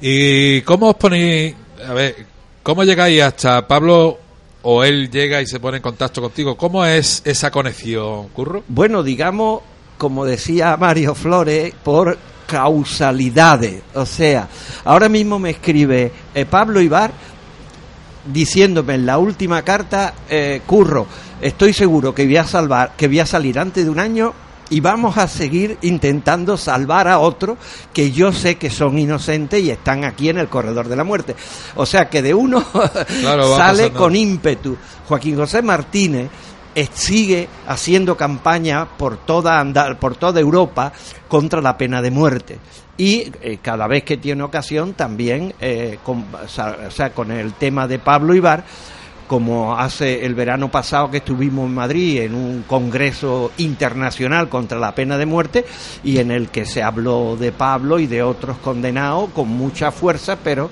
¿Y 0.00 0.62
cómo 0.62 0.90
os 0.90 0.96
ponéis, 0.96 1.54
a 1.86 1.92
ver, 1.92 2.26
cómo 2.62 2.84
llegáis 2.84 3.22
hasta 3.22 3.66
Pablo 3.66 4.18
o 4.62 4.84
él 4.84 5.10
llega 5.10 5.40
y 5.40 5.46
se 5.46 5.60
pone 5.60 5.76
en 5.78 5.82
contacto 5.82 6.20
contigo? 6.20 6.56
¿Cómo 6.56 6.84
es 6.84 7.22
esa 7.24 7.50
conexión, 7.50 8.28
Curro? 8.28 8.64
Bueno, 8.68 9.02
digamos, 9.02 9.62
como 9.98 10.24
decía 10.24 10.76
Mario 10.76 11.14
Flores, 11.14 11.74
por 11.84 12.18
causalidades. 12.46 13.82
O 13.94 14.04
sea, 14.04 14.48
ahora 14.84 15.08
mismo 15.08 15.38
me 15.38 15.50
escribe 15.50 16.12
eh, 16.34 16.44
Pablo 16.44 16.80
Ibar 16.80 17.12
diciéndome 18.24 18.94
en 18.94 19.06
la 19.06 19.18
última 19.18 19.62
carta, 19.62 20.14
eh, 20.28 20.62
Curro, 20.66 21.06
estoy 21.40 21.72
seguro 21.72 22.14
que 22.14 22.24
voy 22.24 22.36
a 22.36 22.44
salvar, 22.44 22.92
que 22.96 23.08
voy 23.08 23.20
a 23.20 23.26
salir 23.26 23.58
antes 23.58 23.84
de 23.84 23.90
un 23.90 23.98
año 23.98 24.32
y 24.70 24.80
vamos 24.80 25.18
a 25.18 25.28
seguir 25.28 25.76
intentando 25.82 26.56
salvar 26.56 27.06
a 27.06 27.18
otros 27.18 27.58
que 27.92 28.10
yo 28.10 28.32
sé 28.32 28.56
que 28.56 28.70
son 28.70 28.98
inocentes 28.98 29.62
y 29.62 29.70
están 29.70 30.04
aquí 30.04 30.30
en 30.30 30.38
el 30.38 30.48
corredor 30.48 30.88
de 30.88 30.96
la 30.96 31.04
muerte. 31.04 31.36
O 31.76 31.84
sea 31.84 32.08
que 32.08 32.22
de 32.22 32.32
uno 32.32 32.64
Claro, 33.20 33.56
sale 33.56 33.92
con 33.92 34.16
ímpetu. 34.16 34.76
Joaquín 35.06 35.36
José 35.36 35.60
Martínez 35.60 36.30
eh, 36.74 36.88
sigue 36.94 37.48
haciendo 37.66 38.16
campaña 38.16 38.88
por 38.96 39.18
toda 39.18 39.60
andar, 39.60 39.98
por 39.98 40.16
toda 40.16 40.40
Europa 40.40 40.90
contra 41.28 41.60
la 41.60 41.76
pena 41.76 42.00
de 42.00 42.10
muerte 42.10 42.58
y 43.02 43.32
eh, 43.42 43.58
cada 43.60 43.88
vez 43.88 44.04
que 44.04 44.16
tiene 44.16 44.44
ocasión 44.44 44.92
también 44.94 45.52
eh, 45.60 45.98
con, 46.04 46.24
o 46.32 46.90
sea, 46.90 47.10
con 47.12 47.32
el 47.32 47.54
tema 47.54 47.88
de 47.88 47.98
Pablo 47.98 48.32
Ibar 48.32 48.62
como 49.26 49.76
hace 49.76 50.24
el 50.24 50.36
verano 50.36 50.70
pasado 50.70 51.10
que 51.10 51.16
estuvimos 51.16 51.66
en 51.66 51.74
Madrid 51.74 52.20
en 52.20 52.36
un 52.36 52.62
congreso 52.62 53.50
internacional 53.58 54.48
contra 54.48 54.78
la 54.78 54.94
pena 54.94 55.18
de 55.18 55.26
muerte 55.26 55.64
y 56.04 56.18
en 56.18 56.30
el 56.30 56.50
que 56.50 56.64
se 56.64 56.80
habló 56.80 57.36
de 57.36 57.50
Pablo 57.50 57.98
y 57.98 58.06
de 58.06 58.22
otros 58.22 58.58
condenados 58.58 59.30
con 59.30 59.48
mucha 59.48 59.90
fuerza, 59.90 60.36
pero 60.36 60.70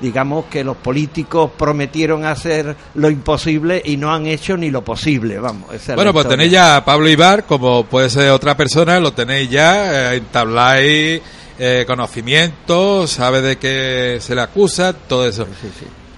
digamos 0.00 0.46
que 0.46 0.64
los 0.64 0.76
políticos 0.78 1.50
prometieron 1.58 2.24
hacer 2.24 2.76
lo 2.94 3.10
imposible 3.10 3.82
y 3.84 3.98
no 3.98 4.10
han 4.10 4.26
hecho 4.26 4.56
ni 4.56 4.70
lo 4.70 4.82
posible, 4.82 5.38
vamos. 5.38 5.74
esa 5.74 5.96
Bueno, 5.96 6.14
pues 6.14 6.24
historia. 6.24 6.36
tenéis 6.38 6.52
ya 6.52 6.76
a 6.76 6.84
Pablo 6.84 7.10
Ibar, 7.10 7.44
como 7.44 7.84
puede 7.84 8.08
ser 8.08 8.30
otra 8.30 8.56
persona, 8.56 8.98
lo 9.00 9.12
tenéis 9.12 9.50
ya, 9.50 10.12
eh, 10.14 10.16
entabláis 10.16 11.20
eh, 11.58 11.84
conocimiento, 11.86 13.06
sabe 13.06 13.40
de 13.42 13.56
qué 13.58 14.18
se 14.20 14.34
le 14.34 14.40
acusa, 14.42 14.92
todo 14.92 15.26
eso. 15.28 15.46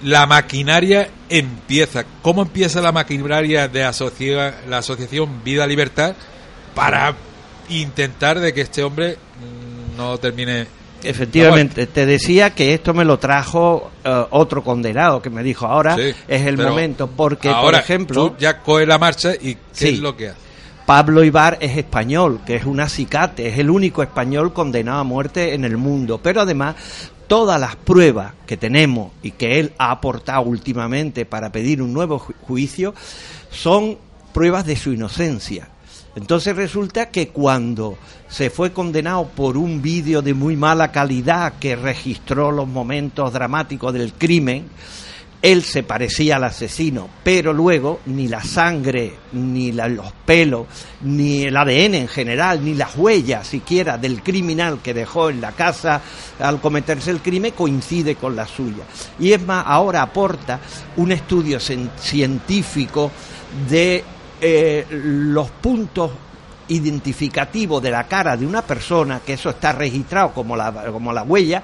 La 0.03 0.25
maquinaria 0.25 1.09
empieza. 1.29 2.05
¿Cómo 2.21 2.41
empieza 2.43 2.81
la 2.81 2.91
maquinaria 2.91 3.67
de 3.67 3.83
asocia- 3.83 4.55
la 4.67 4.79
asociación 4.79 5.43
Vida 5.43 5.65
Libertad 5.67 6.15
para 6.75 7.13
intentar 7.69 8.39
de 8.39 8.53
que 8.53 8.61
este 8.61 8.83
hombre 8.83 9.17
mm, 9.17 9.97
no 9.97 10.17
termine 10.17 10.67
Efectivamente, 11.03 11.87
te 11.87 12.05
decía 12.05 12.51
que 12.51 12.75
esto 12.75 12.93
me 12.93 13.03
lo 13.03 13.17
trajo 13.17 13.89
eh, 14.03 14.25
otro 14.29 14.63
condenado 14.63 15.19
que 15.19 15.31
me 15.31 15.41
dijo 15.41 15.65
ahora 15.65 15.95
Sí, 15.95 16.13
es 16.27 16.45
el 16.45 16.57
momento 16.59 17.07
porque 17.07 17.49
Ahora, 17.49 17.61
por 17.63 17.75
ejemplo 17.75 18.29
tú 18.31 18.35
ya 18.37 18.59
coge 18.59 18.85
la 18.85 18.99
marcha 18.99 19.33
y 19.33 19.55
¿qué 19.55 19.59
Sí. 19.71 19.87
es 19.95 19.99
lo 19.99 20.15
que 20.15 20.29
hace? 20.29 20.37
Pablo 20.85 21.23
Ibar 21.23 21.57
es 21.61 21.77
español, 21.77 22.41
que 22.45 22.55
es 22.55 22.65
un 22.65 22.79
acicate, 22.79 23.47
es 23.47 23.57
el 23.59 23.69
único 23.69 24.03
español 24.03 24.51
condenado 24.53 24.99
a 24.99 25.03
muerte 25.03 25.53
en 25.53 25.63
el 25.63 25.77
mundo, 25.77 26.19
pero 26.21 26.41
además 26.41 26.75
todas 27.27 27.59
las 27.61 27.75
pruebas 27.77 28.33
que 28.45 28.57
tenemos 28.57 29.11
y 29.23 29.31
que 29.31 29.59
él 29.59 29.73
ha 29.77 29.91
aportado 29.91 30.41
últimamente 30.41 31.25
para 31.25 31.51
pedir 31.51 31.81
un 31.81 31.93
nuevo 31.93 32.19
ju- 32.19 32.33
juicio 32.41 32.93
son 33.51 33.97
pruebas 34.33 34.65
de 34.65 34.75
su 34.75 34.91
inocencia. 34.91 35.69
Entonces 36.15 36.53
resulta 36.57 37.09
que 37.09 37.29
cuando 37.29 37.97
se 38.27 38.49
fue 38.49 38.73
condenado 38.73 39.27
por 39.29 39.55
un 39.55 39.81
vídeo 39.81 40.21
de 40.21 40.33
muy 40.33 40.57
mala 40.57 40.91
calidad 40.91 41.53
que 41.57 41.77
registró 41.77 42.51
los 42.51 42.67
momentos 42.67 43.31
dramáticos 43.31 43.93
del 43.93 44.11
crimen, 44.13 44.65
él 45.41 45.63
se 45.63 45.81
parecía 45.81 46.35
al 46.35 46.43
asesino, 46.43 47.09
pero 47.23 47.51
luego 47.51 47.99
ni 48.05 48.27
la 48.27 48.43
sangre, 48.43 49.13
ni 49.33 49.71
los 49.71 50.11
pelos, 50.25 50.67
ni 51.01 51.43
el 51.45 51.57
ADN 51.57 51.95
en 51.95 52.07
general, 52.07 52.63
ni 52.63 52.75
las 52.75 52.95
huellas 52.95 53.47
siquiera 53.47 53.97
del 53.97 54.21
criminal 54.21 54.79
que 54.83 54.93
dejó 54.93 55.31
en 55.31 55.41
la 55.41 55.51
casa 55.53 55.99
al 56.39 56.61
cometerse 56.61 57.09
el 57.09 57.21
crimen 57.21 57.53
coincide 57.53 58.15
con 58.15 58.35
la 58.35 58.45
suya. 58.45 58.83
Y 59.19 59.31
es 59.33 59.41
más, 59.43 59.63
ahora 59.67 60.03
aporta 60.03 60.59
un 60.97 61.11
estudio 61.11 61.57
cien- 61.59 61.89
científico 61.99 63.09
de 63.67 64.03
eh, 64.39 64.85
los 64.91 65.49
puntos 65.49 66.11
identificativos 66.67 67.81
de 67.81 67.91
la 67.91 68.07
cara 68.07 68.37
de 68.37 68.45
una 68.45 68.61
persona, 68.61 69.21
que 69.25 69.33
eso 69.33 69.49
está 69.49 69.71
registrado 69.71 70.33
como 70.33 70.55
la, 70.55 70.71
como 70.91 71.11
la 71.11 71.23
huella, 71.23 71.63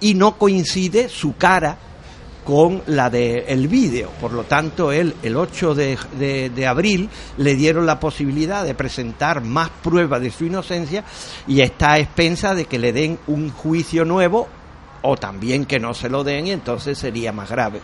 y 0.00 0.14
no 0.14 0.36
coincide 0.36 1.08
su 1.08 1.36
cara 1.36 1.76
con 2.46 2.80
la 2.86 3.10
del 3.10 3.42
el 3.48 3.66
vídeo. 3.66 4.08
Por 4.20 4.32
lo 4.32 4.44
tanto, 4.44 4.92
él 4.92 5.14
el 5.24 5.36
8 5.36 5.74
de, 5.74 5.98
de- 6.16 6.66
abril 6.66 7.10
le 7.38 7.56
dieron 7.56 7.84
la 7.86 7.98
posibilidad 7.98 8.64
de 8.64 8.74
presentar 8.74 9.42
más 9.42 9.68
pruebas 9.82 10.22
de 10.22 10.30
su 10.30 10.44
inocencia 10.46 11.02
y 11.48 11.60
está 11.60 11.92
a 11.94 11.98
expensa 11.98 12.54
de 12.54 12.66
que 12.66 12.78
le 12.78 12.92
den 12.92 13.18
un 13.26 13.50
juicio 13.50 14.04
nuevo 14.04 14.46
o 15.02 15.16
también 15.16 15.64
que 15.66 15.78
no 15.80 15.92
se 15.92 16.08
lo 16.08 16.22
den 16.24 16.46
y 16.46 16.50
entonces 16.52 16.96
sería 16.98 17.32
más 17.32 17.50
grave. 17.50 17.80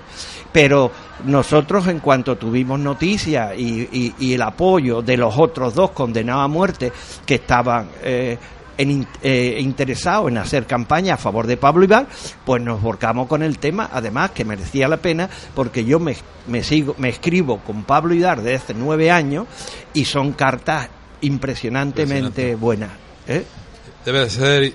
Pero 0.53 0.91
nosotros 1.25 1.87
en 1.89 1.99
cuanto 1.99 2.37
tuvimos 2.37 2.79
noticia 2.79 3.55
y, 3.57 3.89
y- 3.93 4.15
y 4.19 4.35
el 4.35 4.43
apoyo 4.43 5.03
de 5.03 5.17
los 5.17 5.37
otros 5.39 5.75
dos 5.75 5.91
condenados 5.91 6.45
a 6.45 6.49
muerte 6.49 6.93
que 7.27 7.35
estaban 7.35 7.89
eh, 8.03 8.39
en 8.79 8.91
in- 8.91 9.07
eh, 9.23 9.57
interesados 9.61 10.29
en 10.31 10.39
hacer 10.39 10.67
campaña 10.67 11.15
a 11.15 11.17
favor 11.17 11.47
de 11.47 11.57
Pablo 11.57 11.85
Ibar, 11.85 12.07
pues 12.45 12.63
nos 12.63 12.81
volcamos 12.83 13.27
con 13.29 13.43
el 13.43 13.59
tema, 13.59 13.91
además 13.93 14.31
que 14.33 14.45
merecía 14.45 14.89
la 14.89 14.97
pena 14.99 15.29
porque 15.55 15.85
yo 15.85 15.99
me, 16.01 16.17
me 16.47 16.63
sigo, 16.65 16.95
me 16.99 17.09
escribo 17.09 17.59
con 17.61 17.85
Pablo 17.85 18.15
Ibar 18.15 18.43
desde 18.43 18.57
hace 18.57 18.75
nueve 18.75 19.11
años 19.11 19.47
y 19.95 20.05
son 20.05 20.33
cartas 20.33 20.89
impresionantemente 21.21 22.55
buenas. 22.57 22.91
¿eh? 23.29 23.45
Debe 24.05 24.21
de 24.21 24.31
ser, 24.31 24.73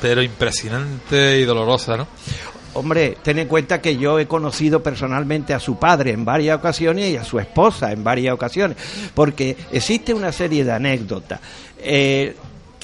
pero 0.00 0.22
impresionante 0.22 1.38
y 1.40 1.44
dolorosa, 1.44 1.96
¿no? 1.96 2.06
Hombre, 2.74 3.16
ten 3.22 3.38
en 3.38 3.48
cuenta 3.48 3.80
que 3.80 3.96
yo 3.96 4.18
he 4.18 4.26
conocido 4.26 4.82
personalmente 4.82 5.54
a 5.54 5.60
su 5.60 5.76
padre 5.76 6.10
en 6.10 6.24
varias 6.24 6.58
ocasiones 6.58 7.12
y 7.12 7.16
a 7.16 7.24
su 7.24 7.38
esposa 7.38 7.92
en 7.92 8.02
varias 8.02 8.34
ocasiones, 8.34 8.76
porque 9.14 9.56
existe 9.72 10.12
una 10.12 10.32
serie 10.32 10.64
de 10.64 10.72
anécdotas. 10.72 11.40
Eh, 11.78 12.34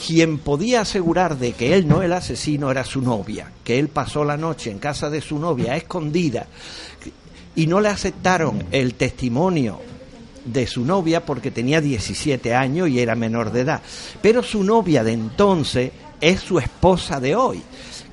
quien 0.06 0.38
podía 0.38 0.82
asegurar 0.82 1.36
de 1.36 1.52
que 1.52 1.74
él 1.74 1.86
no 1.86 1.96
era 1.96 2.06
el 2.06 2.12
asesino 2.14 2.70
era 2.70 2.84
su 2.84 3.02
novia, 3.02 3.50
que 3.62 3.78
él 3.78 3.88
pasó 3.88 4.24
la 4.24 4.36
noche 4.36 4.70
en 4.70 4.78
casa 4.78 5.10
de 5.10 5.20
su 5.20 5.38
novia 5.38 5.76
escondida 5.76 6.46
y 7.54 7.66
no 7.66 7.80
le 7.80 7.88
aceptaron 7.88 8.64
el 8.70 8.94
testimonio 8.94 9.80
de 10.44 10.66
su 10.66 10.84
novia 10.84 11.24
porque 11.26 11.50
tenía 11.50 11.80
17 11.80 12.54
años 12.54 12.88
y 12.88 13.00
era 13.00 13.14
menor 13.14 13.52
de 13.52 13.60
edad. 13.60 13.82
Pero 14.22 14.42
su 14.42 14.64
novia 14.64 15.04
de 15.04 15.12
entonces 15.12 15.92
es 16.20 16.40
su 16.40 16.58
esposa 16.58 17.20
de 17.20 17.34
hoy. 17.34 17.62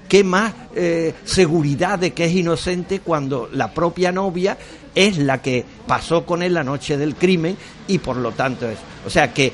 ¿Qué 0.07 0.23
más 0.23 0.53
eh, 0.75 1.13
seguridad 1.25 1.99
de 1.99 2.13
que 2.13 2.25
es 2.25 2.33
inocente 2.33 3.01
cuando 3.01 3.49
la 3.51 3.73
propia 3.73 4.11
novia 4.11 4.57
es 4.95 5.17
la 5.17 5.41
que 5.41 5.65
pasó 5.85 6.25
con 6.25 6.41
él 6.41 6.53
la 6.53 6.63
noche 6.63 6.97
del 6.97 7.15
crimen 7.15 7.57
y 7.87 7.97
por 7.99 8.17
lo 8.17 8.31
tanto 8.31 8.69
es? 8.69 8.77
O 9.05 9.09
sea 9.09 9.33
que 9.33 9.51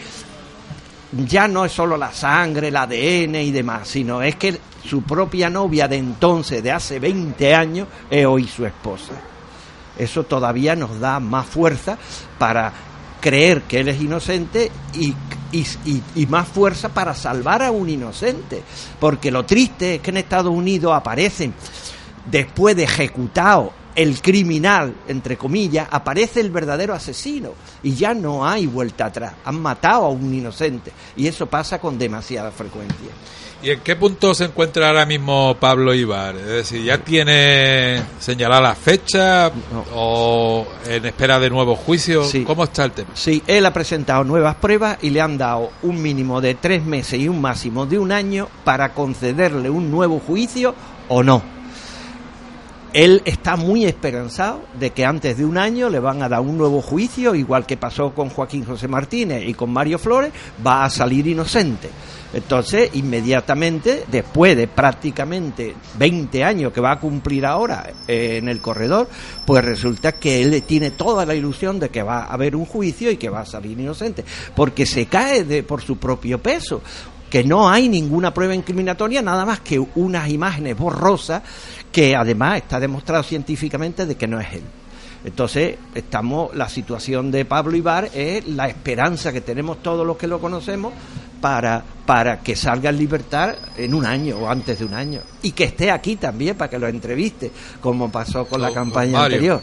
ya 1.25 1.47
no 1.47 1.65
es 1.65 1.71
solo 1.71 1.97
la 1.97 2.11
sangre, 2.11 2.69
el 2.69 2.75
ADN 2.75 3.35
y 3.35 3.51
demás, 3.51 3.87
sino 3.87 4.21
es 4.21 4.35
que 4.35 4.59
su 4.85 5.03
propia 5.03 5.49
novia 5.49 5.87
de 5.87 5.97
entonces, 5.97 6.61
de 6.61 6.71
hace 6.71 6.99
20 6.99 7.55
años, 7.55 7.87
es 8.09 8.25
hoy 8.25 8.47
su 8.47 8.65
esposa. 8.65 9.13
Eso 9.97 10.23
todavía 10.23 10.75
nos 10.75 10.99
da 10.99 11.19
más 11.19 11.45
fuerza 11.45 11.97
para 12.37 12.73
creer 13.21 13.63
que 13.63 13.79
él 13.79 13.87
es 13.87 14.01
inocente 14.01 14.71
y, 14.95 15.13
y- 15.53 15.65
y- 15.85 16.03
y 16.15 16.25
más 16.27 16.47
fuerza 16.47 16.89
para 16.89 17.13
salvar 17.13 17.61
a 17.63 17.71
un 17.71 17.87
inocente. 17.89 18.61
Porque 18.99 19.31
lo 19.31 19.45
triste 19.45 19.95
es 19.95 20.01
que 20.01 20.09
en 20.11 20.17
Estados 20.17 20.51
Unidos 20.53 20.91
aparecen, 20.93 21.53
después 22.29 22.75
de 22.75 22.83
ejecutado 22.83 23.71
el 23.95 24.21
criminal, 24.21 24.93
entre 25.07 25.37
comillas, 25.37 25.87
aparece 25.91 26.39
el 26.39 26.51
verdadero 26.51 26.93
asesino 26.93 27.51
y 27.81 27.93
ya 27.93 28.13
no 28.13 28.47
hay 28.47 28.67
vuelta 28.67 29.05
atrás. 29.05 29.33
Han 29.45 29.61
matado 29.61 30.05
a 30.05 30.09
un 30.09 30.33
inocente 30.33 30.91
y 31.15 31.27
eso 31.27 31.45
pasa 31.47 31.79
con 31.79 31.97
demasiada 31.97 32.51
frecuencia. 32.51 33.09
¿Y 33.63 33.69
en 33.69 33.79
qué 33.79 33.95
punto 33.95 34.33
se 34.33 34.43
encuentra 34.43 34.89
ahora 34.89 35.05
mismo 35.05 35.55
Pablo 35.57 35.93
Ibar? 35.93 36.35
Es 36.35 36.47
decir, 36.47 36.83
¿ya 36.83 36.97
tiene 36.97 38.03
señalada 38.19 38.59
la 38.59 38.75
fecha 38.75 39.49
o 39.95 40.67
en 40.85 41.05
espera 41.05 41.39
de 41.39 41.49
nuevo 41.49 41.77
juicio? 41.77 42.23
¿Cómo 42.45 42.65
está 42.65 42.83
el 42.83 42.91
tema? 42.91 43.11
Sí, 43.13 43.41
él 43.47 43.65
ha 43.65 43.71
presentado 43.71 44.25
nuevas 44.25 44.55
pruebas 44.55 44.97
y 45.01 45.11
le 45.11 45.21
han 45.21 45.37
dado 45.37 45.71
un 45.81 46.01
mínimo 46.01 46.41
de 46.41 46.55
tres 46.55 46.83
meses 46.83 47.21
y 47.21 47.29
un 47.29 47.39
máximo 47.39 47.85
de 47.85 47.97
un 47.99 48.11
año 48.11 48.49
para 48.65 48.93
concederle 48.93 49.69
un 49.69 49.89
nuevo 49.89 50.19
juicio 50.19 50.75
o 51.07 51.23
no. 51.23 51.41
Él 52.93 53.23
está 53.25 53.55
muy 53.55 53.85
esperanzado 53.85 54.61
de 54.79 54.91
que 54.91 55.03
antes 55.03 55.37
de 55.37 55.45
un 55.45 55.57
año 55.57 55.89
le 55.89 55.99
van 55.99 56.21
a 56.21 56.29
dar 56.29 56.41
un 56.41 56.59
nuevo 56.59 56.79
juicio, 56.79 57.33
igual 57.33 57.65
que 57.65 57.75
pasó 57.75 58.13
con 58.13 58.29
Joaquín 58.29 58.65
José 58.65 58.87
Martínez 58.87 59.43
y 59.47 59.55
con 59.55 59.71
Mario 59.71 59.97
Flores, 59.97 60.31
va 60.65 60.85
a 60.85 60.91
salir 60.91 61.25
inocente. 61.25 61.89
Entonces, 62.33 62.91
inmediatamente, 62.93 64.05
después 64.11 64.57
de 64.57 64.67
prácticamente 64.67 65.75
20 65.97 66.43
años 66.43 66.73
que 66.73 66.81
va 66.81 66.91
a 66.91 66.99
cumplir 66.99 67.45
ahora 67.45 67.91
eh, 68.07 68.37
en 68.37 68.47
el 68.47 68.59
corredor, 68.59 69.07
pues 69.45 69.65
resulta 69.65 70.13
que 70.13 70.41
él 70.41 70.63
tiene 70.63 70.91
toda 70.91 71.25
la 71.25 71.35
ilusión 71.35 71.79
de 71.79 71.89
que 71.89 72.01
va 72.01 72.23
a 72.23 72.33
haber 72.33 72.55
un 72.55 72.65
juicio 72.65 73.09
y 73.09 73.17
que 73.17 73.29
va 73.29 73.41
a 73.41 73.45
salir 73.45 73.79
inocente, 73.79 74.25
porque 74.55 74.85
se 74.85 75.05
cae 75.07 75.43
de, 75.43 75.63
por 75.63 75.81
su 75.81 75.97
propio 75.97 76.39
peso 76.39 76.81
que 77.33 77.43
no 77.43 77.67
hay 77.67 77.89
ninguna 77.89 78.31
prueba 78.31 78.53
incriminatoria, 78.53 79.23
nada 79.23 79.43
más 79.43 79.59
que 79.61 79.79
unas 79.79 80.29
imágenes 80.29 80.77
borrosas 80.77 81.41
que 81.91 82.15
además 82.15 82.57
está 82.57 82.79
demostrado 82.79 83.23
científicamente 83.23 84.05
de 84.05 84.13
que 84.13 84.27
no 84.27 84.39
es 84.39 84.53
él. 84.53 84.61
Entonces, 85.25 85.77
estamos, 85.95 86.55
la 86.55 86.69
situación 86.69 87.31
de 87.31 87.43
Pablo 87.43 87.75
Ibar 87.75 88.11
es 88.13 88.47
la 88.47 88.67
esperanza 88.67 89.33
que 89.33 89.41
tenemos 89.41 89.81
todos 89.81 90.05
los 90.05 90.15
que 90.15 90.27
lo 90.27 90.39
conocemos 90.39 90.93
para, 91.43 91.83
para 92.05 92.39
que 92.39 92.55
salga 92.55 92.89
en 92.89 92.97
libertad 92.97 93.53
en 93.75 93.93
un 93.93 94.05
año 94.05 94.37
o 94.37 94.49
antes 94.49 94.79
de 94.79 94.85
un 94.85 94.93
año. 94.93 95.19
Y 95.41 95.51
que 95.51 95.65
esté 95.65 95.91
aquí 95.91 96.15
también 96.15 96.55
para 96.55 96.69
que 96.69 96.79
lo 96.79 96.87
entreviste, 96.87 97.51
como 97.81 98.09
pasó 98.09 98.45
con 98.45 98.61
la 98.61 98.71
campaña 98.71 99.25
anterior. 99.25 99.61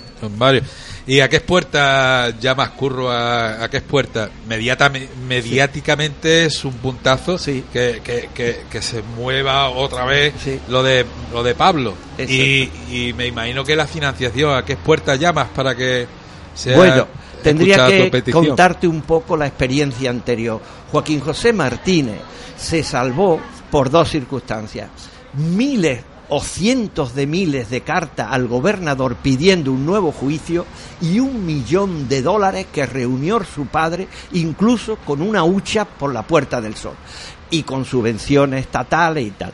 ¿Y 1.07 1.21
a 1.21 1.29
qué 1.31 1.41
puerta 1.41 2.29
llamas 2.39 2.69
curro? 2.73 3.11
¿A, 3.11 3.65
a 3.65 3.71
qué 3.71 3.81
puerta? 3.81 4.29
Mediatame- 4.47 5.09
mediáticamente 5.27 6.45
es 6.45 6.63
un 6.67 6.75
puntazo 6.75 7.39
que, 7.73 8.03
que, 8.05 8.29
que, 8.35 8.65
que 8.71 8.83
se 8.83 9.01
mueva 9.17 9.71
otra 9.71 10.05
vez 10.05 10.35
lo 10.69 10.83
de 10.83 11.07
lo 11.33 11.43
de 11.43 11.55
Pablo. 11.55 11.95
Y, 12.19 12.71
y 13.09 13.15
me 13.15 13.27
imagino 13.27 13.65
que 13.65 13.75
la 13.75 13.87
financiación, 13.87 14.55
¿a 14.55 14.67
qué 14.67 14.77
puerta 14.77 15.17
llamas 15.17 15.49
para 15.55 15.75
que 15.75 16.07
sea 16.55 16.77
Bueno, 16.77 17.07
tendría 17.43 17.87
que 17.87 18.23
contarte 18.31 18.87
un 18.87 19.03
poco 19.03 19.37
la 19.37 19.47
experiencia 19.47 20.11
anterior. 20.11 20.61
Joaquín 20.91 21.21
José 21.21 21.53
Martínez 21.53 22.21
se 22.57 22.83
salvó 22.83 23.41
por 23.71 23.91
dos 23.91 24.11
circunstancias. 24.11 24.89
Miles 25.35 26.03
o 26.31 26.41
cientos 26.41 27.15
de 27.15 27.27
miles 27.27 27.71
de 27.71 27.81
cartas 27.81 28.29
al 28.31 28.47
gobernador 28.47 29.17
pidiendo 29.17 29.73
un 29.73 29.85
nuevo 29.85 30.13
juicio 30.13 30.65
y 31.01 31.19
un 31.19 31.45
millón 31.45 32.09
de 32.09 32.23
dólares 32.23 32.67
que 32.73 32.87
reunió 32.87 33.43
su 33.45 33.67
padre, 33.67 34.07
incluso 34.33 34.97
con 34.97 35.23
una 35.23 35.43
hucha 35.45 35.85
por 35.85 36.13
la 36.13 36.23
Puerta 36.23 36.61
del 36.61 36.77
Sol 36.77 36.95
y 37.51 37.65
con 37.65 37.85
subvenciones 37.85 38.61
estatales 38.61 39.27
y 39.27 39.31
tal. 39.33 39.53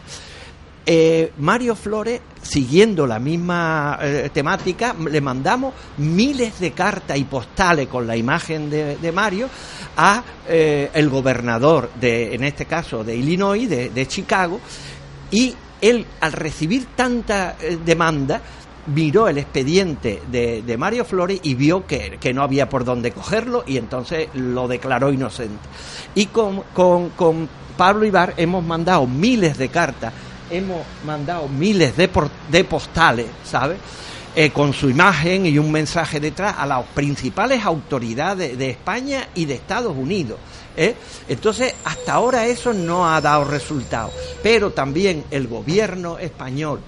Eh, 0.88 1.32
Mario 1.38 1.74
Flores, 1.74 2.20
siguiendo 2.42 3.08
la 3.08 3.18
misma 3.18 3.98
eh, 4.00 4.30
temática, 4.32 4.94
le 5.10 5.20
mandamos 5.20 5.74
miles 5.96 6.60
de 6.60 6.70
cartas 6.70 7.18
y 7.18 7.24
postales 7.24 7.88
con 7.88 8.06
la 8.06 8.16
imagen 8.16 8.70
de, 8.70 9.12
Mario 9.12 9.48
a 9.96 10.22
eh, 10.46 10.88
el 10.94 11.08
gobernador 11.08 11.90
de, 12.00 12.36
en 12.36 12.44
este 12.44 12.66
caso, 12.66 13.02
de 13.02 13.16
Illinois, 13.16 13.68
de, 13.68 13.90
de 13.90 14.06
Chicago, 14.06 14.60
y 15.32 15.56
él, 15.80 16.06
al 16.20 16.32
recibir 16.32 16.86
tanta 16.94 17.56
demanda, 17.84 18.40
miró 18.86 19.26
el 19.26 19.38
expediente 19.38 20.22
de, 20.30 20.62
de 20.62 20.76
Mario 20.76 21.04
Flores 21.04 21.40
y 21.42 21.54
vio 21.54 21.84
que, 21.84 22.18
que 22.20 22.32
no 22.32 22.42
había 22.42 22.68
por 22.68 22.84
dónde 22.84 23.10
cogerlo 23.10 23.64
y 23.66 23.76
entonces 23.76 24.28
lo 24.34 24.68
declaró 24.68 25.12
inocente. 25.12 25.68
Y 26.14 26.26
con, 26.26 26.62
con, 26.72 27.10
con 27.10 27.48
Pablo 27.76 28.06
Ibar 28.06 28.34
hemos 28.36 28.64
mandado 28.64 29.06
miles 29.06 29.58
de 29.58 29.68
cartas, 29.68 30.12
hemos 30.50 30.82
mandado 31.04 31.48
miles 31.48 31.96
de, 31.96 32.08
por- 32.08 32.30
de 32.50 32.64
postales, 32.64 33.26
¿sabes? 33.44 33.78
Eh, 34.34 34.50
con 34.50 34.74
su 34.74 34.90
imagen 34.90 35.46
y 35.46 35.58
un 35.58 35.72
mensaje 35.72 36.20
detrás 36.20 36.56
a 36.58 36.66
las 36.66 36.84
principales 36.88 37.64
autoridades 37.64 38.58
de 38.58 38.68
España 38.70 39.28
y 39.34 39.46
de 39.46 39.54
Estados 39.54 39.96
Unidos. 39.96 40.38
¿eh? 40.76 40.94
Entonces, 41.26 41.74
hasta 41.84 42.12
ahora 42.12 42.46
eso 42.46 42.74
no 42.74 43.08
ha 43.08 43.18
dado 43.22 43.44
resultado, 43.44 44.10
pero 44.42 44.72
también 44.72 45.24
el 45.30 45.48
gobierno 45.48 46.18
español 46.18 46.80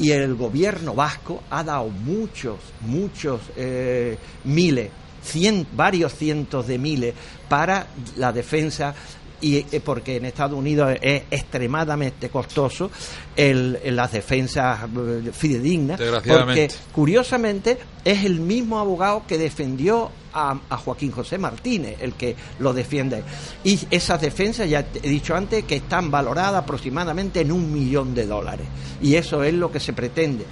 y 0.00 0.10
el 0.10 0.34
gobierno 0.34 0.94
vasco 0.94 1.44
ha 1.48 1.62
dado 1.62 1.88
muchos, 1.90 2.56
muchos 2.80 3.40
eh, 3.56 4.18
miles, 4.42 4.90
cien, 5.22 5.64
varios 5.74 6.12
cientos 6.12 6.66
de 6.66 6.76
miles 6.78 7.14
para 7.48 7.86
la 8.16 8.32
defensa 8.32 8.94
y 9.40 9.58
eh, 9.58 9.80
porque 9.84 10.16
en 10.16 10.24
Estados 10.24 10.58
Unidos 10.58 10.96
es 11.00 11.24
extremadamente 11.30 12.28
costoso 12.28 12.90
el, 13.36 13.78
las 13.94 14.12
defensas 14.12 14.80
eh, 14.84 15.30
fidedignas 15.32 16.00
porque 16.26 16.68
curiosamente 16.92 17.78
es 18.04 18.24
el 18.24 18.40
mismo 18.40 18.78
abogado 18.78 19.24
que 19.26 19.36
defendió 19.36 20.10
a, 20.32 20.58
a 20.68 20.76
Joaquín 20.76 21.10
José 21.10 21.38
Martínez 21.38 21.96
el 22.00 22.14
que 22.14 22.36
lo 22.58 22.72
defiende. 22.72 23.22
Y 23.64 23.78
esas 23.90 24.20
defensas 24.20 24.68
ya 24.68 24.86
he 25.02 25.08
dicho 25.08 25.34
antes 25.34 25.64
que 25.64 25.76
están 25.76 26.10
valoradas 26.10 26.62
aproximadamente 26.62 27.40
en 27.40 27.52
un 27.52 27.72
millón 27.72 28.14
de 28.14 28.26
dólares. 28.26 28.66
Y 29.00 29.14
eso 29.14 29.42
es 29.42 29.54
lo 29.54 29.70
que 29.70 29.80
se 29.80 29.92
pretende. 29.92 30.44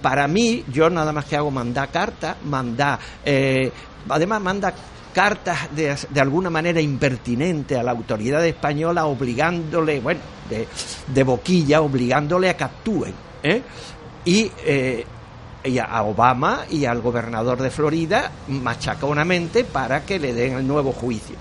Para 0.00 0.26
mí 0.26 0.64
yo 0.72 0.90
nada 0.90 1.12
más 1.12 1.26
que 1.26 1.36
hago 1.36 1.50
mandar 1.50 1.90
cartas 1.90 2.36
mandar 2.44 2.98
eh, 3.24 3.70
además 4.08 4.40
manda 4.40 4.74
cartas 5.12 5.58
de, 5.74 5.96
de 6.10 6.20
alguna 6.20 6.50
manera 6.50 6.80
impertinente 6.80 7.76
a 7.76 7.82
la 7.82 7.92
autoridad 7.92 8.44
española 8.46 9.06
obligándole, 9.06 10.00
bueno, 10.00 10.20
de, 10.50 10.66
de 11.06 11.22
boquilla, 11.22 11.80
obligándole 11.80 12.48
a 12.48 12.56
que 12.56 12.64
actúen. 12.64 13.14
¿eh? 13.42 13.62
Y, 14.24 14.50
eh, 14.64 15.04
y 15.64 15.78
a- 15.78 16.02
Obama 16.02 16.62
y 16.70 16.84
al 16.86 17.00
gobernador 17.00 17.60
de 17.62 17.70
Florida 17.70 18.30
machaconamente 18.48 19.64
para 19.64 20.04
que 20.04 20.18
le 20.18 20.32
den 20.34 20.54
el 20.54 20.66
nuevo 20.66 20.92
juicio. 20.92 21.36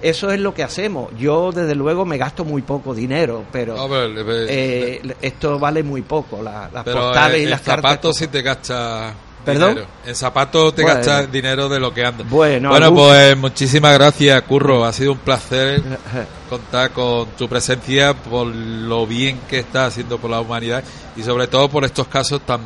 Eso 0.00 0.30
es 0.30 0.38
lo 0.38 0.54
que 0.54 0.62
hacemos. 0.62 1.10
Yo, 1.18 1.50
desde 1.50 1.74
luego, 1.74 2.04
me 2.04 2.18
gasto 2.18 2.44
muy 2.44 2.62
poco 2.62 2.94
dinero, 2.94 3.44
pero 3.50 3.74
eh, 3.92 5.00
eh, 5.02 5.14
esto 5.20 5.58
vale 5.58 5.82
muy 5.82 6.02
poco. 6.02 6.40
la- 6.40 6.70
las 6.72 6.84
Pero 6.84 7.00
postales 7.00 7.40
y 7.40 7.44
en 7.44 7.50
las 7.50 7.60
cartas. 7.62 8.16
te 8.30 8.42
gastas 8.42 9.14
¿Perdón? 9.52 9.68
dinero. 9.74 9.88
En 10.06 10.14
zapatos 10.14 10.74
te 10.74 10.82
Bueno. 10.82 10.96
gastas 10.96 11.30
dinero 11.32 11.68
de 11.68 11.80
lo 11.80 11.92
que 11.92 12.04
anda. 12.04 12.24
Bueno, 12.28 12.70
bueno 12.70 12.86
algún- 12.86 12.98
pues 13.04 13.36
muchísimas 13.36 13.94
gracias, 13.94 14.40
Curro. 14.42 14.84
Ha 14.84 14.92
sido 14.92 15.12
un 15.12 15.18
placer 15.18 15.82
contar 16.48 16.90
con 16.92 17.26
tu 17.36 17.48
presencia 17.48 18.14
por 18.14 18.46
lo 18.46 19.06
bien 19.06 19.40
que 19.48 19.58
estás 19.60 19.88
haciendo 19.88 20.18
por 20.18 20.30
la 20.30 20.40
humanidad 20.40 20.82
y 21.16 21.22
sobre 21.22 21.46
todo 21.46 21.68
por 21.68 21.84
estos 21.84 22.08
casos 22.08 22.40
tan 22.42 22.60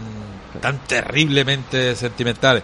tan 0.61 0.79
terriblemente 0.87 1.97
sentimentales. 1.97 2.63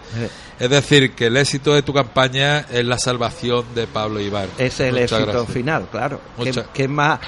Es 0.57 0.69
decir, 0.69 1.15
que 1.15 1.25
el 1.25 1.35
éxito 1.37 1.73
de 1.73 1.81
tu 1.81 1.93
campaña 1.93 2.59
es 2.71 2.85
la 2.85 2.97
salvación 2.97 3.65
de 3.75 3.87
Pablo 3.87 4.21
Ibar. 4.21 4.47
Es 4.57 4.79
el 4.79 4.91
Muchas 4.93 5.11
éxito 5.11 5.25
gracias. 5.31 5.53
final, 5.53 5.87
claro. 5.91 6.21
¿Qué, 6.41 6.63
qué 6.73 6.87
más 6.87 7.19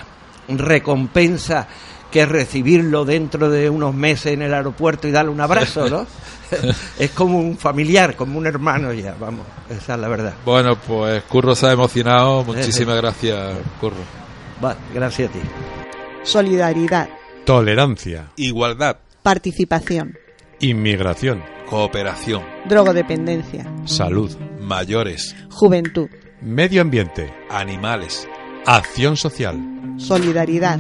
recompensa 0.48 1.68
que 2.12 2.26
recibirlo 2.26 3.06
dentro 3.06 3.50
de 3.50 3.70
unos 3.70 3.96
meses 3.96 4.34
en 4.34 4.42
el 4.42 4.54
aeropuerto 4.54 5.08
y 5.08 5.12
darle 5.12 5.32
un 5.32 5.42
abrazo, 5.42 5.90
¿no? 5.90 6.06
es 7.00 7.12
como 7.12 7.40
un 7.40 7.58
familiar, 7.58 8.16
como 8.16 8.38
un 8.38 8.46
hermano 8.46 8.92
ya, 8.94 9.16
vamos, 9.20 9.46
esa 9.70 9.94
es 9.96 10.00
la 10.00 10.08
verdad. 10.10 10.34
Bueno, 10.46 10.76
pues 10.86 11.24
Curro 11.24 11.56
se 11.56 11.68
ha 11.68 11.72
emocionado. 11.72 12.44
Muchísimas 12.46 12.98
gracias, 12.98 13.56
Curro. 13.80 13.96
Vale, 14.62 14.78
gracias 14.94 15.30
a 15.30 15.34
ti. 15.34 15.40
Solidaridad, 16.24 17.10
Tolerancia. 17.46 18.28
Igualdad. 18.36 18.98
participación, 19.24 20.18
Inmigración. 20.60 21.42
Cooperación. 21.68 22.44
drogodependencia, 22.68 23.66
Salud. 23.86 24.32
Mayores. 24.60 25.36
juventud, 25.50 26.08
Medio 26.42 26.82
ambiente. 26.82 27.34
Animales. 27.50 28.28
Acción 28.66 29.16
social. 29.18 29.58
solidaridad, 29.98 30.80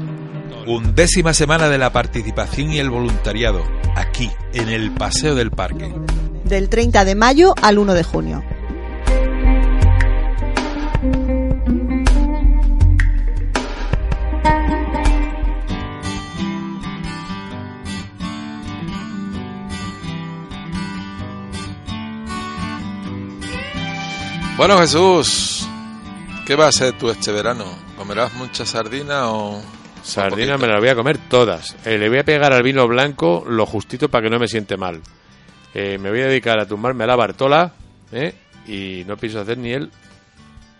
Undécima 0.67 1.33
semana 1.33 1.69
de 1.69 1.77
la 1.77 1.91
participación 1.91 2.71
y 2.71 2.79
el 2.79 2.89
voluntariado, 2.89 3.63
aquí, 3.95 4.29
en 4.53 4.69
el 4.69 4.91
Paseo 4.91 5.35
del 5.35 5.51
Parque. 5.51 5.93
del 6.43 6.69
30 6.69 7.05
de 7.05 7.15
mayo 7.15 7.53
al 7.61 7.77
1 7.79 7.93
de 7.93 8.03
junio. 8.03 8.43
Bueno, 24.57 24.77
Jesús, 24.77 25.67
¿qué 26.45 26.55
vas 26.55 26.65
a 26.65 26.69
hacer 26.69 26.97
tú 26.97 27.09
este 27.09 27.31
verano? 27.31 27.65
¿Comerás 27.97 28.33
mucha 28.35 28.65
sardina 28.65 29.29
o...? 29.31 29.59
Sardinas 30.03 30.59
me 30.59 30.67
las 30.67 30.79
voy 30.79 30.89
a 30.89 30.95
comer 30.95 31.17
todas. 31.29 31.75
Eh, 31.85 31.97
le 31.97 32.09
voy 32.09 32.19
a 32.19 32.23
pegar 32.23 32.51
al 32.53 32.63
vino 32.63 32.87
blanco 32.87 33.43
lo 33.47 33.65
justito 33.65 34.09
para 34.09 34.23
que 34.23 34.29
no 34.29 34.39
me 34.39 34.47
siente 34.47 34.77
mal. 34.77 35.01
Eh, 35.73 35.97
me 35.97 36.09
voy 36.09 36.21
a 36.21 36.27
dedicar 36.27 36.59
a 36.59 36.65
tumbarme 36.65 37.03
a 37.03 37.07
la 37.07 37.15
Bartola 37.15 37.71
¿eh? 38.11 38.33
y 38.67 39.03
no 39.07 39.15
pienso 39.17 39.39
hacer 39.39 39.57
ni 39.57 39.71
el 39.71 39.91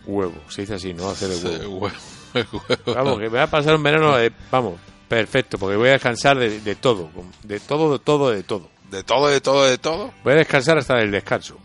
huevo. 0.06 0.34
Se 0.50 0.62
dice 0.62 0.74
así, 0.76 0.94
no 0.94 1.10
hacer 1.10 1.32
el 1.32 1.68
huevo. 1.68 1.92
huevo. 2.34 2.64
Vamos, 2.88 3.20
que 3.20 3.30
me 3.30 3.38
va 3.38 3.44
a 3.44 3.48
pasar 3.50 3.76
un 3.76 3.84
verano, 3.84 4.16
vamos, 4.52 4.80
perfecto, 5.08 5.58
porque 5.58 5.76
voy 5.78 5.90
a 5.90 5.94
descansar 5.94 6.38
de, 6.38 6.60
de 6.62 6.76
todo, 6.76 7.10
de 7.44 7.60
todo, 7.60 7.94
de 7.94 8.00
todo, 8.00 8.32
de 8.32 8.44
todo. 8.44 8.70
¿De 8.90 9.04
todo, 9.04 9.28
de 9.28 9.40
todo, 9.40 9.64
de 9.66 9.78
todo? 9.78 10.12
Voy 10.24 10.34
a 10.34 10.38
descansar 10.38 10.78
hasta 10.78 11.00
el 11.02 11.12
descanso. 11.12 11.58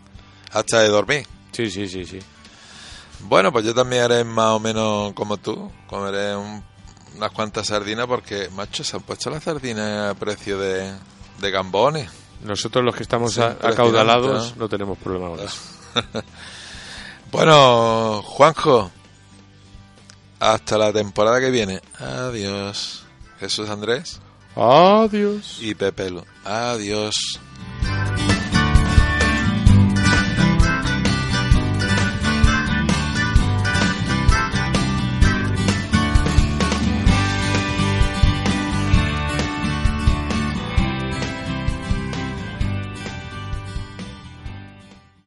Hasta 0.53 0.81
de 0.81 0.87
dormir. 0.87 1.25
Sí, 1.51 1.69
sí, 1.69 1.87
sí, 1.89 2.05
sí. 2.05 2.19
Bueno, 3.21 3.51
pues 3.51 3.65
yo 3.65 3.73
también 3.73 4.03
haré 4.03 4.23
más 4.23 4.51
o 4.53 4.59
menos 4.59 5.11
como 5.13 5.35
tú. 5.37 5.69
Comeré 5.87 6.35
un- 6.37 6.63
unas 7.17 7.31
cuantas 7.31 7.67
sardinas 7.67 8.07
porque, 8.07 8.49
macho, 8.55 8.83
se 8.83 8.95
han 8.95 9.03
puesto 9.03 9.29
las 9.29 9.43
sardinas 9.43 10.11
a 10.11 10.13
precio 10.13 10.57
de, 10.59 10.93
de 11.39 11.51
gambones. 11.51 12.09
Nosotros 12.43 12.85
los 12.85 12.95
que 12.95 13.03
estamos 13.03 13.33
Sí, 13.33 13.41
a- 13.41 13.57
acaudalados 13.61 14.51
¿no? 14.55 14.63
no 14.63 14.69
tenemos 14.69 14.97
problema 14.97 15.29
con 15.29 15.39
eso. 15.41 15.57
Bueno, 17.31 18.21
Juanjo, 18.23 18.89
hasta 20.39 20.77
la 20.77 20.93
temporada 20.93 21.39
que 21.41 21.51
viene. 21.51 21.81
Adiós. 21.99 23.03
Jesús 23.39 23.69
Andrés 23.69 24.19
Adiós. 24.55 25.57
y 25.59 25.75
Pepelo. 25.75 26.25
Adiós. 26.45 27.39